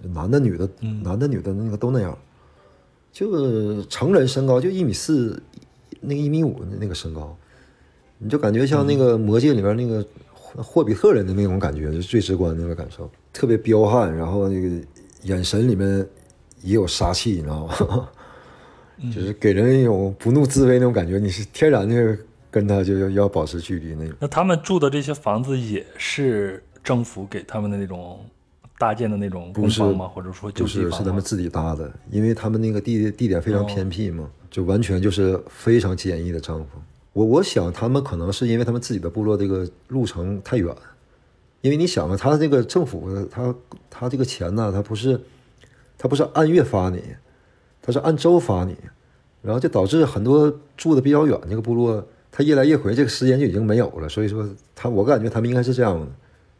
[0.00, 0.66] 男的女的，
[1.02, 2.16] 男的女的那个都那样，
[3.14, 5.40] 就成人身高就一米四，
[6.00, 7.34] 那个一米五那个身高，
[8.18, 10.04] 你就感觉像那个魔戒里面那个
[10.56, 13.08] 霍比特人的那种感觉，是最直观的那个感受。
[13.32, 14.68] 特别彪悍，然后那个
[15.22, 16.04] 眼神里面
[16.60, 18.08] 也有杀气，你知道吗？
[19.14, 21.18] 就是给人一种不怒自威那种感觉。
[21.18, 22.18] 你是天然的
[22.50, 24.16] 跟他就要要保持距离那种。
[24.20, 28.24] 那他们住的这些房子也是政府给他们的那种
[28.78, 30.06] 搭建的那种工房吗？
[30.06, 36.64] 或者说就是是他们自己搭的，因为他们那个地地点非常偏僻嘛，就完全就是非常简易的帐篷。
[37.12, 40.74] 我我想他们可能是因为他们自己的部落这个路程太远。
[41.60, 43.54] 因为你想啊，他这个政府，他
[43.88, 45.18] 他这个钱呢，他不是，
[45.96, 47.02] 他不是按月发你，
[47.80, 48.76] 他是按周发你，
[49.40, 54.06] 然后就导致很多住的比较远这个部落，他一来一回这个时间就已经没有了。
[54.10, 56.06] 所以说，他我感觉他们应该是这样的，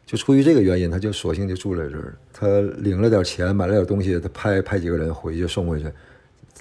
[0.05, 2.15] 就出于这个原因，他就索性就住在这儿。
[2.31, 5.91] 他领了点钱，买了点东西，他派派几个人回去送回去，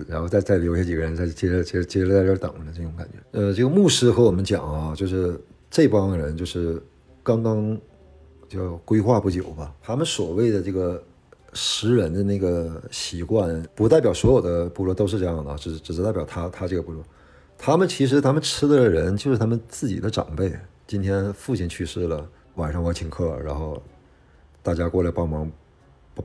[0.09, 3.15] 然后再再留下几个人，再接着接着接着在这儿等着这种感觉。
[3.33, 5.39] 呃，这个牧师和我们讲啊，就是
[5.71, 6.83] 这帮人就是
[7.23, 7.79] 刚刚。
[8.47, 11.03] 叫规划不久吧，他们所谓的这个
[11.55, 17.03] 食人的那个习惯，不代表所有的部落都是这样的，只只是代表他他这个部落，
[17.59, 20.53] 他们其实他们吃的人就是他们自己的长辈。
[20.87, 23.83] 今天父亲去世了，晚上我请客，然后
[24.63, 25.51] 大家过来帮忙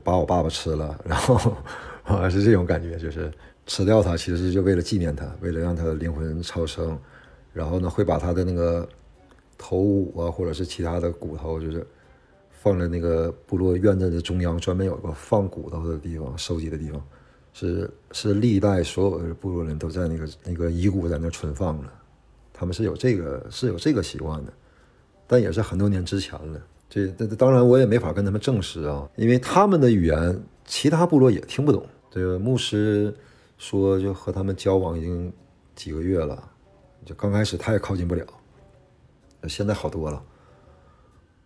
[0.02, 1.54] 把我爸爸吃了，然后
[2.04, 3.32] 啊是这种感觉，就是
[3.66, 6.98] 吃掉他，其实就为了纪念他，为了让他的灵魂超生，
[7.52, 8.88] 然后呢会把他的那个
[9.56, 11.86] 头骨啊或者是其他的骨头，就是。
[12.62, 17.02] 放在那个部落院子的中央，专门有个放骨头的地方，收集的地方，
[17.54, 21.90] 是是历代所有的部落人都在那个那个遗骨在那存放了，
[22.52, 24.52] 他们是有这个是有这个习惯的，
[25.30, 26.60] 但也是很多年之前了。
[26.88, 31.86] 这这当然我也没法跟他们证实啊，因为他们的语言其他部落也听不懂。
[32.10, 33.14] 这个牧师
[33.56, 35.32] 说，就和他们交往已经
[35.76, 36.50] 几个月了，
[37.04, 38.26] 就刚开始他也靠近不了，
[39.46, 40.20] 现在好多了。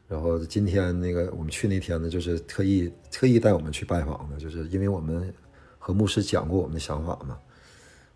[0.09, 5.31] 然后今天那个我们去那天呢，就是特意特意带我们去拜访的，就是因为我们
[5.79, 7.39] 和牧师讲过我们的想法嘛。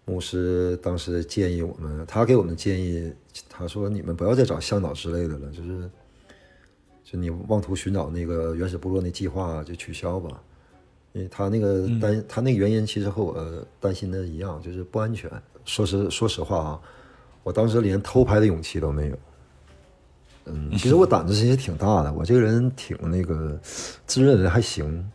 [0.06, 3.12] 牧师当时建议我们，他给我们建议，
[3.48, 5.90] 他说你们不要再找向导之类的了，就是
[7.04, 10.40] 就你妄图寻找那个原始部落那计划就取消吧，
[11.12, 15.30] 因为他那个担他那个原因其实和我担心的一样，就是不安全。
[15.64, 16.80] 说实说实话啊，
[17.42, 19.18] 我当时连偷拍的勇气都没有。
[20.46, 23.58] 嗯， 其实我胆子其实挺大的，我这个人挺那个，
[24.06, 25.10] 自认为还行，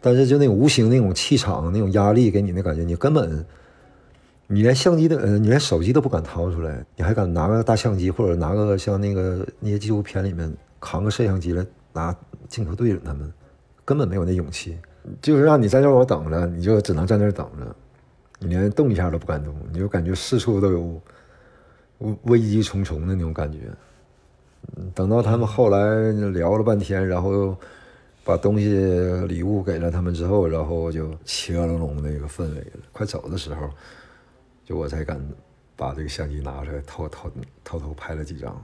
[0.00, 3.44] 但是就那种无形那种气场、那种压力给你的感觉，你根本，
[4.50, 10.50] 你连相机的，呃，你连手机都不敢掏出来，你还敢拿个大相机，或者拿个像那个那些纪录片里面
[10.80, 12.16] 扛个摄像机来拿
[12.48, 13.30] 镜头对准他们，
[13.84, 14.78] 根本没有那勇气。
[15.22, 17.76] 就是让你在这儿等着，你就只能在那儿等着，
[18.38, 21.00] 你连动一下都不敢动，你就感觉四处都有
[21.98, 23.58] 危危机重重的那种感觉。
[24.94, 27.56] 等到他们后来聊了半天，然后
[28.24, 28.74] 把东西
[29.28, 32.80] 礼物给了他们之后，然后就气冷冷的一个氛围了。
[32.92, 33.70] 快走的时候，
[34.68, 35.18] 就我才敢
[35.74, 37.30] 把这个相机拿出来，偷偷
[37.64, 38.54] 偷偷拍了几张，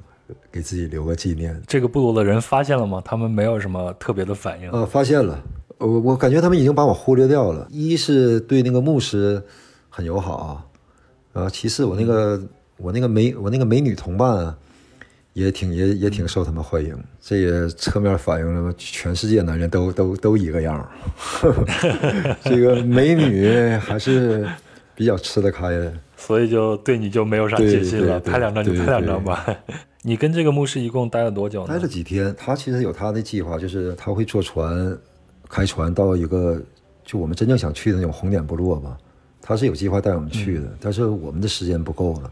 [0.52, 1.58] 给自己留个纪念。
[1.66, 3.00] 这个部落的人发现了吗？
[3.02, 4.70] 他们没有什么特别的反应。
[4.70, 5.42] 呃，发现了。
[5.78, 7.66] 我我感觉他们已经把我忽略掉了。
[7.70, 9.42] 一是对那个牧师
[9.88, 10.70] 很友好，
[11.32, 12.42] 啊，其次我那个
[12.76, 14.54] 我那个美我那个美女同伴。
[15.32, 20.88] 也挺也也挺受他们欢迎，这也侧面反映了全世界男人都都都一个样
[22.44, 24.48] 这个美女还是
[24.94, 29.44] 比较吃得开的，所以就对你就没有啥戒心了，拍两张就拍两张吧。
[30.02, 31.66] 你跟这个牧师一共待了多久？
[31.66, 32.34] 待了几天。
[32.38, 34.96] 他其实有他的计划，就是他会坐船，
[35.48, 36.60] 开船到一个
[37.04, 38.96] 就我们真正想去的那种红点部落吧。
[39.40, 42.30] 他是有计划带我们去的，但是我们的时间不够了，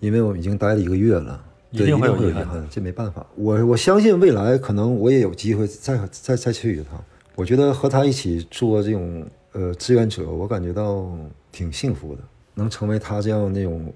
[0.00, 1.44] 因为我们已经待了一个月了。
[1.72, 3.24] 一定会有遗憾，这没办法。
[3.36, 7.00] 我我相信未来可能我也有机会再再再去一趟。
[7.36, 11.16] 我觉得和他一起做这种呃志愿者，我感觉到
[11.50, 12.22] 挺幸福的。
[12.54, 13.92] 能成为他这样那种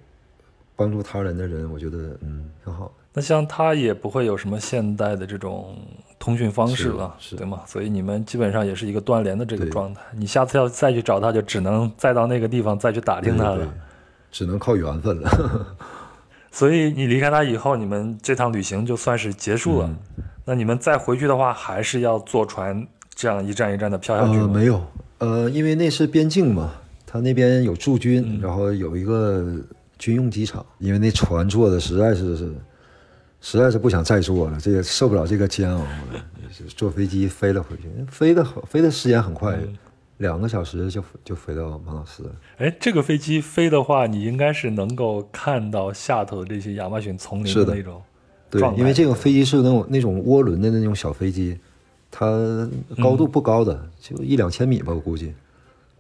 [0.77, 2.91] 帮助他人的人，我觉得嗯挺好。
[3.13, 5.77] 那像他也不会有什么现代的这种
[6.19, 7.63] 通讯方式了，对吗？
[7.67, 10.01] 所以你们基本上也是一个断联的这个状态。
[10.17, 13.75] 你下次要再去找他，就只能再到那个地方再去打听他了，
[14.33, 15.77] 只能靠缘分了。
[16.51, 19.91] 所以你离开他以后，你们这趟旅行就算是结束了。
[20.45, 24.43] 那你们再回去的话，还是要坐船这样一站一站的飘下去吗？
[24.43, 24.87] 呃，没有，
[25.19, 26.73] 呃，因为那是边境嘛，
[27.15, 29.57] 他那边有驻军，然后有一个
[30.01, 30.67] 军用机场。
[30.81, 32.53] 因为那船坐的实在是是，
[33.41, 35.87] 实在是不想再坐了，这也受不了这个煎熬了，
[36.75, 39.57] 坐飞机飞了回去，飞的飞的时间很快，
[40.17, 42.31] 两个小时就就飞到马老斯了。
[42.59, 48.03] 哎，这个飞机飞的话，你应该是能够看到下头这些亚马逊丛林的那种
[48.51, 51.57] 对状，态因为这个飞机是那种那种涡轮的那种小飞机，
[52.11, 52.69] 它
[53.01, 55.33] 高度不高的，就一两千米吧，我估计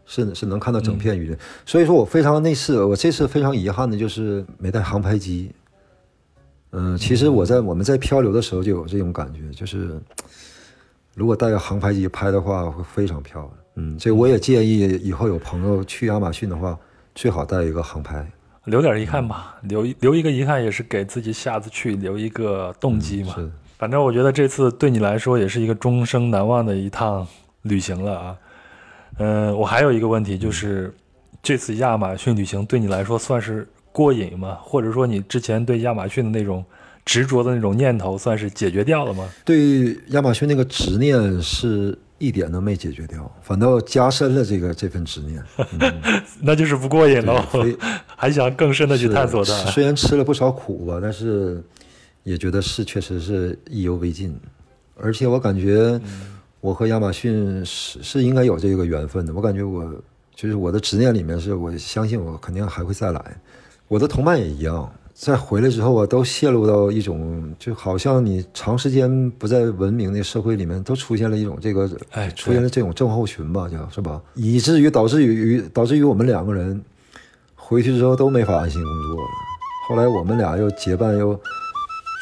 [0.06, 1.36] 是是能看到整片雨林。
[1.64, 5.50] 所以说我非常那次，我这次非常遗憾的就是没带航拍机。
[6.72, 10.00] 嗯，其实我在我们在漂流的时候就有这种感觉，就是
[11.14, 13.50] 如果带个航拍机拍的话，会非常漂亮。
[13.76, 16.78] 嗯，这我也建议以后有朋友去亚马逊的话，
[17.14, 18.26] 最好带一个航拍。
[18.64, 23.34] 留点遗憾吧，留一留一个遗憾也是给自己下次去留一个动机嘛。
[23.34, 27.26] 是反正我觉得这次对你来说也是一个终生难忘的一趟
[27.62, 28.36] 旅行了啊。
[29.18, 30.92] 嗯，我还有一个问题就是，
[31.42, 34.58] 这次亚马逊旅行对你来说算是过瘾吗？
[34.62, 36.64] 或者说你之前对亚马逊的那种
[37.04, 39.28] 执着的那种念头算是解决掉了吗？
[39.44, 45.42] 对亚马逊那个执念是一点都没解决掉，反倒加深了这个这份执念。
[46.40, 47.76] 那就是不过瘾喽，非
[48.16, 49.52] 还想更深的去探索它。
[49.70, 51.62] 虽然吃了不少苦吧，但是
[52.22, 54.34] 也觉得是确实是意犹未尽。
[54.96, 56.00] 而且我感觉
[56.64, 59.34] 我和亚马逊是是应该有这个缘分的。
[59.34, 59.84] 我感觉我
[60.34, 63.22] 就是我的执念里面是我相信我肯定还会再来。
[63.86, 74.18] 我的同伴也一样，在回来之后啊，都陷入到一种就好像你长时间不在文明的社会里面，都出现了一种这个哎出现了这种症候群吧，叫是吧？
[74.32, 76.82] 以至于导致于导致于我们两个人
[77.54, 79.30] 回去之后都没法安心工作了。
[79.86, 81.38] 后来我们俩又结伴又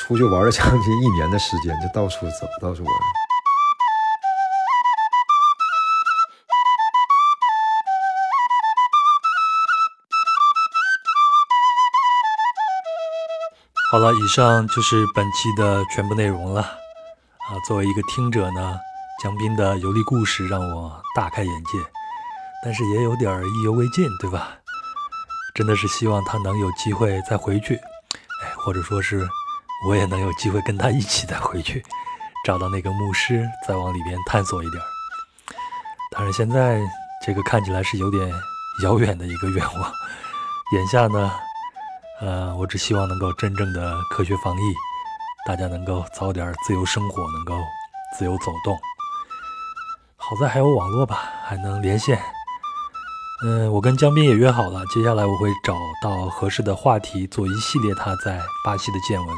[0.00, 2.92] 出去玩了将近一年的时间，就到处走，到处玩。
[13.92, 16.62] 好了，以上就是本期的全部内容了。
[16.62, 18.78] 啊，作为一个听者呢，
[19.22, 21.78] 江斌的游历故事让我大开眼界，
[22.64, 24.56] 但是也有点意犹未尽，对吧？
[25.54, 27.74] 真的是希望他能有机会再回去，
[28.42, 29.28] 哎，或者说是
[29.86, 31.84] 我也能有机会跟他一起再回去，
[32.46, 34.86] 找到那个牧师，再往里边探索一点儿。
[36.12, 36.80] 当然，现在
[37.26, 38.32] 这个看起来是有点
[38.82, 39.92] 遥远的一个愿望。
[40.74, 41.30] 眼下呢，
[42.22, 44.74] 呃，我只希望能够真正的科学防疫，
[45.44, 47.60] 大家能够早点自由生活，能够
[48.16, 48.78] 自由走动。
[50.16, 52.22] 好在还有网络吧，还能连线。
[53.44, 59.36] 嗯，我跟江斌也约好了，接下来我会找到合适的话题做一系列他在巴西的见闻。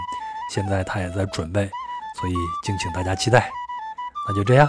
[0.52, 1.70] 现在他也在准备，
[2.20, 2.34] 所以
[2.66, 3.50] 敬请大家期待。
[4.28, 4.68] 那就这样，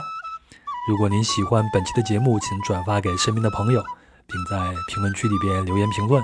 [0.87, 3.83] 如果您喜欢本期的节目，请转发给身边的朋友，
[4.25, 6.23] 并在评论区里边留言评论，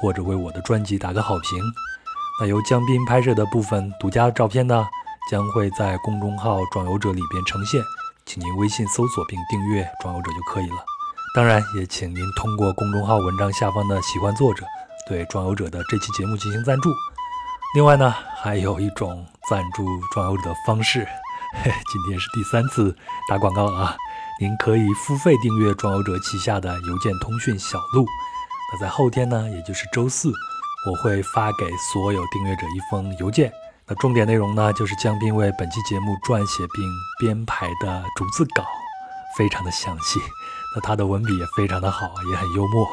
[0.00, 1.60] 或者为我的专辑打个好评。
[2.40, 4.86] 那由江斌拍摄的部分独家照片呢，
[5.30, 7.82] 将会在公众号“壮游者”里边呈现，
[8.24, 10.76] 请您微信搜索并订阅“壮游者”就可以了。
[11.34, 14.64] 当然，也请您通过公众号文章下方的“喜欢作者”
[15.08, 16.90] 对“壮游者”的这期节目进行赞助。
[17.74, 19.84] 另外呢，还有一种赞助
[20.14, 21.06] “壮游者”的方式，
[21.62, 22.96] 嘿，今天是第三次
[23.28, 23.96] 打广告了啊！
[24.40, 28.06] 您可以付费订阅“壮游者”旗下的邮件通讯小路。
[28.70, 30.30] 那在后天呢，也就是周四，
[30.86, 33.52] 我会发给所有订阅者一封邮件。
[33.86, 36.84] 那重点内容呢，就是江斌为本期节目撰写并
[37.18, 38.62] 编排的逐字稿，
[39.36, 40.20] 非常的详细。
[40.74, 42.86] 那他的文笔也非常的好，也很幽默，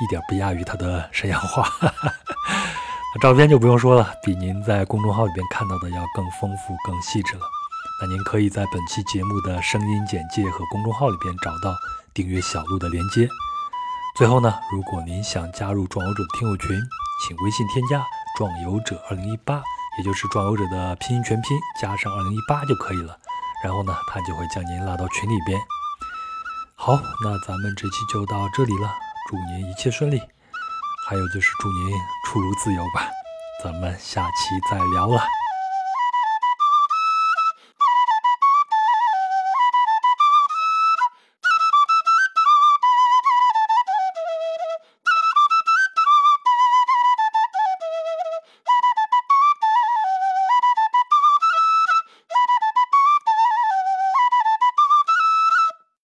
[0.00, 1.68] 一点不亚于他的沈阳话。
[1.82, 7.42] 那照片就不用说了，比您在公众号里边看到的要更丰富、更细致了。
[8.00, 11.74] 那您可以在本期节目的声音简介和公众号里边找到
[12.14, 13.28] 订阅小路的连接。
[14.18, 16.76] 最后呢，如果您想加入壮游者的听友群，
[17.22, 18.04] 请微信添加
[18.36, 19.62] “壮游者二零一八”，
[19.96, 23.16] 也就是壮游者的拼音全拼加上二零一八就可以了。
[23.62, 25.56] 然后呢，他就会将您拉到群里边。
[26.74, 28.90] 好，那咱们这期就到这里了，
[29.30, 30.20] 祝您一切顺利，
[31.06, 31.96] 还有就是祝您
[32.26, 33.08] 出入自由吧。
[33.62, 35.22] 咱们下期再聊了。